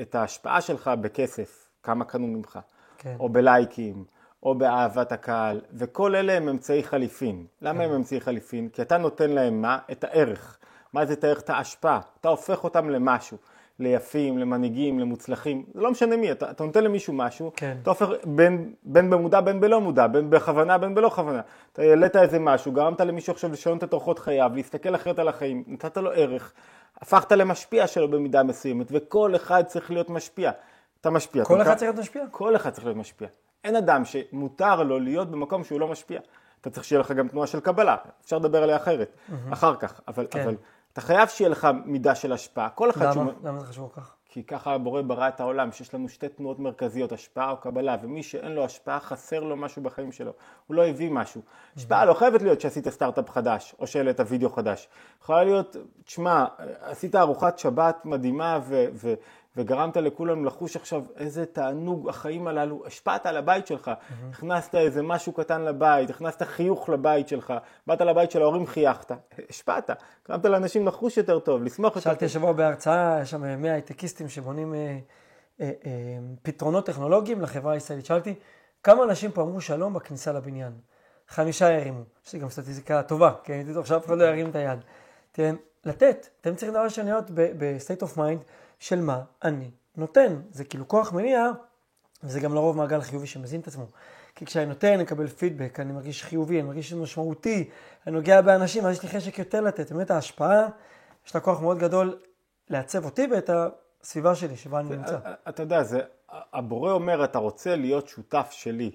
את 0.01 0.15
ההשפעה 0.15 0.61
שלך 0.61 0.91
בכסף, 1.01 1.69
כמה 1.83 2.05
קנו 2.05 2.27
ממך. 2.27 2.59
כן. 2.99 3.17
או 3.21 3.29
בלייקים, 3.29 4.05
או 4.43 4.55
באהבת 4.55 5.13
הקהל, 5.13 5.61
וכל 5.73 6.17
אלה 6.17 6.33
הם 6.33 6.49
אמצעי 6.49 6.83
חליפין. 6.83 7.47
למה 7.63 7.79
כן. 7.79 7.85
הם 7.85 7.95
אמצעי 7.95 8.21
חליפין? 8.21 8.69
כי 8.69 8.83
אתה 8.83 8.99
נותן 8.99 9.31
להם 9.31 9.63
מה? 9.63 9.79
את 9.93 10.05
הערך. 10.05 10.59
מה 10.93 11.07
זה 11.07 11.13
את 11.13 11.25
הערך? 11.25 11.41
את 11.41 11.51
ההשפעה. 11.51 12.01
אתה 12.21 12.29
הופך 12.29 12.65
אותם 12.65 12.91
למשהו. 12.91 13.39
ליפים, 13.81 14.38
למנהיגים, 14.38 14.99
למוצלחים, 14.99 15.64
זה 15.75 15.81
לא 15.81 15.91
משנה 15.91 16.17
מי, 16.17 16.33
אתה, 16.33 16.51
אתה 16.51 16.64
נותן 16.64 16.85
למישהו 16.85 17.12
משהו, 17.12 17.53
כן. 17.57 17.77
אתה 17.83 17.91
הופך 17.91 18.09
בין, 18.25 18.73
בין 18.83 19.11
במודע 19.11 19.41
בין 19.41 19.61
בלא 19.61 19.81
מודע, 19.81 20.07
בין 20.07 20.31
בכוונה 20.31 20.79
בין 20.79 20.95
בלא 20.95 21.09
כוונה. 21.09 21.41
אתה 21.73 21.83
העלית 21.83 22.17
איזה 22.17 22.38
משהו, 22.38 22.73
גרמת 22.73 23.01
למישהו 23.01 23.33
עכשיו 23.33 23.53
לשנות 23.53 23.85
את 23.85 23.93
אורחות 23.93 24.19
חייו, 24.19 24.51
להסתכל 24.55 24.95
אחרת 24.95 25.19
על 25.19 25.29
החיים, 25.29 25.64
נתת 25.67 25.97
לו 25.97 26.11
ערך, 26.11 26.53
הפכת 27.01 27.33
למשפיע 27.33 27.87
שלו 27.87 28.11
במידה 28.11 28.43
מסוימת, 28.43 28.87
וכל 28.91 29.37
אחד 29.37 29.62
צריך 29.67 29.91
להיות 29.91 30.11
משפיע. 30.11 30.51
אתה 31.01 31.11
משפיע. 31.11 31.45
כל 31.45 31.62
אחד 31.62 31.75
צריך 31.75 31.83
להיות 31.83 31.99
משפיע? 31.99 32.25
כל 32.31 32.57
אחד 32.57 32.71
צריך 32.71 32.85
להיות 32.87 32.99
משפיע. 32.99 33.29
אין 33.64 33.77
אדם 33.77 34.05
שמותר 34.05 34.83
לו 34.83 34.99
להיות 34.99 35.31
במקום 35.31 35.64
שהוא 35.64 35.81
לא 35.81 35.88
משפיע. 35.88 36.21
אתה 36.61 36.71
צריך 36.71 36.85
שיהיה 36.85 37.01
לך 37.01 37.12
גם 37.12 37.29
תנועה 37.29 37.47
של 37.47 37.61
קבלה, 37.61 37.97
אפשר 38.25 38.38
לדבר 38.38 38.62
עליה 38.62 38.77
אחרת, 38.77 39.12
mm-hmm. 39.12 39.53
אחר 39.53 39.75
כך, 39.77 40.01
אבל, 40.09 40.27
כן. 40.31 40.41
אבל 40.41 40.57
אתה 40.99 41.07
חייב 41.07 41.29
שיהיה 41.29 41.51
לך 41.51 41.69
מידה 41.85 42.15
של 42.15 42.33
השפעה. 42.33 42.69
כל 42.69 42.91
אחד 42.91 43.03
למה? 43.03 43.13
שהוא... 43.13 43.25
למה 43.45 43.61
זה 43.61 43.67
חשוב 43.67 43.93
כך? 43.97 44.15
כי 44.29 44.43
ככה 44.43 44.75
הבורא 44.75 45.03
ברא 45.03 45.29
את 45.29 45.41
העולם, 45.41 45.73
שיש 45.73 45.95
לנו 45.95 46.09
שתי 46.09 46.29
תנועות 46.29 46.59
מרכזיות, 46.59 47.13
השפעה 47.13 47.51
או 47.51 47.57
קבלה, 47.57 47.97
ומי 48.03 48.23
שאין 48.23 48.53
לו 48.53 48.65
השפעה 48.65 49.01
חסר 49.01 49.41
לו 49.41 49.57
משהו 49.57 49.83
בחיים 49.83 50.13
שלו, 50.13 50.33
הוא 50.67 50.75
לא 50.75 50.87
הביא 50.87 51.11
משהו. 51.11 51.43
השפעה 51.77 52.05
לא 52.05 52.15
חייבת 52.15 52.43
להיות 52.43 52.61
שעשית 52.61 52.89
סטארט-אפ 52.89 53.31
חדש, 53.31 53.75
או 53.79 53.87
שהעלית 53.87 54.21
וידאו 54.29 54.51
חדש. 54.51 54.89
יכולה 55.23 55.45
להיות, 55.45 55.77
תשמע, 56.05 56.45
עשית 56.81 57.15
ארוחת 57.15 57.59
שבת 57.59 58.05
מדהימה, 58.05 58.59
ו- 58.63 58.87
ו- 58.95 59.15
וגרמת 59.59 59.97
לכולם 59.97 60.44
לחוש 60.44 60.77
עכשיו 60.77 61.03
איזה 61.16 61.47
תענוג 61.47 62.09
החיים 62.09 62.47
הללו, 62.47 62.83
השפעת 62.87 63.27
על 63.27 63.37
הבית 63.37 63.66
שלך, 63.66 63.88
mm-hmm. 63.88 64.12
הכנסת 64.33 64.75
איזה 64.75 65.03
משהו 65.03 65.33
קטן 65.33 65.62
לבית, 65.62 66.11
הכנסת 66.11 66.42
חיוך 66.42 66.88
לבית 66.88 67.29
שלך, 67.29 67.55
באת 67.87 68.01
לבית 68.01 68.31
של 68.31 68.42
ההורים 68.42 68.66
חייכת, 68.66 69.12
השפעת, 69.51 69.90
גרמת 70.29 70.44
לאנשים 70.44 70.87
לחוש 70.87 71.16
יותר 71.16 71.38
טוב, 71.38 71.62
לשמוח 71.62 71.87
יותר 71.87 71.94
טוב. 71.94 72.03
שאלתי 72.03 72.25
השבוע 72.25 72.53
בהרצאה, 72.53 73.18
יש 73.23 73.31
שם 73.31 73.62
100 73.62 73.73
הייטקיסטים 73.73 74.29
שבונים 74.29 74.75
אה, 74.75 74.99
אה, 75.61 75.71
אה, 75.87 75.92
פתרונות 76.42 76.87
טכנולוגיים 76.87 77.40
לחברה 77.40 77.73
הישראלית, 77.73 78.07
שאלתי, 78.07 78.35
כמה 78.83 79.05
אנשים 79.05 79.31
פה 79.31 79.42
אמרו 79.42 79.61
שלום 79.61 79.94
בכניסה 79.94 80.33
לבניין? 80.33 80.73
חמישה 81.29 81.71
ירימו, 81.71 82.03
יש 82.27 82.33
לי 82.33 82.38
גם 82.38 82.49
סטטיסטיקה 82.49 83.03
טובה, 83.03 83.33
כי 83.44 83.53
הייתי 83.53 83.71
בטוח 83.71 83.87
שאף 83.87 84.07
אחד 84.07 84.18
לא 84.18 84.25
ירים 84.25 84.51
את 84.51 84.57
היד. 84.57 84.79
תראה, 85.33 85.51
לתת, 85.85 86.29
אתם 86.40 86.55
צריכים 86.55 86.75
דבר 86.75 86.85
ראשון 86.85 87.05
להיות 87.05 87.31
ב-state 87.35 88.03
of 88.03 88.16
mind, 88.16 88.42
של 88.79 89.01
מה 89.01 89.21
אני 89.45 89.71
נותן. 89.97 90.41
זה 90.51 90.64
כאילו 90.64 90.88
כוח 90.88 91.12
מניע, 91.12 91.51
וזה 92.23 92.41
גם 92.41 92.55
לרוב 92.55 92.77
מעגל 92.77 93.01
חיובי 93.01 93.27
שמזין 93.27 93.61
את 93.61 93.67
עצמו. 93.67 93.87
כי 94.35 94.47
כשאני 94.47 94.67
נותן, 94.67 94.93
אני 94.93 95.03
מקבל 95.03 95.27
פידבק, 95.27 95.81
אני 95.81 95.93
מרגיש 95.93 96.25
חיובי, 96.25 96.61
אני 96.61 96.69
מרגיש 96.69 96.93
משמעותי, 96.93 97.71
אני 98.07 98.14
נוגע 98.14 98.41
באנשים, 98.41 98.87
אז 98.87 98.97
יש 98.97 99.03
לי 99.03 99.09
חשק 99.09 99.38
יותר 99.38 99.61
לתת. 99.61 99.93
באמת 99.93 100.11
ההשפעה, 100.11 100.69
יש 101.27 101.35
לה 101.35 101.41
כוח 101.41 101.61
מאוד 101.61 101.79
גדול 101.79 102.19
לעצב 102.71 103.05
אותי 103.05 103.27
ואת 103.31 103.51
הסביבה 104.03 104.35
שלי 104.35 104.57
שבה 104.57 104.81
אני 104.81 104.97
נמצא. 104.97 105.19
אתה 105.49 105.62
יודע, 105.62 105.83
זה, 105.83 106.01
הבורא 106.29 106.93
אומר, 106.93 107.25
אתה 107.25 107.38
רוצה 107.38 107.77
להיות 107.77 108.09
שותף 108.09 108.49
שלי 108.51 108.91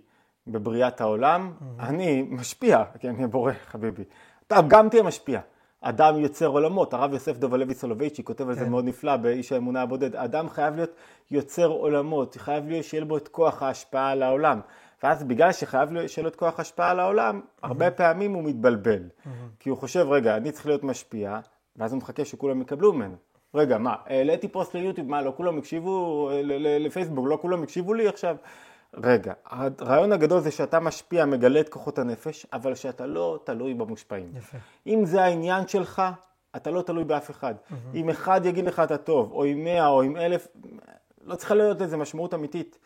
בבריאת 0.47 1.01
העולם, 1.01 1.53
אני 1.79 2.21
משפיע, 2.29 2.83
כי 2.99 3.09
אני 3.09 3.23
הבורא, 3.23 3.51
חביבי. 3.65 4.03
אתה 4.47 4.59
גם 4.67 4.89
תהיה 4.89 5.03
משפיע. 5.03 5.39
אדם 5.85 6.19
יוצר 6.19 6.47
עולמות, 6.47 6.93
הרב 6.93 7.13
יוסף 7.13 7.37
דוב 7.37 7.53
הלוי 7.53 7.73
סולובייצ'י 7.73 8.23
כותב 8.23 8.49
על 8.49 8.55
זה 8.55 8.65
כן. 8.65 8.71
מאוד 8.71 8.85
נפלא 8.85 9.17
באיש 9.17 9.51
האמונה 9.51 9.81
הבודד, 9.81 10.15
אדם 10.15 10.49
חייב 10.49 10.75
להיות 10.75 10.95
יוצר 11.31 11.67
עולמות, 11.67 12.35
חייב 12.35 12.67
להיות 12.69 12.85
שיהיה 12.85 13.05
בו 13.05 13.17
את 13.17 13.27
כוח 13.27 13.63
ההשפעה 13.63 14.11
על 14.11 14.23
העולם. 14.23 14.59
ואז 15.03 15.23
בגלל 15.23 15.51
שחייב 15.51 16.07
שיהיה 16.07 16.23
לו 16.23 16.29
את 16.29 16.35
כוח 16.35 16.59
ההשפעה 16.59 16.91
על 16.91 16.99
העולם, 16.99 17.41
הרבה 17.63 17.91
פעמים 17.91 18.33
הוא 18.33 18.43
מתבלבל. 18.43 19.03
כי 19.59 19.69
הוא 19.69 19.77
חושב, 19.77 20.07
רגע, 20.09 20.37
אני 20.37 20.51
צריך 20.51 20.67
להיות 20.67 20.83
משפיע, 20.83 21.39
ואז 21.75 21.91
הוא 21.93 21.97
מחכה 21.97 22.25
שכולם 22.25 22.61
יקבלו 22.61 22.93
ממנו. 22.93 23.15
רגע, 23.55 23.77
מה, 23.77 23.95
העליתי 24.05 24.47
פוסט 24.47 24.73
ליוטיוב, 24.75 25.09
מה, 25.09 25.21
לא 25.21 25.33
כולם 25.37 25.57
הקשיבו 25.57 26.29
לפייסבוק, 26.79 27.25
לא 27.29 27.37
כולם 27.41 27.63
הקשיבו 27.63 27.93
לי 27.93 28.07
עכשיו? 28.07 28.35
רגע, 29.03 29.33
הרעיון 29.45 30.11
הגדול 30.11 30.39
זה 30.39 30.51
שאתה 30.51 30.79
משפיע, 30.79 31.25
מגלה 31.25 31.59
את 31.59 31.69
כוחות 31.69 31.99
הנפש, 31.99 32.45
אבל 32.53 32.75
שאתה 32.75 33.05
לא 33.05 33.39
תלוי 33.43 33.73
במושפעים. 33.73 34.31
יפה. 34.37 34.57
אם 34.87 35.05
זה 35.05 35.23
העניין 35.23 35.67
שלך, 35.67 36.01
אתה 36.55 36.71
לא 36.71 36.81
תלוי 36.81 37.03
באף 37.03 37.31
אחד. 37.31 37.53
Mm-hmm. 37.55 37.73
אם 37.95 38.09
אחד 38.09 38.41
יגיד 38.45 38.65
לך 38.65 38.79
אתה 38.79 38.97
טוב, 38.97 39.31
או 39.31 39.43
עם 39.43 39.63
מאה, 39.63 39.87
או 39.87 40.01
עם 40.01 40.17
אלף, 40.17 40.47
לא 41.23 41.35
צריכה 41.35 41.55
להיות 41.55 41.81
איזה 41.81 41.97
משמעות 41.97 42.33
אמיתית 42.33 42.77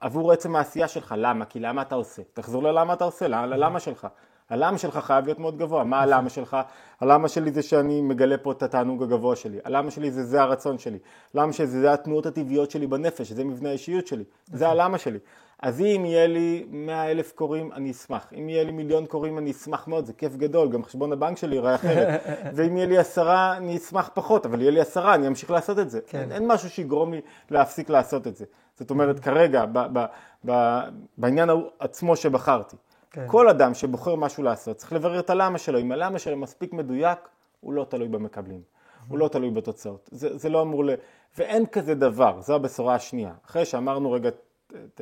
עבור 0.00 0.32
עצם 0.32 0.56
העשייה 0.56 0.88
שלך. 0.88 1.14
למה? 1.18 1.44
כי 1.44 1.60
למה 1.60 1.82
אתה 1.82 1.94
עושה? 1.94 2.22
תחזור 2.34 2.62
ללמה 2.62 2.92
אתה 2.92 3.04
עושה, 3.04 3.28
ללמה 3.28 3.80
שלך. 3.80 4.06
הלמה 4.50 4.78
שלך 4.78 4.98
חייב 4.98 5.24
להיות 5.24 5.38
מאוד 5.38 5.58
גבוה. 5.58 5.84
מה 5.84 6.00
הלמה 6.00 6.30
שלך? 6.30 6.56
הלמה 7.00 7.28
שלי 7.28 7.52
זה 7.52 7.62
שאני 7.62 8.00
מגלה 8.00 8.38
פה 8.38 8.52
את 8.52 8.62
התענוג 8.62 9.02
הגבוה 9.02 9.36
שלי. 9.36 9.58
הלמה 9.64 9.90
שלי 9.90 10.10
זה 10.10 10.24
זה 10.24 10.42
הרצון 10.42 10.78
שלי. 10.78 10.98
הלמה 11.34 11.52
שלי 11.52 11.66
זה, 11.66 11.80
זה 11.80 11.92
התנועות 11.92 12.26
הטבעיות 12.26 12.70
שלי 12.70 12.86
בנפש, 12.86 13.32
זה 13.32 13.44
מבנה 13.44 13.68
האישיות 13.68 14.06
שלי. 14.06 14.24
זה 14.46 14.68
הלמה 14.68 14.98
שלי. 14.98 15.18
אז 15.62 15.80
אם 15.80 16.04
יהיה 16.04 16.26
לי 16.26 16.66
100 16.70 17.10
אלף 17.10 17.32
קוראים, 17.32 17.72
אני 17.72 17.90
אשמח. 17.90 18.32
אם 18.38 18.48
יהיה 18.48 18.64
לי 18.64 18.72
מיליון 18.72 19.06
קוראים, 19.06 19.38
אני 19.38 19.50
אשמח 19.50 19.88
מאוד, 19.88 20.06
זה 20.06 20.12
כיף 20.12 20.36
גדול, 20.36 20.68
גם 20.68 20.84
חשבון 20.84 21.12
הבנק 21.12 21.36
שלי 21.36 21.54
ייראה 21.54 21.74
אחרת. 21.74 22.20
ואם 22.54 22.76
יהיה 22.76 22.86
לי 22.86 22.98
עשרה, 22.98 23.56
אני 23.56 23.76
אשמח 23.76 24.10
פחות, 24.14 24.46
אבל 24.46 24.60
יהיה 24.60 24.70
לי 24.70 24.80
עשרה, 24.80 25.14
אני 25.14 25.26
אמשיך 25.26 25.50
לעשות 25.50 25.78
את 25.78 25.90
זה. 25.90 26.00
כן. 26.06 26.18
אין, 26.18 26.32
אין 26.32 26.46
משהו 26.46 26.70
שיגרום 26.70 27.12
לי 27.12 27.20
להפסיק 27.50 27.90
לעשות 27.90 28.26
את 28.26 28.36
זה. 28.36 28.44
זאת 28.78 28.90
אומרת, 28.90 29.18
כרגע, 29.18 29.64
ב, 29.66 29.78
ב, 29.92 30.04
ב, 30.46 30.80
בעניין 31.18 31.48
עצמו 31.78 32.16
שבחרתי, 32.16 32.76
כן. 33.18 33.26
כל 33.28 33.48
אדם 33.48 33.74
שבוחר 33.74 34.14
משהו 34.14 34.42
לעשות, 34.42 34.76
צריך 34.76 34.92
לברר 34.92 35.20
את 35.20 35.30
הלמה 35.30 35.58
שלו. 35.58 35.78
אם 35.78 35.92
הלמה 35.92 36.18
שלו 36.18 36.36
מספיק 36.36 36.72
מדויק, 36.72 37.18
הוא 37.60 37.72
לא 37.72 37.86
תלוי 37.88 38.08
במקבלים. 38.08 38.62
הוא 39.08 39.18
לא 39.18 39.28
תלוי 39.28 39.50
בתוצאות. 39.50 40.08
זה, 40.12 40.36
זה 40.36 40.48
לא 40.48 40.62
אמור 40.62 40.84
ל... 40.84 40.90
ואין 41.38 41.66
כזה 41.66 41.94
דבר, 41.94 42.40
זו 42.40 42.54
הבשורה 42.54 42.94
השנייה. 42.94 43.32
אחרי 43.46 43.64
שאמרנו 43.64 44.12
רגע, 44.12 44.30
ת, 44.30 44.72
ת, 44.94 45.00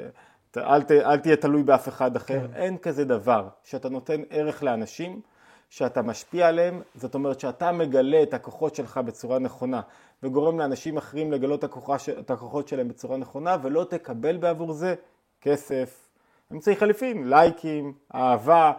ת, 0.51 0.59
אל, 0.59 0.83
ת, 0.83 0.91
אל 0.91 1.19
תהיה 1.19 1.37
תלוי 1.37 1.62
באף 1.62 1.89
אחד 1.89 2.17
אחר, 2.17 2.49
כן. 2.49 2.55
אין 2.55 2.79
כזה 2.79 3.05
דבר 3.05 3.49
שאתה 3.64 3.89
נותן 3.89 4.23
ערך 4.31 4.62
לאנשים, 4.62 5.21
שאתה 5.69 6.03
משפיע 6.03 6.49
עליהם, 6.49 6.83
זאת 6.95 7.14
אומרת 7.14 7.41
שאתה 7.41 7.73
מגלה 7.73 8.23
את 8.23 8.35
הכוחות 8.35 8.75
שלך 8.75 8.99
בצורה 8.99 9.39
נכונה, 9.39 9.81
וגורם 10.23 10.59
לאנשים 10.59 10.97
אחרים 10.97 11.33
לגלות 11.33 11.64
את 12.19 12.31
הכוחות 12.31 12.69
שלהם 12.69 12.89
בצורה 12.89 13.17
נכונה, 13.17 13.57
ולא 13.62 13.87
תקבל 13.91 14.37
בעבור 14.37 14.73
זה 14.73 14.95
כסף, 15.41 16.06
אמצעי 16.53 16.76
חליפין, 16.76 17.28
לייקים, 17.28 17.92
אהבה. 18.14 18.72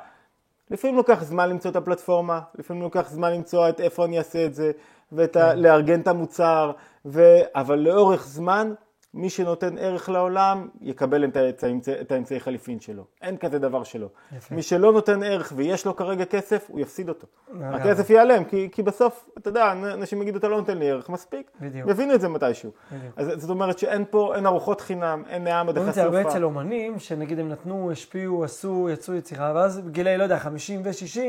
לפעמים 0.72 0.96
לוקח 0.98 1.24
זמן 1.24 1.50
למצוא 1.50 1.72
את 1.72 1.76
הפלטפורמה, 1.76 2.42
לפעמים 2.56 2.84
לוקח 2.84 3.10
זמן 3.10 3.34
למצוא 3.34 3.70
את 3.70 3.82
איפה 3.82 4.06
אני 4.06 4.18
אעשה 4.18 4.46
את 4.46 4.54
זה, 4.54 4.72
ולארגן 5.12 6.02
את 6.02 6.08
המוצר, 6.08 6.72
ו... 7.06 7.22
אבל 7.56 7.80
לאורך 7.80 8.28
זמן, 8.28 8.74
מי 9.18 9.30
שנותן 9.30 9.78
ערך 9.78 10.10
לעולם, 10.10 10.68
יקבל 10.82 11.26
את 11.26 11.64
האמצעי, 11.64 12.02
את 12.02 12.12
האמצעי 12.12 12.40
חליפין 12.40 12.80
שלו. 12.80 13.04
אין 13.22 13.38
כזה 13.38 13.60
דבר 13.60 13.84
שלו. 13.84 14.08
יפה. 14.38 14.56
מי 14.56 14.62
שלא 14.62 14.92
נותן 14.94 15.24
ערך 15.24 15.54
ויש 15.56 15.86
לו 15.86 15.96
כרגע 15.96 16.26
כסף, 16.26 16.66
הוא 16.70 16.80
יפסיד 16.80 17.10
אותו. 17.10 17.28
הכסף 17.62 18.10
ייעלם, 18.10 18.44
כי, 18.44 18.70
כי 18.72 18.84
בסוף, 18.84 19.30
אתה 19.38 19.50
יודע, 19.50 19.72
אנשים 19.72 20.22
יגידו, 20.22 20.38
אתה 20.40 20.48
לא 20.48 20.58
נותן 20.58 20.78
לי 20.78 20.90
ערך, 20.92 21.10
מספיק. 21.10 21.52
בדיוק. 21.62 21.90
יבינו 21.90 22.14
את 22.14 22.22
זה 22.22 22.28
מתישהו. 22.30 22.72
בדיוק. 22.92 23.14
אז 23.18 23.42
זאת 23.42 23.50
אומרת 23.50 23.80
שאין 23.80 24.06
פה, 24.10 24.36
אין 24.36 24.46
ארוחות 24.46 24.82
חינם, 24.82 25.24
אין 25.30 25.48
רואים 25.48 25.68
מדך 25.68 25.90
את 25.90 25.94
זה 25.94 26.04
הרבה. 26.04 26.22
אצל 26.22 26.44
אומנים, 26.44 27.00
שנגיד 27.00 27.40
הם 27.40 27.50
נתנו, 27.50 27.92
השפיעו, 27.92 28.44
עשו, 28.44 28.90
יצאו 28.94 29.14
יצירה, 29.14 29.52
ואז 29.56 29.80
בגילי, 29.80 30.18
לא 30.18 30.24
יודע, 30.24 30.40
50 30.40 30.82
ו-60, 30.84 31.20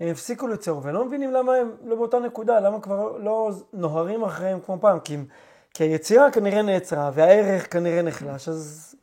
הם 0.00 0.08
הפסיקו 0.10 0.46
ליצור, 0.46 0.80
ולא 0.84 1.04
מבינים 1.04 1.32
למה 1.32 1.54
הם 1.54 1.70
לא 1.84 1.96
באותה 1.96 2.18
נקודה, 2.18 2.60
למה 2.60 2.80
כבר 2.80 3.16
לא 3.18 3.50
נוהרים 3.72 4.22
אחריהם 4.22 4.58
כמו 4.66 4.78
פעם, 4.80 5.00
כי, 5.00 5.14
הם- 5.14 5.24
כי 5.76 5.84
היצירה 5.84 6.30
כנראה 6.30 6.62
נעצרה, 6.62 7.10
והערך 7.14 7.72
כנראה 7.72 8.02
נחלש, 8.02 8.48
אז 8.48 8.94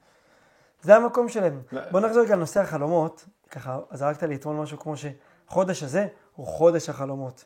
זה 0.81 0.95
המקום 0.95 1.29
שלהם. 1.29 1.61
בוא 1.91 1.99
נחזור 1.99 2.23
רגע 2.23 2.35
לנושא 2.35 2.61
החלומות, 2.61 3.25
ככה 3.51 3.79
זרקת 3.91 4.23
לי 4.23 4.35
אתמול 4.35 4.55
משהו 4.55 4.79
כמו 4.79 4.93
שחודש 4.97 5.83
הזה 5.83 6.07
הוא 6.35 6.47
חודש 6.47 6.89
החלומות. 6.89 7.45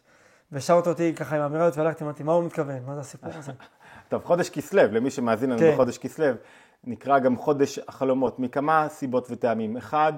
והשארת 0.51 0.87
אותי 0.87 1.13
ככה 1.15 1.35
עם 1.35 1.41
האמירה 1.41 1.65
הזאת 1.65 1.77
והלכתי, 1.77 2.03
אמרתי, 2.03 2.23
מה 2.23 2.33
הוא 2.33 2.43
מתכוון? 2.43 2.85
מה 2.85 2.95
זה 2.95 3.01
הסיפור 3.01 3.29
הזה? 3.35 3.51
טוב, 4.09 4.23
חודש 4.25 4.49
כסלו, 4.49 4.81
למי 4.91 5.11
שמאזין 5.11 5.49
לנו 5.49 5.59
כן. 5.59 5.73
בחודש 5.73 5.97
כסלו, 5.97 6.25
נקרא 6.83 7.19
גם 7.19 7.37
חודש 7.37 7.79
החלומות, 7.87 8.39
מכמה 8.39 8.87
סיבות 8.89 9.27
וטעמים. 9.29 9.77
אחד, 9.77 10.13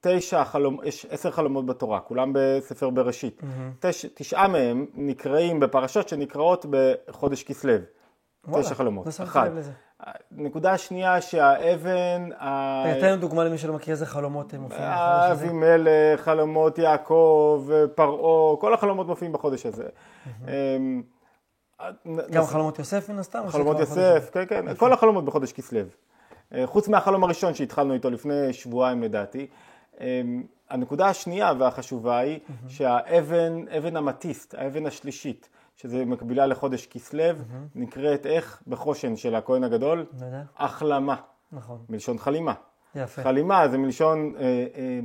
תשע 0.00 0.44
חלומות, 0.44 0.84
יש 0.84 1.06
עשר 1.10 1.30
חלומות 1.30 1.66
בתורה, 1.66 2.00
כולם 2.00 2.32
בספר 2.34 2.90
בראשית. 2.90 3.42
תש, 3.80 4.06
תשעה 4.14 4.48
מהם 4.48 4.86
נקראים 4.94 5.60
בפרשות 5.60 6.08
שנקראות 6.08 6.66
בחודש 6.70 7.42
כסלו. 7.42 7.74
וואלה, 8.46 8.64
תשע 8.64 8.74
חלומות. 8.74 9.06
לא 9.06 9.12
שמתי 9.12 9.30
אחד. 9.30 9.46
לב 9.46 9.56
לזה. 9.56 9.72
נקודה 10.30 10.72
השנייה 10.72 11.20
שהאבן, 11.20 12.28
תן 13.00 13.08
לנו 13.12 13.20
דוגמה 13.20 13.44
למי 13.44 13.58
שלא 13.58 13.74
מכיר 13.74 13.92
איזה 13.92 14.06
חלומות 14.06 14.54
הם 14.54 14.60
מופיעים 14.60 14.90
בחודש 14.90 15.30
הזה. 15.30 15.44
אבימלך, 15.44 16.20
חלומות 16.20 16.78
יעקב, 16.78 17.68
פרעה, 17.94 18.56
כל 18.60 18.74
החלומות 18.74 19.06
מופיעים 19.06 19.32
בחודש 19.32 19.66
הזה. 19.66 19.88
אמ, 20.48 21.02
גם 22.30 22.44
חלומות 22.44 22.78
יוסף 22.78 23.08
מן 23.08 23.18
הסתם? 23.18 23.44
חלומות 23.48 23.78
יוסף, 23.78 24.30
כן, 24.32 24.44
כן, 24.48 24.74
כל 24.74 24.92
החלומות 24.92 25.24
בחודש 25.24 25.52
כסלו. 25.52 25.80
אה, 26.54 26.66
חוץ 26.66 26.88
מהחלום 26.88 27.24
הראשון 27.24 27.54
שהתחלנו 27.54 27.94
איתו 27.94 28.10
לפני 28.10 28.52
שבועיים 28.52 29.02
לדעתי. 29.02 29.46
אה, 30.00 30.20
הנקודה 30.70 31.08
השנייה 31.08 31.52
והחשובה 31.58 32.18
היא 32.18 32.38
שהאבן, 32.68 33.68
אבן 33.78 33.96
המטיסט, 33.96 34.54
האבן 34.58 34.86
השלישית, 34.86 35.48
שזה 35.82 36.04
מקבילה 36.04 36.46
לחודש 36.46 36.86
כסלו, 36.86 37.22
נקראת 37.74 38.26
איך? 38.26 38.62
בחושן 38.66 39.16
של 39.16 39.34
הכהן 39.34 39.64
הגדול? 39.64 40.06
לא 40.20 40.26
יודע. 40.26 40.42
החלמה, 40.56 41.16
נכון. 41.52 41.84
מלשון 41.88 42.18
חלימה. 42.18 42.54
יפה. 42.94 43.22
חלימה 43.22 43.68
זה 43.68 43.78
מלשון, 43.78 44.34
אה, 44.36 44.66
אה, 44.74 45.00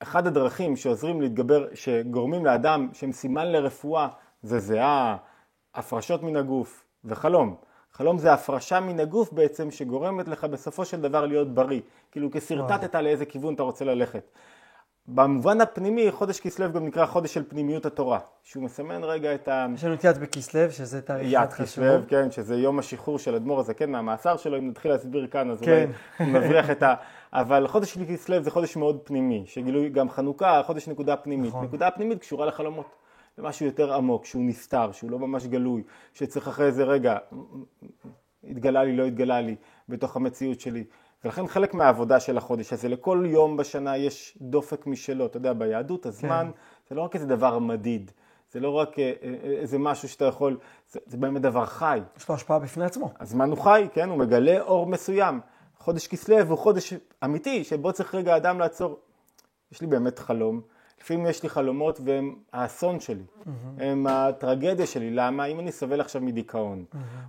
אחד 0.00 0.26
הדרכים 0.26 0.76
שעוזרים 0.76 1.20
להתגבר, 1.20 1.66
שגורמים 1.74 2.44
לאדם 2.44 2.88
שהם 2.92 3.12
סימן 3.12 3.46
לרפואה, 3.46 4.08
זה 4.42 4.58
זיעה, 4.58 5.16
הפרשות 5.74 6.22
מן 6.22 6.36
הגוף 6.36 6.84
וחלום. 7.04 7.56
חלום 7.92 8.18
זה 8.18 8.32
הפרשה 8.32 8.80
מן 8.80 9.00
הגוף 9.00 9.32
בעצם 9.32 9.70
שגורמת 9.70 10.28
לך 10.28 10.44
בסופו 10.44 10.84
של 10.84 11.00
דבר 11.00 11.26
להיות 11.26 11.54
בריא. 11.54 11.80
כאילו 12.12 12.28
כשרטטת 12.32 12.94
לאיזה 12.94 13.24
כיוון 13.26 13.54
אתה 13.54 13.62
רוצה 13.62 13.84
ללכת. 13.84 14.24
במובן 15.08 15.60
הפנימי, 15.60 16.10
חודש 16.10 16.40
כסלו 16.40 16.72
גם 16.72 16.86
נקרא 16.86 17.06
חודש 17.06 17.34
של 17.34 17.42
פנימיות 17.48 17.86
התורה, 17.86 18.18
שהוא 18.42 18.64
מסמן 18.64 19.04
רגע 19.04 19.34
את 19.34 19.48
ה... 19.48 19.66
יש 19.74 19.84
לנו 19.84 19.94
את 19.94 20.04
יד 20.04 20.18
בכסלו, 20.18 20.70
שזה 20.70 21.02
תאריך 21.02 21.32
יד 21.32 21.50
חשוב. 21.50 21.66
כסלו, 21.66 22.08
כן, 22.08 22.30
שזה 22.30 22.56
יום 22.56 22.78
השחרור 22.78 23.18
של 23.18 23.34
אדמו"ר 23.34 23.60
הזקן 23.60 23.90
מהמאסר 23.90 24.36
שלו, 24.36 24.58
אם 24.58 24.68
נתחיל 24.68 24.90
להסביר 24.90 25.26
כאן, 25.26 25.50
אז 25.50 25.60
כן. 25.60 25.90
אולי 26.20 26.32
נבריח 26.32 26.70
את 26.70 26.82
ה... 26.82 26.94
אבל 27.32 27.66
חודש 27.68 27.98
כסלו 27.98 28.42
זה 28.42 28.50
חודש 28.50 28.76
מאוד 28.76 29.00
פנימי, 29.04 29.42
שגילוי 29.46 29.88
גם 29.88 30.10
חנוכה, 30.10 30.62
חודש 30.66 30.88
נקודה 30.88 31.16
פנימית. 31.16 31.48
נכון. 31.48 31.64
נקודה 31.64 31.90
פנימית 31.90 32.18
קשורה 32.18 32.46
לחלומות. 32.46 32.86
זה 33.36 33.42
משהו 33.42 33.66
יותר 33.66 33.94
עמוק, 33.94 34.24
שהוא 34.24 34.42
נסתר, 34.44 34.92
שהוא 34.92 35.10
לא 35.10 35.18
ממש 35.18 35.46
גלוי, 35.46 35.82
שצריך 36.12 36.48
אחרי 36.48 36.66
איזה 36.66 36.84
רגע, 36.84 37.16
התגלה 38.44 38.84
לי, 38.84 38.96
לא 38.96 39.04
התגלה 39.04 39.40
לי, 39.40 39.56
בתוך 39.88 40.16
המציאות 40.16 40.60
שלי. 40.60 40.84
ולכן 41.24 41.46
חלק 41.46 41.74
מהעבודה 41.74 42.20
של 42.20 42.38
החודש 42.38 42.72
הזה, 42.72 42.88
לכל 42.88 43.24
יום 43.26 43.56
בשנה 43.56 43.96
יש 43.96 44.38
דופק 44.40 44.86
משלו. 44.86 45.26
אתה 45.26 45.36
יודע, 45.36 45.52
ביהדות 45.52 46.06
הזמן 46.06 46.50
זה 46.88 46.94
לא 46.94 47.02
רק 47.02 47.14
איזה 47.14 47.26
דבר 47.26 47.58
מדיד, 47.58 48.10
זה 48.52 48.60
לא 48.60 48.70
רק 48.70 48.98
אה, 48.98 49.12
אה, 49.22 49.34
איזה 49.44 49.78
משהו 49.78 50.08
שאתה 50.08 50.24
יכול, 50.24 50.58
זה, 50.90 51.00
זה 51.06 51.16
באמת 51.16 51.42
דבר 51.42 51.66
חי. 51.66 52.00
יש 52.16 52.28
לו 52.28 52.34
השפעה 52.34 52.58
בפני 52.58 52.84
עצמו. 52.84 53.10
הזמן 53.20 53.50
הוא 53.50 53.58
חי, 53.58 53.88
כן? 53.92 54.08
הוא 54.08 54.18
מגלה 54.18 54.60
אור 54.60 54.86
מסוים. 54.86 55.40
חודש 55.78 56.06
כסלו 56.06 56.40
הוא 56.40 56.58
חודש 56.58 56.94
אמיתי, 57.24 57.64
שבו 57.64 57.92
צריך 57.92 58.14
רגע 58.14 58.36
אדם 58.36 58.58
לעצור. 58.58 58.98
יש 59.72 59.80
לי 59.80 59.86
באמת 59.86 60.18
חלום. 60.18 60.60
לפעמים 61.00 61.26
יש 61.26 61.42
לי 61.42 61.48
חלומות 61.48 62.00
והם 62.04 62.34
האסון 62.52 63.00
שלי, 63.00 63.24
הם 63.78 64.06
הטרגדיה 64.06 64.86
שלי. 64.86 65.10
למה? 65.10 65.44
אם 65.44 65.60
אני 65.60 65.72
סובל 65.72 66.00
עכשיו 66.00 66.22
מדיכאון, 66.22 66.84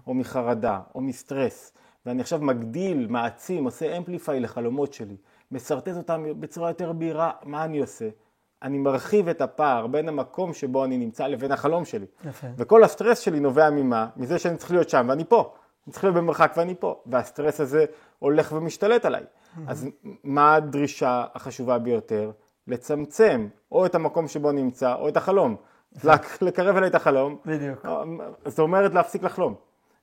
או 0.07 0.13
מחרדה, 0.13 0.79
או 0.95 1.01
מסטרס, 1.01 1.73
ואני 2.05 2.21
עכשיו 2.21 2.39
מגדיל, 2.41 3.07
מעצים, 3.09 3.65
עושה 3.65 3.97
אמפליפיי 3.97 4.39
לחלומות 4.39 4.93
שלי, 4.93 5.15
משרטט 5.51 5.97
אותם 5.97 6.23
בצורה 6.39 6.69
יותר 6.69 6.91
בהירה, 6.93 7.31
מה 7.43 7.63
אני 7.65 7.79
עושה? 7.79 8.09
אני 8.63 8.77
מרחיב 8.77 9.27
את 9.27 9.41
הפער 9.41 9.87
בין 9.87 10.09
המקום 10.09 10.53
שבו 10.53 10.85
אני 10.85 10.97
נמצא 10.97 11.27
לבין 11.27 11.51
החלום 11.51 11.85
שלי. 11.85 12.05
יפה. 12.25 12.47
וכל 12.57 12.83
הסטרס 12.83 13.19
שלי 13.19 13.39
נובע 13.39 13.69
ממה? 13.69 14.07
מזה 14.17 14.39
שאני 14.39 14.57
צריך 14.57 14.71
להיות 14.71 14.89
שם 14.89 15.05
ואני 15.09 15.25
פה. 15.25 15.53
אני 15.87 15.91
צריך 15.93 16.03
להיות 16.03 16.15
במרחק 16.15 16.53
ואני 16.57 16.75
פה. 16.79 17.01
והסטרס 17.05 17.59
הזה 17.61 17.85
הולך 18.19 18.51
ומשתלט 18.51 19.05
עליי. 19.05 19.23
אז 19.67 19.87
מה 20.23 20.55
הדרישה 20.55 21.25
החשובה 21.35 21.77
ביותר? 21.77 22.31
לצמצם 22.67 23.47
או 23.71 23.85
את 23.85 23.95
המקום 23.95 24.27
שבו 24.27 24.51
נמצא 24.51 24.93
או 24.95 25.07
את 25.07 25.17
החלום. 25.17 25.55
לק- 26.03 26.41
לקרב 26.41 26.75
אליי 26.77 26.89
את 26.89 26.95
החלום. 26.95 27.37
בדיוק. 27.45 27.85
זאת 28.45 28.59
אומרת 28.59 28.93
להפסיק 28.93 29.23
לחלום. 29.23 29.55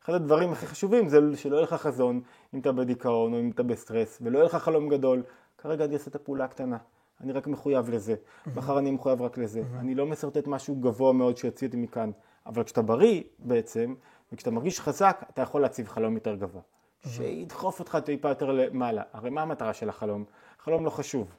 אחד 0.05 0.14
הדברים 0.14 0.53
הכי 0.53 0.66
חשובים 0.66 1.09
זה 1.09 1.18
שלא 1.36 1.57
יהיה 1.57 1.62
לך 1.64 1.74
חזון 1.74 2.20
אם 2.55 2.61
אתה 2.61 2.72
בדיכאון 2.72 3.34
או 3.34 3.40
אם 3.40 3.50
אתה 3.50 3.62
בסטרס, 3.62 4.18
ולא 4.20 4.38
יהיה 4.38 4.46
לך 4.46 4.55
חלום 4.55 4.88
גדול. 4.88 5.22
כרגע 5.59 5.84
אני 5.84 5.94
אעשה 5.94 6.11
את 6.11 6.14
הפעולה 6.14 6.44
הקטנה. 6.44 6.76
אני 7.20 7.32
רק 7.32 7.46
מחויב 7.46 7.90
לזה. 7.90 8.14
מחר 8.57 8.78
אני 8.78 8.90
מחויב 8.90 9.22
רק 9.22 9.38
לזה. 9.38 9.62
אני 9.78 9.94
לא 9.94 10.07
משרטט 10.07 10.46
משהו 10.46 10.76
גבוה 10.76 11.12
מאוד 11.12 11.36
שיוציא 11.36 11.66
אותי 11.66 11.76
מכאן. 11.76 12.11
אבל 12.46 12.64
כשאתה 12.64 12.82
בריא 12.82 13.22
בעצם, 13.38 13.94
וכשאתה 14.32 14.50
מרגיש 14.50 14.80
חזק, 14.80 15.24
אתה 15.30 15.42
יכול 15.42 15.61
להציב 15.61 15.88
חלום 15.88 16.14
יותר 16.14 16.34
גבוה. 16.34 16.62
שידחוף 17.07 17.80
אותך 17.80 17.98
טיפה 18.05 18.28
יותר 18.28 18.53
למעלה. 18.53 19.03
הרי 19.12 19.30
מה 19.30 19.42
המטרה 19.42 19.72
של 19.72 19.88
החלום? 19.88 20.24
חלום 20.59 20.84
לא 20.84 20.90
חשוב. 20.90 21.34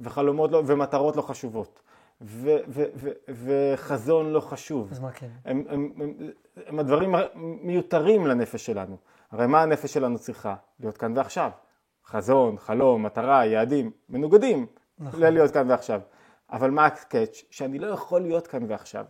וחלומות 0.00 0.52
לא, 0.52 0.62
ומטרות 0.66 1.16
לא 1.16 1.22
חשובות. 1.22 1.80
ו, 2.20 2.56
ו, 2.68 2.84
ו, 2.96 3.10
וחזון 3.28 4.32
לא 4.32 4.40
חשוב. 4.40 4.88
אז 4.92 5.00
מה 5.00 5.10
כן? 5.10 5.28
הם, 5.44 5.64
הם, 5.68 5.92
הם, 6.00 6.14
הם 6.66 6.78
הדברים 6.78 7.14
מיותרים 7.36 8.26
לנפש 8.26 8.66
שלנו. 8.66 8.96
הרי 9.30 9.46
מה 9.46 9.62
הנפש 9.62 9.94
שלנו 9.94 10.18
צריכה? 10.18 10.54
להיות 10.80 10.96
כאן 10.96 11.16
ועכשיו. 11.16 11.50
חזון, 12.06 12.58
חלום, 12.58 13.02
מטרה, 13.02 13.46
יעדים, 13.46 13.90
מנוגדים. 14.08 14.66
נכון. 14.98 15.20
להיות 15.20 15.50
כאן 15.50 15.70
ועכשיו. 15.70 16.00
אבל 16.52 16.70
מה 16.70 16.86
הקאץ'? 16.86 17.44
שאני 17.50 17.78
לא 17.78 17.86
יכול 17.86 18.20
להיות 18.20 18.46
כאן 18.46 18.64
ועכשיו. 18.68 19.04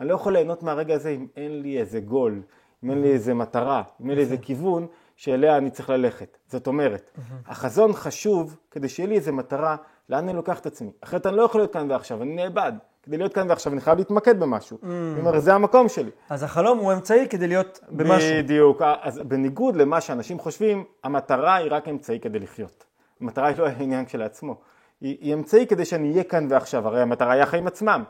אני 0.00 0.08
לא 0.08 0.14
יכול 0.14 0.32
ליהנות 0.32 0.62
מהרגע 0.62 0.94
הזה 0.94 1.10
אם 1.10 1.26
אין 1.36 1.62
לי 1.62 1.78
איזה 1.80 2.00
גול, 2.00 2.42
אם 2.84 2.90
אין 2.90 3.02
לי 3.02 3.12
איזה 3.12 3.34
מטרה, 3.34 3.82
אם 4.00 4.10
אין 4.10 4.18
לי 4.18 4.22
איזה 4.22 4.36
כיוון 4.36 4.86
שאליה 5.16 5.56
אני 5.56 5.70
צריך 5.70 5.90
ללכת. 5.90 6.38
זאת 6.46 6.66
אומרת, 6.66 7.10
החזון 7.46 7.92
חשוב 7.92 8.56
כדי 8.70 8.88
שיהיה 8.88 9.08
לי 9.08 9.14
איזה 9.14 9.32
מטרה, 9.32 9.76
לאן 10.08 10.28
אני 10.28 10.36
לוקח 10.36 10.60
את 10.60 10.66
עצמי. 10.66 10.90
אחרת 11.00 11.26
אני 11.26 11.36
לא 11.36 11.42
יכול 11.42 11.60
להיות 11.60 11.72
כאן 11.72 11.90
ועכשיו, 11.90 12.22
אני 12.22 12.34
נאבד. 12.34 12.72
כדי 13.04 13.16
להיות 13.16 13.34
כאן 13.34 13.50
ועכשיו 13.50 13.72
אני 13.72 13.80
חייב 13.80 13.98
להתמקד 13.98 14.40
במשהו. 14.40 14.76
Mm. 14.76 14.86
זאת 14.86 15.18
אומרת, 15.18 15.42
זה 15.42 15.54
המקום 15.54 15.88
שלי. 15.88 16.10
אז 16.30 16.42
החלום 16.42 16.78
הוא 16.78 16.92
אמצעי 16.92 17.28
כדי 17.28 17.48
להיות 17.48 17.80
במשהו. 17.88 18.38
בדיוק. 18.38 18.82
אז 19.02 19.18
בניגוד 19.18 19.76
למה 19.76 20.00
שאנשים 20.00 20.38
חושבים, 20.38 20.84
המטרה 21.04 21.54
היא 21.54 21.68
רק 21.70 21.88
אמצעי 21.88 22.20
כדי 22.20 22.38
לחיות. 22.38 22.84
המטרה 23.20 23.48
היא 23.48 23.56
לא 23.58 23.66
העניין 23.66 24.04
כשלעצמו. 24.04 24.56
היא, 25.00 25.16
היא 25.20 25.34
אמצעי 25.34 25.66
כדי 25.66 25.84
שאני 25.84 26.10
אהיה 26.10 26.24
כאן 26.24 26.46
ועכשיו, 26.50 26.88
הרי 26.88 27.02
המטרה 27.02 27.32
היא 27.32 27.42
החיים 27.42 27.66
עצמם. 27.66 28.04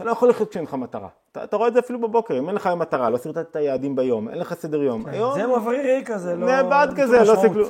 אתה 0.00 0.08
לא 0.08 0.12
יכול 0.12 0.28
לחיות 0.28 0.48
כשאין 0.50 0.64
לך 0.64 0.74
מטרה. 0.74 1.08
אתה, 1.32 1.44
אתה 1.44 1.56
רואה 1.56 1.68
את 1.68 1.74
זה 1.74 1.80
אפילו 1.80 2.00
בבוקר, 2.00 2.38
אם 2.38 2.48
אין 2.48 2.56
לך 2.56 2.66
מטרה, 2.66 3.10
לא 3.10 3.16
סרטט 3.16 3.38
את 3.38 3.56
היעדים 3.56 3.96
ביום, 3.96 4.28
אין 4.28 4.38
לך 4.38 4.54
סדר 4.54 4.82
יום. 4.82 5.04
כן, 5.04 5.10
היום... 5.10 5.34
זה 5.34 5.46
מברירי 5.46 6.02
כזה, 6.06 6.36
לא... 6.36 6.46
נאבד 6.46 6.88
כזה, 6.96 7.24
לא 7.24 7.32
עושה 7.32 7.48
כלום. 7.48 7.68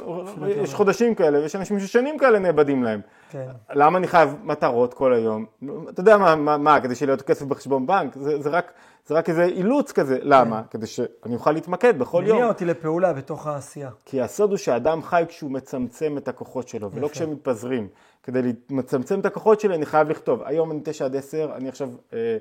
יש 0.49 0.75
חודשים 0.75 1.15
כאלה, 1.15 1.39
ויש 1.39 1.57
אנשים 1.57 1.81
ששנים 1.81 2.19
כאלה 2.19 2.39
נאבדים 2.39 2.83
להם. 2.83 3.01
כן. 3.31 3.47
למה 3.71 3.99
אני 3.99 4.07
חייב 4.07 4.37
מטרות 4.43 4.95
כל 4.95 5.13
היום? 5.13 5.45
אתה 5.89 6.01
יודע 6.01 6.17
מה, 6.17 6.37
מה, 6.37 6.57
מה 6.57 6.81
כדי 6.81 6.95
שיהיה 6.95 7.17
לי 7.17 7.23
כסף 7.23 7.47
בחשבון 7.47 7.87
בנק? 7.87 8.17
זה, 8.17 8.43
זה, 8.43 8.51
רק, 8.51 8.73
זה 9.07 9.15
רק 9.15 9.29
איזה 9.29 9.45
אילוץ 9.45 9.93
כזה. 9.93 10.19
למה? 10.23 10.63
כן. 10.63 10.69
כדי 10.71 10.87
שאני 10.87 11.35
אוכל 11.35 11.53
להתמקד 11.53 11.99
בכל 11.99 12.23
יום. 12.27 12.37
מניע 12.37 12.49
אותי 12.49 12.65
לפעולה 12.65 13.13
בתוך 13.13 13.47
העשייה. 13.47 13.91
כי 14.05 14.21
הסוד 14.21 14.51
הוא 14.51 14.59
שאדם 14.59 15.03
חי 15.03 15.25
כשהוא 15.29 15.51
מצמצם 15.51 16.19
את 16.19 16.29
הכוחות 16.29 16.69
שלו, 16.69 16.91
ולא 16.93 17.09
כשהם 17.09 17.31
מתפזרים. 17.31 17.89
כדי 18.23 18.53
לצמצם 18.71 19.21
את 19.21 19.27
הכוחות 19.27 19.61
שלי 19.61 19.75
אני 19.75 19.87
חייב 19.87 20.09
לכתוב. 20.09 20.43
היום 20.45 20.71
אני 20.71 20.81
9 20.85 21.05
עד 21.05 21.17
10, 21.17 21.51
אני 21.57 21.69
עכשיו 21.69 21.89
אה, 22.13 22.37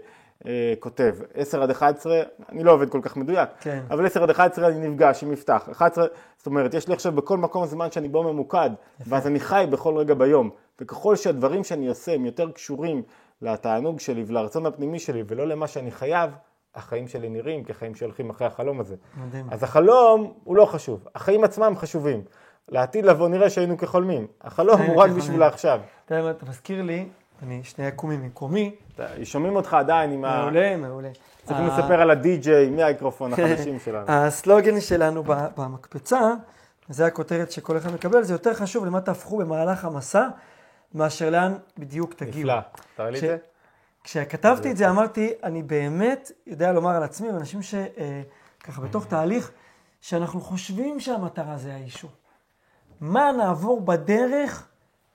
אה, 0.46 0.74
כותב. 0.80 1.16
10 1.34 1.64
עד 1.64 1.70
11, 1.70 2.22
אני 2.50 2.64
לא 2.64 2.72
עובד 2.72 2.90
כל 2.90 3.00
כך 3.04 3.18
מדויק, 3.18 3.50
כן. 3.60 3.84
אבל 3.90 4.06
10 4.06 4.24
עד 4.24 4.30
11 4.30 4.68
אני 4.68 4.88
נפגש 4.88 5.24
עם 5.24 5.32
מפתח. 5.32 5.70
11, 5.72 6.08
זאת 6.38 6.48
אומרת, 6.48 6.74
יש 6.74 6.88
לי 6.88 6.94
עכשיו 6.94 7.12
בכל 7.12 7.38
מקום 7.38 7.66
זמן 7.66 7.92
שאני 7.92 8.10
בו 8.10 8.24
ממוקד, 8.24 8.70
יפה. 9.00 9.16
ואז 9.16 9.28
אני 9.28 9.40
חי 9.40 9.66
בכל 9.70 9.98
רגע 9.98 10.14
ביום. 10.14 10.50
וככל 10.82 11.16
שהדברים 11.16 11.64
שאני 11.64 11.88
עושה 11.88 12.14
הם 12.14 12.26
יותר 12.26 12.52
קשורים 12.52 13.04
לתענוג 13.42 14.00
שלי 14.00 14.24
ולרצון 14.28 14.66
הפנימי 14.66 15.00
שלי 15.00 15.24
ולא 15.28 15.48
למה 15.48 15.68
שאני 15.68 15.92
חייב, 15.92 16.32
החיים 16.76 17.08
שלי 17.08 17.30
נראים 17.30 17.64
כחיים 17.64 17.96
שהולכים 17.96 18.30
אחרי 18.30 18.48
החלום 18.48 18.80
הזה. 18.80 18.96
מדהים. 19.18 19.48
אז 19.52 19.64
החלום 19.64 20.34
הוא 20.44 20.56
לא 20.56 20.66
חשוב, 20.66 21.08
החיים 21.16 21.44
עצמם 21.44 21.74
חשובים. 21.78 22.22
לעתיד 22.70 23.06
לבוא 23.06 23.30
נראה 23.30 23.50
שהיינו 23.50 23.78
כחולמים. 23.78 24.28
החלום 24.42 24.82
הוא 24.82 25.02
רק 25.02 25.12
בשביל 25.12 25.44
העכשיו. 25.44 25.80
אתה 26.06 26.16
יודע 26.16 26.26
מה, 26.26 26.32
אתה 26.32 26.46
מזכיר 26.46 26.82
לי, 26.82 27.06
אני 27.44 27.64
שנייה 27.64 27.92
קומי 27.92 28.18
ממקומי. 28.18 28.76
שומעים 29.24 29.56
אותך 29.56 29.74
עדיין 29.74 30.12
עם 30.12 30.26
ה... 30.26 30.42
מעולה, 30.42 30.78
מעולה. 30.78 31.10
צריכים 31.44 31.68
לספר 31.68 32.02
על 32.02 32.12
הדי-ג'יי 32.12 32.70
מהאיקרופון 32.70 33.34
החדשים 33.34 33.80
שלנו. 33.80 34.06
הסלוגן 34.12 34.82
שלנו 34.82 35.24
במקפצה, 35.58 36.34
זה 36.90 37.06
הכותרת 37.06 37.52
שכל 37.52 37.78
אחד 37.78 37.94
מקבל, 37.94 38.24
זה 38.24 38.34
יותר 38.34 38.54
חשוב 38.54 38.86
למה 38.86 39.02
תהפכו 39.02 39.38
במהלך 39.38 39.86
המסע, 39.86 40.28
מאשר 40.94 41.30
לאן 41.30 41.54
בדיוק 41.78 42.14
תגיעו. 42.14 42.50
נפלא, 42.50 42.60
תראה 42.96 43.10
לי 43.10 43.18
את 43.18 43.22
זה. 43.22 43.38
כשכתבתי 44.10 44.72
את 44.72 44.78
זה 44.78 44.90
אמרתי, 44.90 45.34
אני 45.44 45.64
באמת 45.64 46.32
יודע 46.48 46.72
לומר 46.72 46.96
על 46.96 47.04
עצמי, 47.04 47.30
ואנשים 47.32 47.62
שככה 47.62 48.82
בתוך 48.82 49.06
תהליך, 49.06 49.52
שאנחנו 50.02 50.42
חושבים 50.42 51.00
שהמטרה 51.00 51.58
זה 51.58 51.74
האישור. 51.74 52.10
מה 53.02 53.32
נעבור 53.32 53.82
בדרך, 53.82 54.68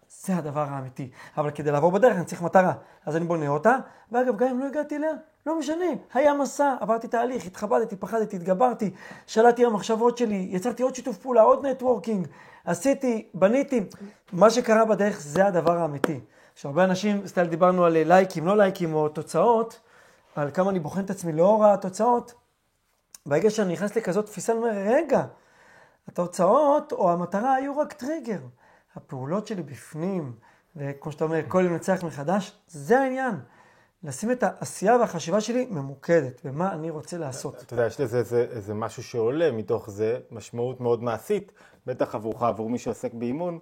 זה 0.09 0.36
הדבר 0.36 0.66
האמיתי. 0.70 1.11
אבל 1.36 1.51
כדי 1.51 1.70
לעבור 1.70 1.92
בדרך 1.92 2.16
אני 2.16 2.24
צריך 2.24 2.42
מטרה. 2.42 2.72
אז 3.07 3.16
אני 3.16 3.24
בונה 3.24 3.49
אותה, 3.49 3.76
ואגב, 4.12 4.36
גם 4.36 4.49
אם 4.49 4.59
לא 4.59 4.66
הגעתי 4.66 4.97
אליה, 4.97 5.11
לא 5.47 5.59
משנה. 5.59 5.86
היה 6.14 6.34
מסע, 6.34 6.76
עברתי 6.80 7.09
תהליך, 7.09 7.47
התחבדתי, 7.47 7.97
פחדתי, 7.97 8.36
התגברתי, 8.36 8.90
שלטתי 9.26 9.66
במחשבות 9.66 10.18
שלי, 10.18 10.49
יצרתי 10.51 10.82
עוד 10.82 10.95
שיתוף 10.95 11.16
פעולה, 11.16 11.42
עוד 11.42 11.66
נטוורקינג, 11.66 12.26
עשיתי, 12.64 13.28
בניתי. 13.34 13.80
מה 14.32 14.51
שקרה 14.51 14.84
בדרך 14.84 15.20
זה 15.20 15.47
הדבר 15.47 15.78
האמיתי. 15.78 16.20
עכשיו, 16.55 16.70
הרבה 16.70 16.84
אנשים, 16.84 17.26
סטייל 17.26 17.46
דיברנו 17.46 17.84
על 17.84 17.92
לייקים, 17.92 18.46
לא 18.46 18.57
לייקים 18.57 18.94
או 18.94 19.09
תוצאות, 19.09 19.80
על 20.34 20.50
כמה 20.50 20.70
אני 20.70 20.80
בוחן 20.80 21.05
את 21.05 21.11
עצמי 21.11 21.32
לאור 21.32 21.66
התוצאות. 21.66 22.34
ברגע 23.26 23.50
שאני 23.50 23.72
נכנס 23.72 23.96
לכזאת 23.96 24.26
תפיסה, 24.26 24.52
אני 24.52 24.61
אומר, 24.61 24.72
רגע, 24.72 25.24
התוצאות 26.09 26.92
או 26.92 27.12
המטרה 27.12 27.55
היו 27.55 27.78
רק 27.78 27.92
טריגר. 27.92 28.38
הפעולות 28.96 29.46
שלי 29.46 29.62
בפנים, 29.62 30.32
וכמו 30.76 31.12
שאתה 31.12 31.24
אומר, 31.24 31.40
כל 31.48 31.62
יום 31.64 31.72
לנצח 31.72 32.05
מחדש, 32.05 32.59
זה 32.66 33.00
העניין. 33.00 33.34
לשים 34.02 34.30
את 34.30 34.42
העשייה 34.42 34.96
והחשיבה 34.96 35.40
שלי 35.40 35.66
ממוקדת, 35.70 36.46
במה 36.46 36.72
אני 36.72 36.90
רוצה 36.90 37.18
לעשות. 37.18 37.62
אתה 37.62 37.74
יודע, 37.74 37.86
יש 37.86 38.00
לזה 38.00 38.18
איזה, 38.18 38.46
איזה 38.50 38.74
משהו 38.74 39.02
שעולה 39.02 39.52
מתוך 39.52 39.90
זה, 39.90 40.18
משמעות 40.30 40.80
מאוד 40.80 41.02
מעשית, 41.02 41.52
בטח 41.86 42.14
עבורך, 42.14 42.42
עבור 42.42 42.70
מי 42.70 42.78
שעוסק 42.78 43.14
באימון. 43.14 43.59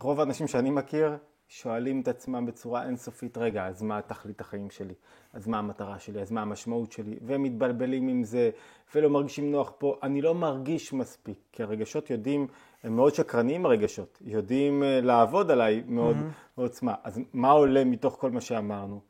רוב 0.00 0.20
האנשים 0.20 0.48
שאני 0.48 0.70
מכיר, 0.70 1.16
שואלים 1.48 2.00
את 2.00 2.08
עצמם 2.08 2.46
בצורה 2.46 2.86
אינסופית, 2.86 3.38
רגע, 3.38 3.66
אז 3.66 3.82
מה 3.82 4.02
תכלית 4.02 4.40
החיים 4.40 4.70
שלי? 4.70 4.94
אז 5.32 5.46
מה 5.46 5.58
המטרה 5.58 5.98
שלי? 5.98 6.22
אז 6.22 6.30
מה 6.30 6.42
המשמעות 6.42 6.92
שלי? 6.92 7.18
והם 7.22 7.42
מתבלבלים 7.42 8.08
עם 8.08 8.24
זה, 8.24 8.50
ולא 8.94 9.10
מרגישים 9.10 9.52
נוח 9.52 9.72
פה. 9.78 9.96
אני 10.02 10.22
לא 10.22 10.34
מרגיש 10.34 10.92
מספיק, 10.92 11.38
כי 11.52 11.62
הרגשות 11.62 12.10
יודעים, 12.10 12.46
הם 12.82 12.96
מאוד 12.96 13.14
שקרניים 13.14 13.66
הרגשות, 13.66 14.18
יודעים 14.24 14.82
uh, 14.82 15.04
לעבוד 15.04 15.50
עליי 15.50 15.82
מאוד 15.86 16.16
mm-hmm. 16.16 16.56
בעוצמה. 16.58 16.94
אז 17.04 17.20
מה 17.32 17.50
עולה 17.50 17.84
מתוך 17.84 18.16
כל 18.20 18.30
מה 18.30 18.40
שאמרנו? 18.40 19.00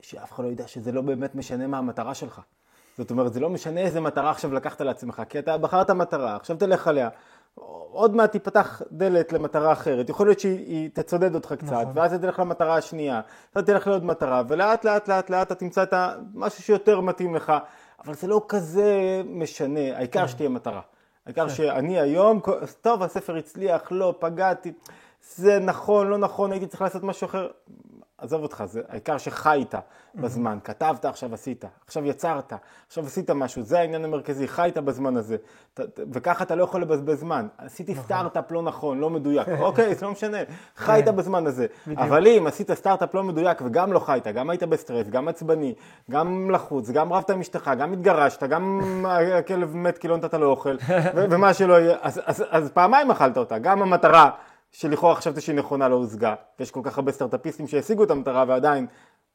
שאף 0.00 0.32
אחד 0.32 0.44
לא 0.44 0.48
ידע 0.48 0.66
שזה 0.66 0.92
לא 0.92 1.02
באמת 1.02 1.34
משנה 1.34 1.66
מה 1.66 1.78
המטרה 1.78 2.14
שלך. 2.14 2.40
זאת 2.98 3.10
אומרת, 3.10 3.32
זה 3.32 3.40
לא 3.40 3.50
משנה 3.50 3.80
איזה 3.80 4.00
מטרה 4.00 4.30
עכשיו 4.30 4.54
לקחת 4.54 4.80
לעצמך, 4.80 5.22
כי 5.28 5.38
אתה 5.38 5.58
בחרת 5.58 5.90
מטרה, 5.90 6.36
עכשיו 6.36 6.56
תלך 6.56 6.88
עליה. 6.88 7.08
עוד 7.54 8.16
מעט 8.16 8.32
תיפתח 8.32 8.82
דלת 8.92 9.32
למטרה 9.32 9.72
אחרת, 9.72 10.08
יכול 10.08 10.26
להיות 10.26 10.40
שהיא 10.40 10.90
תצודד 10.92 11.34
אותך 11.34 11.52
קצת, 11.52 11.72
נכון. 11.72 11.92
ואז 11.94 12.14
אתה 12.14 12.22
תלך 12.22 12.38
למטרה 12.38 12.76
השנייה, 12.76 13.20
אתה 13.52 13.62
תלך 13.62 13.86
לעוד 13.86 14.04
מטרה, 14.04 14.42
ולאט 14.48 14.84
לאט 14.84 15.08
לאט 15.08 15.30
לאט 15.30 15.46
אתה 15.46 15.54
תמצא 15.54 15.82
את 15.82 15.94
משהו 16.34 16.62
שיותר 16.62 17.00
מתאים 17.00 17.34
לך, 17.34 17.52
אבל 18.04 18.14
זה 18.14 18.26
לא 18.26 18.44
כזה 18.48 19.22
משנה, 19.26 19.96
העיקר 19.96 20.20
כן. 20.20 20.28
שתהיה 20.28 20.48
מטרה. 20.48 20.80
העיקר 21.26 21.48
כן. 21.48 21.54
שאני 21.54 22.00
היום, 22.00 22.40
טוב 22.80 23.02
הספר 23.02 23.36
הצליח, 23.36 23.82
לא, 23.90 24.14
פגעתי, 24.18 24.72
זה 25.34 25.58
נכון, 25.58 26.06
לא 26.06 26.18
נכון, 26.18 26.52
הייתי 26.52 26.66
צריך 26.66 26.82
לעשות 26.82 27.02
משהו 27.02 27.24
אחר, 27.24 27.48
עזוב 28.18 28.42
אותך, 28.42 28.64
זה 28.66 28.80
העיקר 28.88 29.18
שחיית 29.18 29.74
בזמן, 30.14 30.58
כתבת, 30.64 31.04
עכשיו 31.04 31.34
עשית, 31.34 31.64
עכשיו 31.86 32.06
יצרת, 32.06 32.52
עכשיו 32.86 33.06
עשית 33.06 33.30
משהו, 33.30 33.62
זה 33.62 33.78
העניין 33.78 34.04
המרכזי, 34.04 34.48
חיית 34.48 34.78
בזמן 34.78 35.16
הזה, 35.16 35.36
וככה 36.12 36.44
אתה 36.44 36.54
לא 36.54 36.64
יכול 36.64 36.82
לבזבז 36.82 37.20
זמן. 37.20 37.46
עשיתי 37.58 37.92
נכון. 37.92 38.04
סטארט-אפ 38.04 38.52
לא 38.52 38.62
נכון, 38.62 38.98
לא 38.98 39.10
מדויק, 39.10 39.48
אוקיי, 39.60 39.94
זה 39.94 40.06
לא 40.06 40.12
משנה, 40.12 40.38
חיית 40.76 41.04
כן. 41.04 41.16
בזמן 41.16 41.46
הזה. 41.46 41.66
אבל 41.96 42.26
אם 42.26 42.46
עשית 42.46 42.72
סטארט-אפ 42.72 43.14
לא 43.14 43.22
מדויק 43.24 43.62
וגם 43.64 43.92
לא 43.92 43.98
חיית, 43.98 44.26
גם 44.26 44.50
היית 44.50 44.62
בסטרס, 44.62 45.08
גם 45.08 45.28
עצבני, 45.28 45.74
גם 46.10 46.50
לחוץ, 46.50 46.90
גם 46.90 47.12
רבת 47.12 47.30
עם 47.30 47.40
אשתך, 47.40 47.70
גם 47.78 47.92
התגרשת, 47.92 48.42
גם 48.42 48.80
הכלב 49.08 49.76
מת 49.76 49.98
כי 49.98 50.08
לא 50.08 50.16
נתת 50.16 50.34
לו 50.34 50.46
אוכל, 50.50 50.76
ומה 51.30 51.54
שלא 51.54 51.74
יהיה, 51.80 51.96
אז 52.50 52.70
פעמיים 52.74 53.10
אכלת 53.10 53.36
אותה, 53.36 53.58
גם 53.58 53.82
המטרה. 53.82 54.30
שלכאורה 54.72 55.14
חשבתי 55.14 55.40
שהיא 55.40 55.56
נכונה 55.56 55.88
לא 55.88 55.94
הושגה. 55.94 56.34
ויש 56.58 56.70
כל 56.70 56.80
כך 56.82 56.98
הרבה 56.98 57.12
סטארט-אפיסטים 57.12 57.66
שהשיגו 57.66 58.04
את 58.04 58.10
המטרה 58.10 58.44
ועדיין 58.48 58.86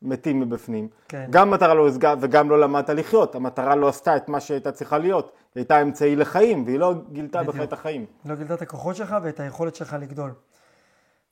מתים 0.02 0.40
מבפנים. 0.40 0.88
כן. 1.08 1.28
גם 1.30 1.52
מטרה 1.52 1.74
לא 1.74 1.82
הושגה 1.82 2.14
וגם 2.22 2.50
לא 2.50 2.60
למדת 2.60 2.90
לחיות. 2.90 3.36
המטרה 3.36 3.76
לא 3.76 3.88
עשתה 3.88 4.16
את 4.16 4.30
מה 4.30 4.40
שהייתה 4.40 4.72
צריכה 4.72 4.98
להיות. 4.98 5.26
היא 5.26 5.62
הייתה 5.62 5.82
אמצעי 5.82 6.16
לחיים 6.16 6.64
והיא 6.66 6.80
לא 6.80 6.94
גילתה 7.12 7.44
בך 7.44 7.56
את 7.64 7.74
החיים. 7.74 8.06
לא 8.26 8.36
גילתה 8.36 8.54
את 8.54 8.62
הכוחות 8.62 8.96
שלך 8.96 9.16
ואת 9.24 9.40
היכולת 9.40 9.76
שלך 9.76 9.96
לגדול. 10.00 10.34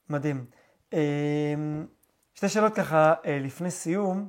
מדהים. 0.10 0.45
אמ, 0.93 0.99
שתי 2.34 2.49
שאלות 2.49 2.76
ככה 2.76 3.14
אה, 3.26 3.39
לפני 3.41 3.72
סיום. 3.72 4.28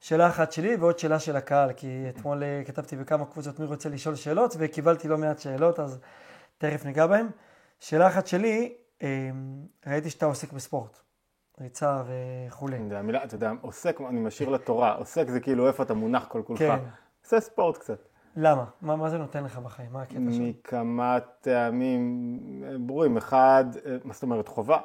שאלה 0.00 0.28
אחת 0.28 0.52
שלי 0.52 0.76
ועוד 0.76 0.98
שאלה 0.98 1.18
של 1.18 1.36
הקהל, 1.36 1.72
כי 1.72 2.04
אתמול 2.08 2.42
אה, 2.42 2.62
כתבתי 2.66 2.96
בכמה 2.96 3.24
קבוצות 3.24 3.60
מי 3.60 3.66
רוצה 3.66 3.88
לשאול 3.88 4.14
שאלות 4.14 4.54
וקיבלתי 4.58 5.08
לא 5.08 5.18
מעט 5.18 5.38
שאלות, 5.38 5.80
אז 5.80 5.98
תכף 6.58 6.84
ניגע 6.84 7.06
בהן. 7.06 7.26
שאלה 7.80 8.06
אחת 8.06 8.26
שלי, 8.26 8.74
ראיתי 9.86 10.10
שאתה 10.10 10.26
עוסק 10.26 10.52
בספורט, 10.52 11.00
ריצה 11.60 12.02
וכולי. 12.06 12.76
המילה, 12.76 13.24
אתה 13.24 13.34
יודע, 13.34 13.52
עוסק, 13.60 14.00
אני 14.00 14.20
משאיר 14.20 14.48
לתורה, 14.48 14.94
עוסק 14.94 15.28
זה 15.28 15.40
כאילו 15.40 15.66
איפה 15.66 15.82
אתה 15.82 15.94
מונח 15.94 16.26
כל 16.28 16.42
כולך. 16.46 16.58
כן. 16.58 16.78
עושה 17.24 17.40
ספורט 17.40 17.78
קצת. 17.78 17.98
למה? 18.36 18.64
מה, 18.82 18.96
מה 18.96 19.10
זה 19.10 19.18
נותן 19.18 19.44
לך 19.44 19.58
בחיים? 19.58 19.92
מה 19.92 20.02
הקטע 20.02 20.18
שלך? 20.30 20.40
מכמה 20.40 21.18
טעמים 21.40 22.40
ברורים. 22.80 23.16
אחד, 23.16 23.64
אה, 23.86 23.96
מה 24.04 24.14
זאת 24.14 24.22
אומרת 24.22 24.48
חובה? 24.48 24.78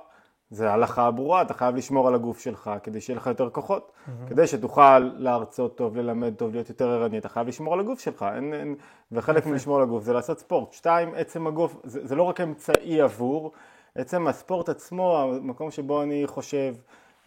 זה 0.50 0.72
הלכה 0.72 1.12
ברורה, 1.12 1.42
אתה 1.42 1.54
חייב 1.54 1.76
לשמור 1.76 2.08
על 2.08 2.16
הגוף 2.16 2.40
שלך 2.40 2.72
כדי 2.84 3.02
שיהיה 3.02 3.18
לך 3.18 3.28
יותר 3.28 3.50
כוחות. 3.50 3.92
Mm-hmm. 3.92 4.30
כדי 4.30 4.48
שתוכל 4.48 5.00
להרצות 5.00 5.78
טוב, 5.78 5.98
ללמד 5.98 6.34
טוב, 6.36 6.52
להיות 6.52 6.70
יותר 6.70 6.90
ערני, 6.90 7.18
אתה 7.18 7.30
חייב 7.30 7.48
לשמור 7.48 7.74
על 7.74 7.80
הגוף 7.80 8.00
שלך. 8.00 8.26
אין, 8.36 8.54
אין, 8.54 8.76
וחלק 9.12 9.46
מלשמור 9.46 9.78
על 9.78 9.84
הגוף 9.84 10.04
זה 10.04 10.14
לעשות 10.14 10.40
ספורט. 10.40 10.72
שתיים, 10.72 11.12
עצם 11.16 11.48
הגוף, 11.48 11.76
זה, 11.84 12.08
זה 12.08 12.16
לא 12.16 12.24
רק 12.24 12.42
אמצעי 12.42 13.02
עבור, 13.02 13.52
עצם 13.98 14.28
הספורט 14.28 14.70
עצמו, 14.70 15.20
המקום 15.20 15.72
שבו 15.72 16.04
אני 16.04 16.24
חושב, 16.26 16.74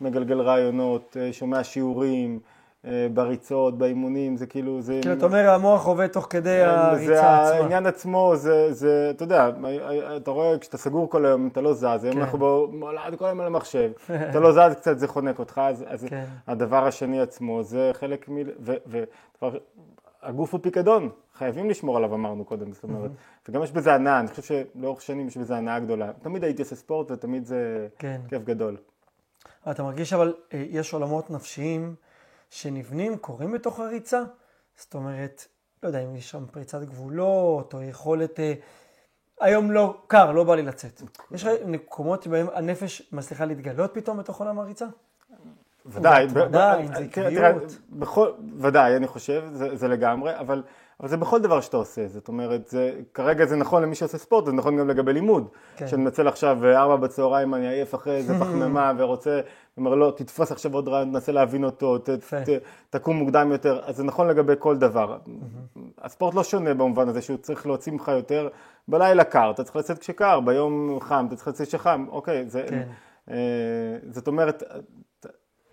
מגלגל 0.00 0.40
רעיונות, 0.40 1.16
אה, 1.20 1.32
שומע 1.32 1.64
שיעורים, 1.64 2.38
אה, 2.84 3.06
בריצות, 3.14 3.78
באימונים, 3.78 4.36
זה 4.36 4.46
כאילו, 4.46 4.82
זה... 4.82 4.98
כאילו, 5.02 5.14
אתה 5.14 5.26
אומר, 5.26 5.50
המוח 5.50 5.86
עובד 5.86 6.06
תוך 6.06 6.26
כדי 6.30 6.60
הריצה 6.62 7.06
זה 7.06 7.20
עצמה. 7.20 7.48
העניין 7.48 7.86
עצמו, 7.86 8.32
זה, 8.36 8.72
זה, 8.72 9.10
אתה 9.10 9.24
יודע, 9.24 9.50
אתה 10.16 10.30
רואה, 10.30 10.58
כשאתה 10.58 10.78
סגור 10.78 11.10
כל 11.10 11.26
היום, 11.26 11.48
אתה 11.52 11.60
לא 11.60 11.74
זז, 11.74 11.84
היום 11.84 12.14
כן. 12.14 12.20
אנחנו 12.20 12.38
במולד 12.38 13.14
כל 13.18 13.24
היום 13.24 13.40
על 13.40 13.46
המחשב, 13.46 13.90
אתה 14.30 14.40
לא 14.40 14.52
זז 14.52 14.74
קצת, 14.76 14.98
זה 14.98 15.08
חונק 15.08 15.38
אותך, 15.38 15.60
אז, 15.64 15.84
אז 15.88 16.04
כן. 16.04 16.24
הדבר 16.46 16.86
השני 16.86 17.20
עצמו, 17.20 17.62
זה 17.62 17.90
חלק 17.92 18.28
מ... 18.28 18.36
ו, 18.60 18.74
ו, 18.86 19.04
דבר, 19.38 19.58
הגוף 20.22 20.52
הוא 20.52 20.60
פיקדון, 20.62 21.08
חייבים 21.40 21.70
לשמור 21.70 21.96
עליו, 21.96 22.14
אמרנו 22.14 22.44
קודם, 22.44 22.72
זאת 22.72 22.82
אומרת, 22.82 23.10
וגם 23.48 23.62
יש 23.62 23.72
בזה 23.72 23.94
הנאה, 23.94 24.20
אני 24.20 24.28
חושב 24.28 24.42
שלאורך 24.42 25.02
שנים 25.02 25.28
יש 25.28 25.36
בזה 25.36 25.56
הנאה 25.56 25.78
גדולה. 25.78 26.12
תמיד 26.22 26.44
הייתי 26.44 26.62
עושה 26.62 26.76
ספורט 26.76 27.10
ותמיד 27.10 27.46
זה 27.46 27.88
כן. 27.98 28.20
כיף 28.28 28.44
גדול. 28.44 28.76
אתה 29.70 29.82
מרגיש 29.82 30.12
אבל, 30.12 30.34
אה, 30.54 30.64
יש 30.70 30.92
עולמות 30.94 31.30
נפשיים 31.30 31.94
שנבנים, 32.50 33.16
קורים 33.16 33.52
בתוך 33.52 33.80
הריצה? 33.80 34.22
זאת 34.76 34.94
אומרת, 34.94 35.46
לא 35.82 35.88
יודע 35.88 36.04
אם 36.04 36.16
יש 36.16 36.30
שם 36.30 36.46
פריצת 36.46 36.82
גבולות, 36.82 37.74
או 37.74 37.82
יכולת... 37.82 38.40
אה, 38.40 38.54
היום 39.40 39.70
לא, 39.70 40.02
קר, 40.06 40.32
לא 40.32 40.44
בא 40.44 40.54
לי 40.54 40.62
לצאת. 40.62 41.02
יש 41.30 41.44
לך 41.44 41.50
מקומות 41.66 42.22
שבהם 42.22 42.46
הנפש 42.54 43.02
מצליחה 43.12 43.44
להתגלות 43.44 43.90
פתאום 43.94 44.18
בתוך 44.18 44.40
עולם 44.40 44.58
הריצה? 44.58 44.86
ודאי, 45.86 46.24
אם 46.24 46.94
זה 46.94 47.02
עקביות. 47.04 47.78
ודאי, 48.58 48.96
אני 48.96 49.06
חושב, 49.06 49.44
זה 49.52 49.88
לגמרי, 49.88 50.38
אבל, 50.38 50.62
אבל 51.00 51.08
זה 51.08 51.16
בכל 51.16 51.40
דבר 51.40 51.60
שאתה 51.60 51.76
עושה, 51.76 52.08
זאת 52.08 52.28
אומרת, 52.28 52.68
זה, 52.68 52.92
כרגע 53.14 53.46
זה 53.46 53.56
נכון 53.56 53.82
למי 53.82 53.94
שעושה 53.94 54.18
ספורט, 54.18 54.46
זה 54.46 54.52
נכון 54.52 54.76
גם 54.76 54.88
לגבי 54.88 55.12
לימוד. 55.12 55.48
כן. 55.76 55.86
שאני 55.86 56.02
מנצל 56.02 56.28
עכשיו 56.28 56.64
אה, 56.64 56.80
ארבע 56.80 56.96
בצהריים, 56.96 57.54
אני 57.54 57.68
עייף 57.68 57.94
אחרי 57.94 58.16
איזה 58.16 58.34
פחמימה 58.40 58.92
ורוצה, 58.98 59.40
אומר 59.76 59.94
לא, 59.94 60.12
תתפוס 60.16 60.52
עכשיו 60.52 60.74
עוד 60.74 60.88
רעיון, 60.88 61.10
תנסה 61.12 61.32
להבין 61.32 61.64
אותו, 61.64 61.98
ת. 61.98 62.10
ת, 62.10 62.48
תקום 62.90 63.16
מוקדם 63.16 63.52
יותר, 63.52 63.80
אז 63.84 63.96
זה 63.96 64.04
נכון 64.04 64.28
לגבי 64.28 64.52
כל 64.58 64.76
דבר. 64.76 65.18
הספורט 65.98 66.34
לא 66.34 66.44
שונה 66.44 66.74
במובן 66.74 67.08
הזה 67.08 67.22
שהוא 67.22 67.36
צריך 67.36 67.66
להוציא 67.66 67.92
ממך 67.92 68.08
יותר, 68.08 68.48
בלילה 68.88 69.24
קר, 69.24 69.50
אתה 69.50 69.64
צריך 69.64 69.76
לצאת 69.76 69.98
כשקר, 69.98 70.40
ביום 70.40 70.98
חם, 71.00 71.24
אתה 71.28 71.36
צריך 71.36 71.48
לצאת 71.48 71.68
כשחם, 71.68 72.06
אוקיי, 72.08 72.44
זה, 72.48 72.64
כן. 72.68 72.88
אה, 73.30 73.36
זאת 74.10 74.26
אומרת, 74.26 74.62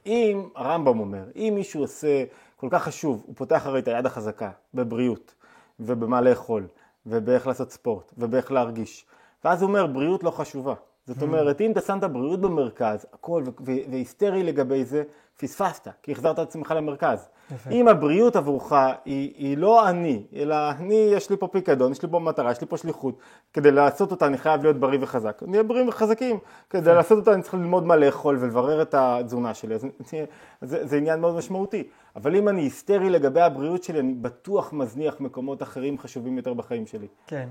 אם, 0.05 0.49
הרמב"ם 0.55 0.99
אומר, 0.99 1.23
אם 1.35 1.53
מישהו 1.55 1.81
עושה 1.81 2.23
כל 2.59 2.67
כך 2.71 2.83
חשוב, 2.83 3.23
הוא 3.25 3.35
פותח 3.35 3.65
הרי 3.65 3.79
את 3.79 3.87
היד 3.87 4.05
החזקה 4.05 4.51
בבריאות, 4.73 5.35
ובמה 5.79 6.21
לאכול, 6.21 6.67
ובאיך 7.05 7.47
לעשות 7.47 7.71
ספורט, 7.71 8.13
ובאיך 8.17 8.51
להרגיש. 8.51 9.05
ואז 9.43 9.61
הוא 9.61 9.67
אומר, 9.67 9.87
בריאות 9.87 10.23
לא 10.23 10.31
חשובה. 10.31 10.73
זאת 11.07 11.21
אומרת, 11.21 11.61
אם 11.61 11.71
אתה 11.71 11.81
שם 11.81 11.97
את 11.97 12.03
הבריאות 12.03 12.41
במרכז, 12.41 13.05
הכל, 13.13 13.43
והיסטרי 13.89 14.43
לגבי 14.43 14.85
זה, 14.85 15.03
פספסת, 15.37 15.87
כי 16.03 16.11
החזרת 16.11 16.39
את 16.39 16.39
עצמך 16.39 16.73
למרכז. 16.77 17.29
יפה. 17.51 17.69
אם 17.69 17.87
הבריאות 17.87 18.35
עבורך 18.35 18.71
היא, 19.05 19.33
היא 19.37 19.57
לא 19.57 19.89
אני, 19.89 20.23
אלא 20.35 20.71
אני, 20.71 20.93
יש 20.93 21.29
לי 21.29 21.37
פה 21.37 21.47
פיקדון, 21.47 21.91
יש 21.91 22.01
לי 22.01 22.09
פה 22.11 22.19
מטרה, 22.19 22.51
יש 22.51 22.61
לי 22.61 22.67
פה 22.67 22.77
שליחות. 22.77 23.17
כדי 23.53 23.71
לעשות 23.71 24.11
אותה 24.11 24.27
אני 24.27 24.37
חייב 24.37 24.63
להיות 24.63 24.77
בריא 24.77 24.99
וחזק. 25.01 25.43
נהיה 25.47 25.63
בריאים 25.63 25.89
וחזקים. 25.89 26.39
כדי 26.69 26.93
לעשות 26.93 27.17
אותה 27.17 27.33
אני 27.33 27.41
צריך 27.41 27.53
ללמוד 27.53 27.85
מה 27.85 27.95
לאכול 27.95 28.37
ולברר 28.39 28.81
את 28.81 28.93
התזונה 28.93 29.53
שלי. 29.53 29.75
אז 29.75 29.81
זה, 29.81 30.25
זה, 30.61 30.87
זה 30.87 30.97
עניין 30.97 31.19
מאוד 31.19 31.35
משמעותי. 31.35 31.87
אבל 32.15 32.35
אם 32.35 32.49
אני 32.49 32.61
היסטרי 32.61 33.09
לגבי 33.09 33.41
הבריאות 33.41 33.83
שלי, 33.83 33.99
אני 33.99 34.13
בטוח 34.13 34.73
מזניח 34.73 35.19
מקומות 35.19 35.63
אחרים 35.63 35.97
חשובים 35.97 36.37
יותר 36.37 36.53
בחיים 36.53 36.85
שלי. 36.85 37.07
כן, 37.27 37.49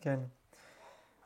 כן. 0.00 0.18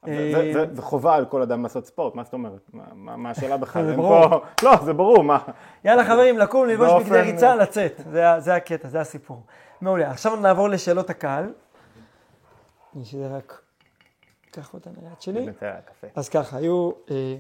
ו- 0.05 0.09
אה, 0.09 0.65
וחובה 0.75 1.15
על 1.15 1.25
כל 1.27 1.43
אדם 1.43 1.63
לעשות 1.63 1.87
ספורט, 1.87 2.15
מה 2.15 2.25
זאת 2.25 2.33
אומרת? 2.33 2.71
מה- 2.95 3.31
השאלה 3.31 3.57
בכלל? 3.57 3.87
זה 3.87 3.97
ברור. 3.97 4.41
לא, 4.63 4.77
זה 4.85 4.93
ברור, 4.93 5.25
מה? 5.25 5.39
יאללה 5.85 6.05
חברים, 6.05 6.39
לקום, 6.39 6.67
ללבוש 6.67 7.03
בגדי 7.03 7.21
ריצה, 7.21 7.57
לצאת. 7.57 8.01
זה, 8.11 8.25
זה 8.39 8.55
הקטע, 8.55 8.89
זה 8.89 9.01
הסיפור. 9.01 9.43
מעולה. 9.81 10.11
עכשיו 10.11 10.37
נעבור 10.37 10.69
לשאלות 10.69 11.11
הקהל. 11.11 11.53
אני 12.97 13.05
שזה 13.05 13.37
רק... 13.37 13.61
קח 14.51 14.75
אותה 14.75 14.91
ליד 15.03 15.21
שלי. 15.21 15.47
אז 16.17 16.29
ככה, 16.29 16.57
היו 16.57 16.91
אה, 17.11 17.37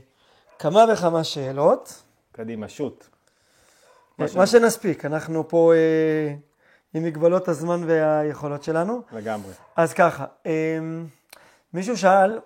כמה 0.58 0.84
וכמה 0.92 1.24
שאלות. 1.24 2.02
קדימה, 2.32 2.68
שוט. 2.68 3.06
מה 4.18 4.46
שנספיק, 4.46 5.04
אנחנו 5.04 5.48
פה 5.48 5.72
אה, 5.74 6.34
עם 6.94 7.04
מגבלות 7.04 7.48
הזמן 7.48 7.80
והיכולות 7.86 8.62
שלנו. 8.62 9.02
לגמרי. 9.12 9.52
אז 9.76 9.92
ככה, 9.92 10.24
מישהו 11.74 11.96
שאל, 11.96 12.38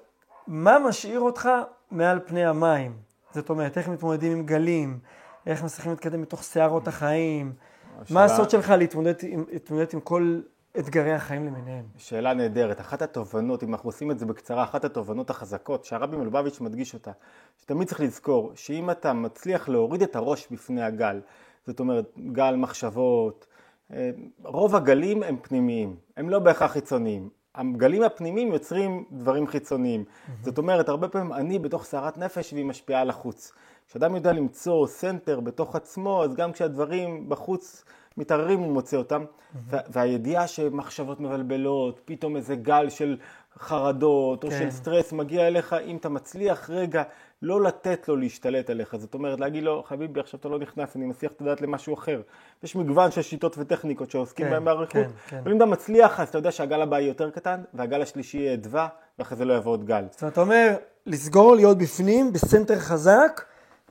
מה 0.47 0.79
משאיר 0.89 1.21
אותך 1.21 1.49
מעל 1.91 2.21
פני 2.27 2.45
המים? 2.47 2.97
זאת 3.35 3.51
אומרת, 3.51 3.79
איך 3.79 3.89
מתמודדים 3.89 4.33
עם 4.33 4.47
גלים? 4.47 4.99
איך 5.47 5.63
מצליחים 5.65 5.91
להתקדם 5.91 6.23
מתוך 6.23 6.43
סערות 6.43 6.89
החיים? 6.89 7.53
מה 7.97 8.03
השאלה- 8.03 8.25
הסוד 8.25 8.51
שלך 8.51 8.71
להתמודד 8.71 9.15
עם, 9.23 9.45
להתמודד 9.53 9.87
עם 9.93 10.01
כל 10.01 10.41
אתגרי 10.79 11.13
החיים 11.13 11.47
למיניהם? 11.47 11.85
שאלה 11.97 12.35
נהדרת. 12.35 12.81
אחת 12.81 13.03
התובנות, 13.03 13.63
אם 13.63 13.73
אנחנו 13.75 13.89
עושים 13.89 14.11
את 14.11 14.19
זה 14.19 14.27
בקצרה, 14.27 14.65
אחת 14.65 14.85
התובנות 14.85 15.31
החזקות 15.31 15.85
שהרבי 15.85 16.17
מלובביץ' 16.17 16.61
מדגיש 16.61 16.95
אותה, 16.95 17.11
שתמיד 17.59 17.89
צריך 17.89 18.01
לזכור 18.01 18.53
שאם 18.55 18.91
אתה 18.91 19.13
מצליח 19.13 19.69
להוריד 19.69 20.03
את 20.03 20.17
הראש 20.17 20.49
בפני 20.51 20.83
הגל, 20.83 21.21
זאת 21.67 21.81
אומרת, 21.81 22.11
גל 22.33 22.57
מחשבות, 22.57 23.47
אה, 23.93 24.11
רוב 24.45 24.77
הגלים 24.77 25.23
הם 25.23 25.37
פנימיים, 25.43 25.97
הם 26.17 26.31
לא 26.31 26.39
בהכרח 26.39 26.73
חיצוניים. 26.73 27.29
הגלים 27.55 28.03
הפנימיים 28.03 28.53
יוצרים 28.53 29.05
דברים 29.13 29.47
חיצוניים. 29.47 30.05
זאת 30.43 30.59
אומרת, 30.59 30.89
הרבה 30.89 31.09
פעמים 31.09 31.33
אני 31.33 31.59
בתוך 31.59 31.85
סערת 31.85 32.19
נפש 32.19 32.53
והיא 32.53 32.65
משפיעה 32.65 33.01
על 33.01 33.11
החוץ. 33.11 33.53
כשאדם 33.89 34.15
יודע 34.15 34.33
למצוא 34.33 34.87
center 34.87 35.41
בתוך 35.41 35.77
עצמו, 35.77 36.25
אז 36.25 36.35
גם 36.35 36.53
כשהדברים 36.53 37.29
בחוץ 37.29 37.85
מתערערים 38.17 38.61
הוא 38.61 38.73
מוצא 38.73 38.97
אותם. 38.97 39.25
וה- 39.69 39.81
והידיעה 39.91 40.47
שמחשבות 40.47 41.21
מבלבלות, 41.21 42.01
פתאום 42.05 42.37
איזה 42.37 42.57
גל 42.57 42.91
של 42.91 43.17
חרדות 43.59 44.45
או 44.45 44.51
כן. 44.51 44.59
של 44.59 44.71
סטרס 44.71 45.13
מגיע 45.13 45.47
אליך, 45.47 45.77
אם 45.87 45.97
אתה 45.97 46.09
מצליח 46.09 46.71
רגע 46.71 47.03
לא 47.43 47.63
לתת 47.63 48.09
לו 48.09 48.17
להשתלט 48.17 48.71
עליך. 48.71 48.97
זאת 48.97 49.15
אומרת, 49.15 49.41
להגיד 49.41 49.65
לו, 49.65 49.83
חביבי, 49.83 50.21
עכשיו 50.21 50.41
אתה 50.41 50.49
לא 50.49 50.59
נכנס, 50.59 50.97
אני 50.97 51.07
מסיח 51.07 51.33
את 51.33 51.41
הדעת 51.41 51.61
למשהו 51.61 51.95
אחר. 51.95 52.21
יש 52.63 52.77
מגוון 52.77 53.11
של 53.11 53.23
שיטות 53.23 53.59
וטכניקות 53.59 54.11
שעוסקים 54.11 54.47
כן, 54.47 54.53
בהם 54.53 54.65
באריכות. 54.65 54.93
כן, 54.93 55.11
כן. 55.27 55.39
אבל 55.39 55.51
אם 55.51 55.57
אתה 55.57 55.67
מצליח, 55.67 56.21
אז 56.21 56.29
אתה 56.29 56.39
יודע 56.39 56.51
שהגל 56.51 56.83
הבא 56.83 56.99
יהיה 56.99 57.09
יותר 57.09 57.31
קטן, 57.31 57.61
והגל 57.75 58.03
השלישי 58.03 58.39
יהיה 58.39 58.55
אדווה, 58.55 58.89
ואחרי 59.19 59.39
זה 59.39 59.45
לא 59.45 59.55
יבוא 59.55 59.73
עוד 59.73 59.85
גל. 59.85 60.05
זאת 60.11 60.23
אומרת, 60.23 60.33
אתה 60.33 60.41
אומר, 60.41 60.75
לסגור, 61.07 61.57
להיות 61.57 61.79
בפנים, 61.79 62.33
בסנטר 62.33 62.79
חזק, 62.79 63.45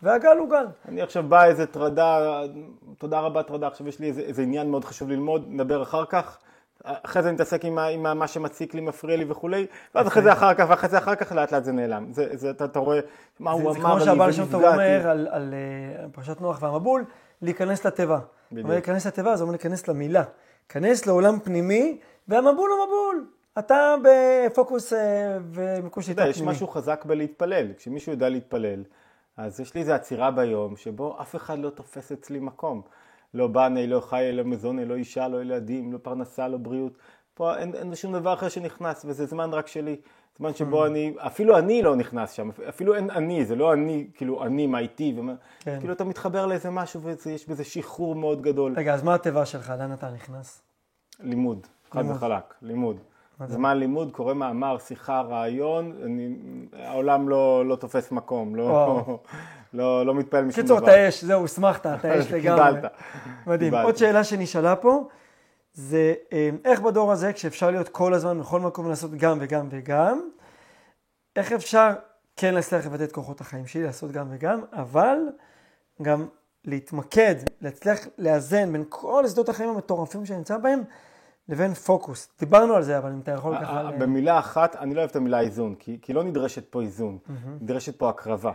והגל 0.03 0.37
הוא 0.37 0.49
גל. 0.49 0.65
אני 0.87 1.01
עכשיו 1.01 1.23
בא 1.23 1.45
איזה 1.45 1.65
טרדה, 1.65 2.41
תודה 2.97 3.19
רבה 3.19 3.43
טרדה, 3.43 3.67
עכשיו 3.67 3.87
יש 3.87 3.99
לי 3.99 4.07
איזה, 4.07 4.21
איזה 4.21 4.41
עניין 4.41 4.71
מאוד 4.71 4.85
חשוב 4.85 5.09
ללמוד, 5.09 5.45
נדבר 5.47 5.83
אחר 5.83 6.05
כך. 6.05 6.37
אחרי 6.83 7.21
זה 7.21 7.27
אני 7.27 7.35
מתעסק 7.35 7.65
עם, 7.65 7.79
עם 7.79 8.17
מה 8.19 8.27
שמציק 8.27 8.73
לי, 8.73 8.81
מפריע 8.81 9.17
לי 9.17 9.25
וכולי, 9.27 9.65
ואז 9.95 10.07
אחרי 10.07 10.23
זה 10.23 10.33
אחר 10.33 10.53
כך, 10.53 10.65
ואחרי 10.69 10.89
זה 10.89 10.97
אחר 10.97 11.15
כך, 11.15 11.31
לאט 11.31 11.51
לאט 11.51 11.63
זה 11.63 11.71
נעלם. 11.71 12.13
זה, 12.13 12.27
זה, 12.33 12.49
אתה, 12.49 12.65
אתה 12.65 12.79
רואה 12.79 12.99
מה 13.39 13.57
זה, 13.57 13.63
הוא 13.63 13.73
זה 13.73 13.79
אמר 13.79 13.89
כמו 13.89 13.99
לי 13.99 14.05
שהבעל 14.05 14.31
שם 14.31 14.45
טוב. 14.51 14.63
אומר 14.63 15.07
על, 15.07 15.27
על 15.31 15.53
אה, 15.53 16.09
פרשת 16.11 16.41
נוח 16.41 16.61
והמבול, 16.61 17.05
להיכנס 17.41 17.85
לתיבה. 17.85 18.19
בדיוק. 18.51 18.65
אבל 18.65 18.73
להיכנס 18.73 19.07
לתיבה 19.07 19.35
זה 19.35 19.43
אומר 19.43 19.51
להיכנס 19.51 19.87
למילה. 19.87 20.23
כנס 20.69 21.05
לעולם 21.05 21.39
פנימי, 21.39 21.97
והמבול 22.27 22.69
הוא 22.71 22.85
מבול. 22.87 23.25
אתה 23.59 23.95
בפוקוס 24.03 24.93
אה, 24.93 25.37
ומיקוש 25.51 26.05
אתה 26.05 26.11
יודע, 26.11 26.29
יש 26.29 26.37
פנימי. 26.37 26.51
משהו 26.51 26.67
חזק 26.67 27.05
בלהתפלל. 27.05 27.67
כשמישהו 27.77 28.11
יודע 28.11 28.29
להתפלל, 28.29 28.83
אז 29.37 29.59
יש 29.59 29.73
לי 29.75 29.81
איזו 29.81 29.93
עצירה 29.93 30.31
ביום, 30.31 30.75
שבו 30.77 31.17
אף 31.21 31.35
אחד 31.35 31.59
לא 31.59 31.69
תופס 31.69 32.11
אצלי 32.11 32.39
מקום. 32.39 32.81
לא 33.33 33.47
בני, 33.47 33.87
לא 33.87 33.99
חי, 33.99 34.29
לא 34.33 34.43
מזוני, 34.43 34.85
לא 34.85 34.95
אישה, 34.95 35.27
לא 35.27 35.41
ילדים, 35.41 35.93
לא 35.93 35.97
פרנסה, 35.97 36.47
לא 36.47 36.57
בריאות. 36.57 36.93
פה 37.33 37.57
אין, 37.57 37.75
אין 37.75 37.95
שום 37.95 38.13
דבר 38.13 38.33
אחר 38.33 38.49
שנכנס, 38.49 39.05
וזה 39.05 39.25
זמן 39.25 39.49
רק 39.53 39.67
שלי. 39.67 39.95
זמן 40.37 40.49
Mm. 40.49 40.53
שבו 40.55 40.85
אני, 40.85 41.13
אפילו 41.17 41.57
אני 41.57 41.81
לא 41.81 41.95
נכנס 41.95 42.31
שם, 42.31 42.49
אפילו 42.69 42.95
אין 42.95 43.09
אני, 43.11 43.45
זה 43.45 43.55
לא 43.55 43.73
אני, 43.73 44.07
כאילו 44.13 44.43
אני, 44.43 44.67
מה 44.67 44.79
איתי, 44.79 45.13
ומה, 45.17 45.33
כן. 45.59 45.77
כאילו 45.79 45.93
אתה 45.93 46.03
מתחבר 46.03 46.45
לאיזה 46.45 46.69
משהו 46.69 47.01
ויש 47.01 47.49
בזה 47.49 47.63
שחרור 47.63 48.15
מאוד 48.15 48.41
גדול. 48.41 48.73
רגע, 48.77 48.93
אז 48.93 49.03
מה 49.03 49.15
התיבה 49.15 49.45
שלך? 49.45 49.73
לאן 49.79 49.93
אתה 49.93 50.09
נכנס? 50.11 50.61
לימוד, 51.19 51.67
חד. 51.91 52.03
וחלק, 52.09 52.53
לימוד. 52.61 52.97
מה 53.39 53.47
זה? 53.47 53.53
זמן 53.53 53.77
לימוד, 53.77 54.11
קורא 54.11 54.33
מאמר, 54.33 54.77
שיחה, 54.77 55.21
רעיון, 55.21 55.91
אני, 56.05 56.35
העולם 56.73 57.29
לא, 57.29 57.65
לא 57.65 57.75
תופס 57.75 58.11
מקום, 58.11 58.55
לא. 58.55 59.03
לא, 59.73 60.05
לא 60.05 60.15
מתפעל 60.15 60.45
משום 60.45 60.61
קיצור, 60.61 60.79
דבר. 60.79 60.89
אתה 60.89 61.09
אש, 61.09 61.23
זהו, 61.23 61.45
הסמכת, 61.45 61.85
אתה 61.85 62.19
אש 62.19 62.31
לגמרי. 62.31 62.75
קיבלת. 62.75 62.91
מדהים. 63.47 63.75
עוד 63.75 63.97
שאלה 63.97 64.23
שנשאלה 64.23 64.75
פה, 64.75 65.07
זה 65.73 66.13
אה, 66.33 66.49
איך 66.65 66.79
בדור 66.79 67.11
הזה, 67.11 67.33
כשאפשר 67.33 67.71
להיות 67.71 67.89
כל 67.89 68.13
הזמן 68.13 68.39
בכל 68.39 68.59
מקום 68.59 68.89
לעשות 68.89 69.11
גם 69.11 69.37
וגם 69.41 69.67
וגם, 69.71 70.21
איך 71.35 71.51
אפשר 71.51 71.89
כן 72.35 72.53
להצליח 72.53 72.85
לבטא 72.85 73.03
את 73.03 73.11
כוחות 73.11 73.41
החיים 73.41 73.67
שלי, 73.67 73.83
לעשות 73.83 74.11
גם 74.11 74.27
וגם, 74.29 74.61
אבל 74.73 75.17
גם 76.01 76.27
להתמקד, 76.65 77.35
להצליח 77.61 77.99
לאזן 78.17 78.71
בין 78.71 78.83
כל 78.89 79.27
שדות 79.27 79.49
החיים 79.49 79.69
המטורפים 79.69 80.25
שאני 80.25 80.37
נמצא 80.37 80.57
בהם, 80.57 80.83
לבין 81.51 81.73
פוקוס. 81.73 82.29
דיברנו 82.39 82.73
על 82.73 82.83
זה, 82.83 82.97
אבל 82.97 83.11
אם 83.11 83.19
אתה 83.19 83.31
יכול 83.31 83.55
ככה... 83.61 83.81
אה, 83.81 83.91
במילה 83.91 84.39
אחת, 84.39 84.75
אני 84.75 84.93
לא 84.93 84.99
אוהב 84.99 85.09
את 85.09 85.15
המילה 85.15 85.39
איזון, 85.39 85.75
כי, 85.75 85.97
כי 86.01 86.13
לא 86.13 86.23
נדרשת 86.23 86.65
פה 86.69 86.81
איזון, 86.81 87.17
נדרשת 87.61 87.95
פה 87.95 88.09
הקרבה. 88.09 88.51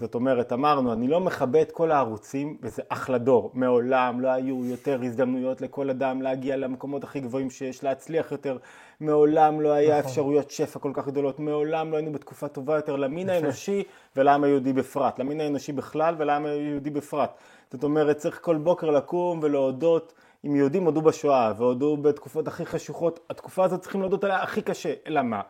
זאת 0.00 0.14
אומרת, 0.14 0.52
אמרנו, 0.52 0.92
אני 0.92 1.08
לא 1.08 1.20
מכבה 1.20 1.62
את 1.62 1.72
כל 1.72 1.90
הערוצים, 1.90 2.56
וזה 2.62 2.82
אחלה 2.88 3.18
דור. 3.18 3.50
מעולם 3.54 4.20
לא 4.20 4.28
היו 4.28 4.64
יותר 4.64 5.00
הזדמנויות 5.02 5.60
לכל 5.60 5.90
אדם 5.90 6.22
להגיע 6.22 6.56
למקומות 6.56 7.04
הכי 7.04 7.20
גבוהים 7.20 7.50
שיש, 7.50 7.84
להצליח 7.84 8.32
יותר. 8.32 8.58
מעולם 9.00 9.60
לא 9.60 9.72
היה 9.72 9.98
נכון. 9.98 10.10
אפשרויות 10.10 10.50
שפע 10.50 10.78
כל 10.78 10.90
כך 10.94 11.06
גדולות. 11.06 11.40
מעולם 11.40 11.90
לא 11.90 11.96
היינו 11.96 12.12
בתקופה 12.12 12.48
טובה 12.48 12.76
יותר 12.76 12.96
למין 12.96 13.30
האנושי 13.30 13.82
ולעם 14.16 14.44
היהודי 14.44 14.72
בפרט. 14.72 15.18
למין 15.18 15.40
האנושי 15.40 15.72
בכלל 15.72 16.14
ולעם 16.18 16.46
היהודי 16.46 16.90
בפרט. 16.90 17.30
זאת 17.72 17.84
אומרת, 17.84 18.16
צריך 18.16 18.38
כל 18.42 18.56
בוקר 18.56 18.90
לקום 18.90 19.40
ולהודות. 19.42 20.12
אם 20.46 20.56
יהודים 20.56 20.84
הודו 20.84 21.02
בשואה 21.02 21.52
והודו 21.56 21.96
בתקופות 21.96 22.48
הכי 22.48 22.66
חשוכות, 22.66 23.20
התקופה 23.30 23.64
הזאת 23.64 23.80
צריכים 23.80 24.00
להודות 24.00 24.24
עליה 24.24 24.42
הכי 24.42 24.62
קשה. 24.62 24.94
אלא 25.06 25.22
מה? 25.22 25.40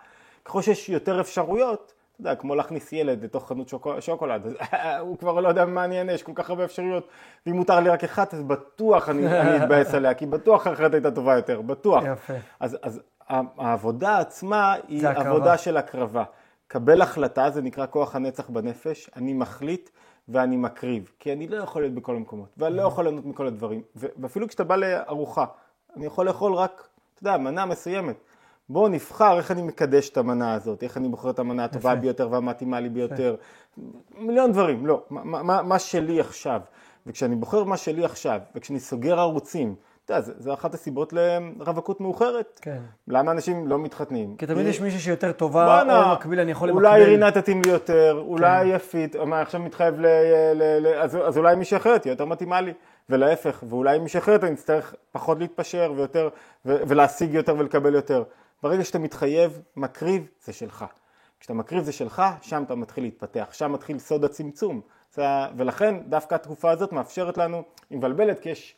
ככל 0.44 0.62
שיש 0.62 0.88
יותר 0.88 1.20
אפשרויות, 1.20 1.92
אתה 2.12 2.20
יודע, 2.20 2.34
כמו 2.34 2.54
להכניס 2.54 2.92
ילד 2.92 3.24
לתוך 3.24 3.48
חנות 3.48 3.68
שוקו, 3.68 4.02
שוקולד, 4.02 4.42
הוא 5.00 5.18
כבר 5.18 5.40
לא 5.40 5.48
יודע 5.48 5.64
מה 5.64 5.84
אני 5.84 5.98
אענה, 5.98 6.12
יש 6.12 6.22
כל 6.22 6.32
כך 6.34 6.50
הרבה 6.50 6.64
אפשרויות, 6.64 7.08
ואם 7.46 7.56
מותר 7.56 7.80
לי 7.80 7.88
רק 7.88 8.04
אחת, 8.04 8.34
אז 8.34 8.42
בטוח 8.42 9.08
אני, 9.08 9.26
אני 9.40 9.64
אתבאס 9.64 9.94
עליה, 9.94 10.14
כי 10.14 10.26
בטוח 10.26 10.66
אחרת 10.66 10.94
הייתה 10.94 11.10
טובה 11.10 11.36
יותר, 11.36 11.60
בטוח. 11.60 12.04
יפה. 12.06 12.34
אז, 12.60 12.78
אז 12.82 13.00
העבודה 13.28 14.18
עצמה 14.18 14.74
היא. 14.88 15.08
עבודה 15.08 15.58
של 15.58 15.76
הקרבה. 15.76 16.24
קבל 16.66 17.02
החלטה, 17.02 17.50
זה 17.50 17.62
נקרא 17.62 17.86
כוח 17.90 18.16
הנצח 18.16 18.50
בנפש, 18.50 19.10
אני 19.16 19.32
מחליט 19.32 19.90
ואני 20.28 20.56
מקריב, 20.56 21.10
כי 21.18 21.32
אני 21.32 21.48
לא 21.48 21.56
יכול 21.56 21.82
להיות 21.82 21.94
בכל 21.94 22.16
המקומות, 22.16 22.48
ואני 22.56 22.76
לא 22.76 22.82
יכול 22.82 23.04
ליהנות 23.04 23.24
מכל 23.24 23.46
הדברים, 23.46 23.82
ואפילו 23.96 24.48
כשאתה 24.48 24.64
בא 24.64 24.76
לארוחה, 24.76 25.44
אני 25.96 26.06
יכול 26.06 26.26
לאכול 26.26 26.54
רק, 26.54 26.88
אתה 27.14 27.22
יודע, 27.22 27.36
מנה 27.36 27.66
מסוימת. 27.66 28.16
בואו 28.68 28.88
נבחר 28.88 29.38
איך 29.38 29.50
אני 29.50 29.62
מקדש 29.62 30.08
את 30.08 30.16
המנה 30.16 30.54
הזאת, 30.54 30.82
איך 30.82 30.96
אני 30.96 31.08
בוחר 31.08 31.30
את 31.30 31.38
המנה 31.38 31.64
הטובה. 31.64 31.94
ביותר 31.94 32.28
והמתאימה 32.30 32.80
לי 32.80 32.88
ביותר. 32.88 33.36
מיליון 34.18 34.52
דברים, 34.52 34.86
לא, 34.86 35.02
מה, 35.10 35.42
מה, 35.42 35.62
מה 35.62 35.78
שלי 35.78 36.20
עכשיו. 36.20 36.60
וכשאני 37.06 37.36
בוחר 37.36 37.64
מה 37.64 37.76
שלי 37.76 38.04
עכשיו, 38.04 38.40
וכשאני 38.54 38.80
סוגר 38.80 39.20
ערוצים, 39.20 39.74
אתה 40.04 40.14
יודע, 40.14 40.20
זה 40.38 40.54
אחת 40.54 40.74
הסיבות 40.74 41.12
לרווקות 41.12 42.00
מאוחרת. 42.00 42.60
כן. 42.62 42.78
למה 43.08 43.32
אנשים 43.32 43.68
לא 43.68 43.78
מתחתנים? 43.78 44.36
כי 44.36 44.46
תמיד 44.46 44.66
יש 44.66 44.80
מישהי 44.80 44.98
שיותר 45.00 45.32
טובה, 45.32 45.82
או 45.82 45.86
במקביל 46.10 46.40
אני 46.40 46.50
יכול 46.50 46.68
למקביל. 46.68 46.86
אולי 46.86 47.04
רינה 47.04 47.30
תתאים 47.30 47.62
לי 47.62 47.70
יותר, 47.70 48.12
כן. 48.22 48.28
אולי 48.28 48.66
יפית, 48.66 49.16
מה 49.16 49.40
עכשיו 49.40 49.60
מתחייב 49.60 50.00
ל... 50.00 50.06
אז, 51.02 51.38
אולי 51.38 51.56
מישהי 51.56 51.76
אחרת 51.76 52.02
תהיה 52.02 52.12
יותר 52.12 52.24
מתאימה 52.24 52.60
לי, 52.60 52.72
ולהפך, 53.10 53.64
ואולי 53.68 53.98
מישהי 53.98 54.18
אחרת 54.18 54.44
אני 54.44 54.52
אצטרך 54.52 54.94
פחות 55.12 55.38
להתפשר 55.38 55.92
ויותר, 55.96 56.28
ו, 56.66 56.76
ולהשיג 56.88 57.34
יותר 57.34 57.54
ולקבל 57.58 57.94
יותר. 57.94 58.22
ברגע 58.62 58.84
שאתה 58.84 58.98
מתחייב, 58.98 59.60
מקריב, 59.76 60.28
זה 60.44 60.52
שלך. 60.52 60.84
כשאתה 61.40 61.54
מקריב 61.54 61.84
זה 61.84 61.92
שלך, 61.92 62.22
שם 62.42 62.62
אתה 62.62 62.74
מתחיל 62.74 63.04
להתפתח, 63.04 63.48
שם 63.52 63.72
מתחיל 63.72 63.98
סוד 63.98 64.24
הצמצום. 64.24 64.80
זה, 65.14 65.22
ולכן 65.56 65.94
דווקא 66.08 66.34
התקופה 66.34 66.70
הזאת 66.70 66.92
מאפשרת 66.92 67.38
לנו, 67.38 67.62
היא 67.90 67.98
מבלבלת 67.98 68.40
כי 68.40 68.50
יש 68.50 68.76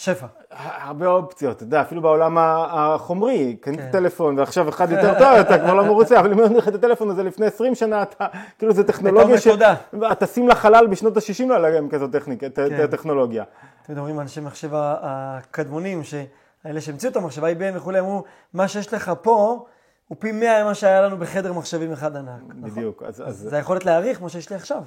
שפע. 0.00 0.26
הרבה 0.50 1.06
אופציות, 1.06 1.56
אתה 1.56 1.62
יודע, 1.62 1.80
אפילו 1.80 2.02
בעולם 2.02 2.38
החומרי, 2.38 3.56
קנית 3.60 3.80
כן. 3.80 3.90
טלפון 3.90 4.38
ועכשיו 4.38 4.68
אחד 4.68 4.90
יותר 4.90 5.18
טוב, 5.18 5.38
אתה 5.40 5.58
כבר 5.58 5.74
לא 5.74 5.84
מרוצה, 5.84 6.20
אבל 6.20 6.32
אם 6.32 6.40
נותנים 6.40 6.58
לך 6.58 6.68
את 6.68 6.74
הטלפון 6.74 7.10
הזה 7.10 7.22
לפני 7.22 7.46
20 7.46 7.74
שנה, 7.74 8.02
אתה, 8.02 8.26
כאילו 8.58 8.72
זה 8.72 8.84
טכנולוגיה 8.84 9.36
בתור 9.36 9.52
נקודה. 9.92 10.14
טסים 10.14 10.48
לחלל 10.48 10.86
בשנות 10.86 11.16
ה-60 11.16 11.46
לא 11.48 11.54
היה 11.54 11.70
להם 11.70 11.88
כזאת 11.88 12.12
טכניקה, 12.12 12.46
כן. 12.50 12.86
טכנולוגיה. 12.86 13.44
תמיד 13.86 13.98
אומרים 13.98 14.20
אנשי 14.20 14.40
מחשב 14.40 14.70
הקדמונים, 14.74 16.02
שהאלה 16.04 16.80
שהמציאו 16.80 17.12
את 17.12 17.16
המחשב, 17.16 17.44
IBM 17.44 17.76
וכולי, 17.76 18.00
אמרו, 18.00 18.24
מה 18.54 18.68
שיש 18.68 18.94
לך 18.94 19.12
פה, 19.22 19.64
הוא 20.08 20.16
פי 20.18 20.32
100 20.32 20.64
ממה 20.64 20.74
שהיה 20.74 21.02
לנו 21.02 21.16
בחדר 21.16 21.52
מחשבים 21.52 21.92
אחד 21.92 22.16
ענק. 22.16 22.42
נכון? 22.48 22.70
בדיוק, 22.70 23.02
אז, 23.02 23.22
אז 23.26 23.36
זה 23.36 23.56
היכולת 23.56 23.84
להעריך 23.84 24.22
מה 24.22 24.28
שיש 24.28 24.50
לי 24.50 24.56
עכשיו. 24.56 24.82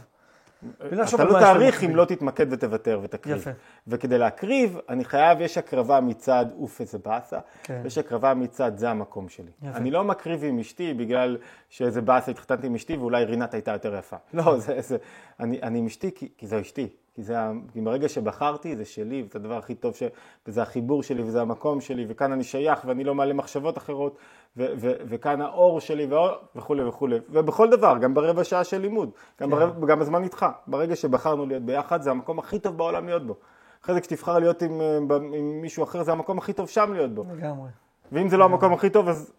לחשוב 0.91 1.21
אתה 1.21 1.29
לא 1.29 1.39
תעריך. 1.39 1.83
אם 1.83 1.95
לא 1.95 2.05
תתמקד 2.05 2.53
ותוותר 2.53 2.99
ותקריב. 3.03 3.37
יפה. 3.37 3.49
וכדי 3.87 4.17
להקריב, 4.17 4.77
אני 4.89 5.05
חייב, 5.05 5.41
יש 5.41 5.57
הקרבה 5.57 6.01
מצד 6.01 6.45
אוף 6.59 6.81
איזה 6.81 6.97
באסה, 6.97 7.39
כן. 7.63 7.81
יש 7.85 7.97
הקרבה 7.97 8.33
מצד 8.33 8.77
זה 8.77 8.89
המקום 8.89 9.29
שלי. 9.29 9.51
יפה. 9.63 9.77
אני 9.77 9.91
לא 9.91 10.03
מקריב 10.03 10.43
עם 10.43 10.59
אשתי 10.59 10.93
בגלל 10.93 11.37
שאיזה 11.69 12.01
באסה 12.01 12.31
התחתנתי 12.31 12.67
עם 12.67 12.75
אשתי 12.75 12.97
ואולי 12.97 13.25
רינת 13.25 13.53
הייתה 13.53 13.71
יותר 13.71 13.95
יפה. 13.95 14.17
לא, 14.33 14.57
זה, 14.57 14.81
זה, 14.81 14.97
אני, 15.39 15.61
אני 15.61 15.79
עם 15.79 15.85
אשתי 15.85 16.11
כי, 16.15 16.29
כי 16.37 16.47
זו 16.47 16.61
אשתי. 16.61 16.87
כי, 17.15 17.23
זה, 17.23 17.35
כי 17.73 17.81
ברגע 17.81 18.09
שבחרתי 18.09 18.75
זה 18.75 18.85
שלי, 18.85 19.23
וזה 19.29 19.39
הדבר 19.39 19.57
הכי 19.57 19.75
טוב, 19.75 19.95
ש, 19.95 20.03
וזה 20.47 20.61
החיבור 20.61 21.03
שלי 21.03 21.23
וזה 21.23 21.41
המקום 21.41 21.81
שלי, 21.81 22.05
וכאן 22.07 22.31
אני 22.31 22.43
שייך 22.43 22.79
ואני 22.85 23.03
לא 23.03 23.15
מעלה 23.15 23.33
מחשבות 23.33 23.77
אחרות, 23.77 24.17
ו, 24.57 24.65
ו, 24.77 24.91
וכאן 25.05 25.41
האור 25.41 25.79
שלי 25.79 26.07
וכולי 26.55 26.83
וכולי. 26.83 27.19
ובכל 27.29 27.69
דבר, 27.69 27.97
גם 27.97 28.13
ברבע 28.13 28.43
שעה 28.43 28.63
של 28.63 28.77
לימוד, 28.77 29.09
גם, 29.41 29.49
כן. 29.49 29.55
ברבע, 29.55 29.87
גם 29.87 29.99
בזמן 29.99 30.23
איתך. 30.23 30.45
ברגע 30.67 30.95
שבחרנו 30.95 31.45
להיות 31.45 31.63
ביחד, 31.63 32.01
זה 32.01 32.11
המקום 32.11 32.39
הכי 32.39 32.59
טוב 32.59 32.77
בעולם 32.77 33.05
להיות 33.05 33.27
בו. 33.27 33.35
אחרי 33.83 33.95
זה 33.95 34.01
כשתבחר 34.01 34.39
להיות 34.39 34.61
עם, 34.61 34.81
אה, 34.81 34.97
עם 35.15 35.61
מישהו 35.61 35.83
אחר, 35.83 36.03
זה 36.03 36.11
המקום 36.11 36.37
הכי 36.37 36.53
טוב 36.53 36.69
שם 36.69 36.93
להיות 36.93 37.15
בו. 37.15 37.23
לגמרי. 37.35 37.69
ואם 38.11 38.29
זה 38.29 38.37
לא 38.37 38.45
המקום 38.45 38.73
הכי 38.73 38.89
טוב, 38.89 39.07
אז 39.09 39.33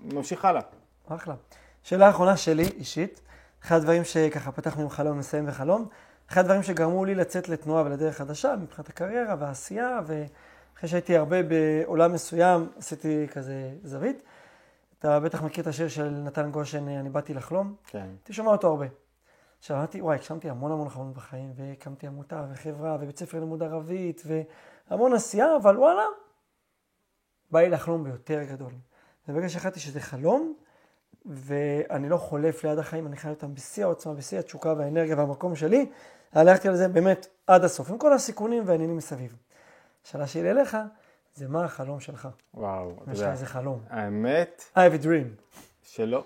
נמשיך 0.00 0.44
הלאה. 0.44 0.62
אחלה. 1.08 1.34
שאלה 1.82 2.10
אחרונה 2.10 2.36
שלי, 2.36 2.64
אישית. 2.64 3.20
אחד 3.64 3.76
הדברים 3.76 4.04
שככה 4.04 4.52
פתחנו 4.52 4.82
עם 4.82 4.88
חלום, 4.88 5.18
נסיים 5.18 5.46
בחלום. 5.46 5.88
אחד 6.30 6.40
הדברים 6.40 6.62
שגרמו 6.62 7.04
לי 7.04 7.14
לצאת 7.14 7.48
לתנועה 7.48 7.82
ולדרך 7.84 8.16
חדשה 8.16 8.54
מבחינת 8.62 8.88
הקריירה 8.88 9.34
והעשייה, 9.38 10.00
ואחרי 10.06 10.88
שהייתי 10.88 11.16
הרבה 11.16 11.36
בעולם 11.42 12.12
מסוים, 12.12 12.68
עשיתי 12.78 13.26
כזה 13.32 13.70
זווית. 13.82 14.22
אתה 14.98 15.20
בטח 15.20 15.42
מכיר 15.42 15.62
את 15.62 15.66
השיר 15.66 15.88
של 15.88 16.08
נתן 16.08 16.50
גושן, 16.50 16.88
אני 16.88 17.10
באתי 17.10 17.34
לחלום. 17.34 17.74
כן. 17.86 17.98
הייתי 17.98 18.32
שומע 18.32 18.50
אותו 18.50 18.68
הרבה. 18.68 18.86
עכשיו 19.58 19.76
אמרתי, 19.76 20.00
וואי, 20.00 20.16
הגשמתי 20.16 20.50
המון 20.50 20.72
המון 20.72 20.88
חלומות 20.88 21.14
בחיים, 21.14 21.52
והקמתי 21.56 22.06
עמותה 22.06 22.46
וחברה 22.52 22.96
ובית 23.00 23.18
ספר 23.18 23.38
לימוד 23.40 23.62
ערבית, 23.62 24.22
והמון 24.90 25.12
עשייה, 25.12 25.56
אבל 25.62 25.78
וואלה, 25.78 26.04
בא 27.50 27.60
לי 27.60 27.70
לחלום 27.70 28.04
ביותר 28.04 28.42
גדול. 28.42 28.72
וברגע 29.28 29.48
שהחלטתי 29.48 29.80
שזה 29.80 30.00
חלום, 30.00 30.54
ואני 31.26 32.08
לא 32.08 32.16
חולף 32.16 32.64
ליד 32.64 32.78
החיים, 32.78 33.06
אני 33.06 33.16
חי 33.16 33.28
אותם 33.28 33.54
בשיא 33.54 33.84
העוצמה, 33.84 34.14
בשיא 34.14 34.38
התשוקה 34.38 34.74
והאנרגיה 34.78 35.16
והמקום 35.16 35.56
שלי, 35.56 35.90
הלכתי 36.32 36.68
על 36.68 36.76
זה 36.76 36.88
באמת 36.88 37.26
עד 37.46 37.64
הסוף, 37.64 37.90
עם 37.90 37.98
כל 37.98 38.12
הסיכונים 38.12 38.62
והעניינים 38.66 38.96
מסביב. 38.96 39.36
השאלה 40.04 40.26
שלי 40.26 40.50
אליך, 40.50 40.76
זה 41.36 41.48
מה 41.48 41.64
החלום 41.64 42.00
שלך? 42.00 42.28
וואו, 42.54 42.92
יש 43.12 43.20
לך. 43.20 43.26
איזה 43.28 43.46
חלום. 43.46 43.80
האמת 43.88 44.64
I 44.74 44.78
have 44.78 45.02
a 45.02 45.04
dream. 45.04 45.56
שלא, 45.82 46.24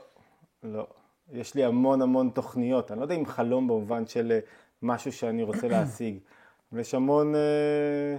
לא. 0.62 0.86
יש 1.32 1.54
לי 1.54 1.64
המון 1.64 2.02
המון 2.02 2.30
תוכניות. 2.30 2.90
אני 2.90 2.98
לא 2.98 3.04
יודע 3.04 3.14
אם 3.14 3.26
חלום 3.26 3.68
במובן 3.68 4.06
של 4.06 4.32
אה, 4.32 4.38
משהו 4.82 5.12
שאני 5.12 5.42
רוצה 5.42 5.68
להשיג. 5.72 6.18
יש 6.72 6.94
המון... 6.94 7.34
אה, 7.34 8.16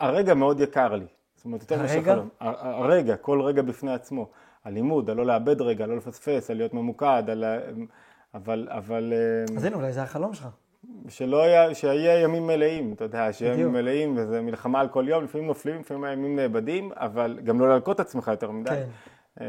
הרגע 0.00 0.34
מאוד 0.34 0.60
יקר 0.60 0.94
לי. 0.94 1.06
זאת 1.36 1.44
אומרת, 1.44 1.60
יותר 1.60 1.82
מאשר? 1.82 2.02
חלום. 2.02 2.28
הרגע, 2.40 3.16
כל 3.16 3.42
רגע 3.42 3.62
בפני 3.62 3.92
עצמו. 3.92 4.30
הלימוד, 4.64 5.10
על 5.10 5.16
לא 5.16 5.26
לאבד 5.26 5.60
רגע, 5.60 5.86
לא 5.86 5.96
לפספס, 5.96 6.50
על 6.50 6.56
להיות 6.56 6.74
ממוקד, 6.74 7.22
על... 7.30 7.44
אבל, 8.34 8.68
אבל 8.70 9.12
אה, 9.16 9.56
אז 9.56 9.64
הנה, 9.64 9.76
אולי 9.76 9.92
זה 9.92 10.02
החלום 10.02 10.34
שלך. 10.34 10.48
שלא 11.08 11.42
היה, 11.42 11.74
שיהיה 11.74 12.22
ימים 12.22 12.46
מלאים, 12.46 12.92
אתה 12.92 13.04
יודע, 13.04 13.32
שיהיה 13.32 13.54
ימים. 13.54 13.72
מלאים, 13.72 14.14
וזה 14.16 14.40
מלחמה 14.40 14.80
על 14.80 14.88
כל 14.88 15.04
יום, 15.08 15.24
לפעמים 15.24 15.46
נופלים, 15.46 15.80
לפעמים 15.80 16.04
הימים 16.04 16.36
נאבדים, 16.36 16.90
אבל 16.94 17.38
גם 17.44 17.60
לא 17.60 17.68
להלקות 17.68 17.96
את 17.96 18.00
עצמך 18.00 18.28
יותר 18.28 18.50
מדי. 18.50 18.70
כן. 18.70 18.86
אה, 19.40 19.46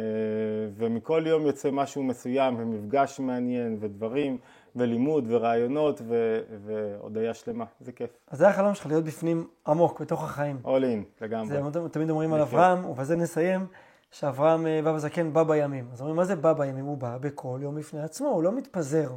ומכל 0.76 1.24
יום 1.26 1.46
יוצא 1.46 1.72
משהו 1.72 2.04
מסוים, 2.04 2.56
ומפגש 2.60 3.20
מעניין, 3.20 3.78
ודברים, 3.80 4.38
ולימוד, 4.76 5.26
ורעיונות, 5.28 6.02
ו- 6.08 6.40
והודיה 6.66 7.34
שלמה, 7.34 7.66
זה 7.80 7.92
כיף. 7.92 8.10
אז 8.28 8.40
זה 8.40 8.48
החלום 8.48 8.74
שלך, 8.74 8.86
להיות 8.86 9.04
בפנים 9.04 9.48
עמוק, 9.68 10.02
בתוך 10.02 10.24
החיים. 10.24 10.60
all 10.66 10.68
in, 10.68 11.24
לגמרי. 11.24 11.62
זה 11.74 11.90
תמיד 11.92 12.10
אומרים 12.10 12.34
על. 12.34 12.42
אברהם, 12.42 12.86
ובזה 12.86 13.16
נסיים, 13.16 13.66
שאברהם 14.12 14.68
אה, 14.68 14.82
בא 14.84 14.94
בזקן 14.94 15.34
בא 15.34 15.44
בימים. 15.44 15.86
אז 15.94 16.02
אומרים, 16.02 16.16
מה 16.16 16.26
זה 16.26 16.36
בא 16.36 16.54
בימים? 16.54 16.86
הוא 16.86 16.98
בא 16.98 17.18
בכל 17.22 17.60
יום 17.62 17.76
בפני 17.76 18.02
עצמו, 18.02 18.28
הוא 18.28 18.44
לא 18.44 18.52
מתפזר. 18.52 19.10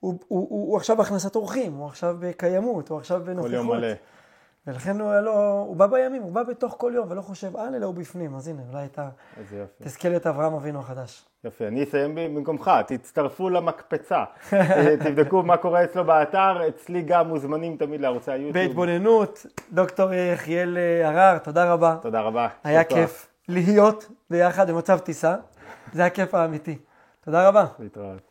הוא, 0.00 0.18
הוא, 0.28 0.46
הוא, 0.50 0.68
הוא 0.68 0.76
עכשיו 0.76 0.96
בהכנסת 0.96 1.36
אורחים, 1.36 1.72
הוא 1.72 1.86
עכשיו 1.86 2.16
בקיימות, 2.18 2.88
הוא 2.88 2.98
עכשיו 2.98 3.22
בנוכחות. 3.24 3.50
כל 3.50 3.54
יום 3.56 3.68
מלא. 3.68 3.92
ולכן 4.66 5.00
הוא, 5.00 5.14
לו, 5.14 5.64
הוא 5.66 5.76
בא 5.76 5.86
בימים, 5.86 6.22
הוא 6.22 6.32
בא 6.32 6.42
בתוך 6.42 6.74
כל 6.78 6.92
יום, 6.94 7.06
ולא 7.10 7.20
חושב 7.20 7.56
על, 7.56 7.74
אלא 7.74 7.86
הוא 7.86 7.94
בפנים. 7.94 8.34
אז 8.34 8.48
הנה, 8.48 8.62
אולי 8.72 8.84
אתה. 8.84 9.08
תזכה 9.82 10.08
להיות 10.08 10.26
אברהם 10.26 10.54
אבינו 10.54 10.78
החדש. 10.78 11.24
יופי, 11.44 11.66
אני 11.66 11.82
אסיים 11.82 12.14
במקומך, 12.14 12.70
תצטרפו 12.86 13.50
למקפצה, 13.50 14.24
אה, 14.52 14.96
תבדקו 15.04 15.42
מה 15.42 15.56
קורה 15.56 15.84
אצלו 15.84 16.04
באתר, 16.04 16.68
אצלי 16.68 17.02
גם 17.02 17.28
מוזמנים 17.28 17.76
תמיד 17.76 18.00
לערוצי 18.00 18.30
היוטיוב. 18.30 18.66
בהתבוננות, 18.66 19.46
דוקטור 19.72 20.12
יחיאל 20.12 20.78
אה, 20.78 21.08
הרר, 21.08 21.38
תודה 21.38 21.72
רבה. 21.72 21.96
תודה 22.02 22.20
רבה. 22.20 22.48
היה. 22.64 22.84
כיף 22.84 23.28
להיות 23.48 24.10
ביחד 24.30 24.70
במצב 24.70 24.98
טיסה. 24.98 25.36
זה 25.92 26.04
הכיף 26.04 26.34
האמיתי. 26.34 26.78
תודה 27.24 27.48
רבה. 27.48 27.64
להתראות. 27.78 28.27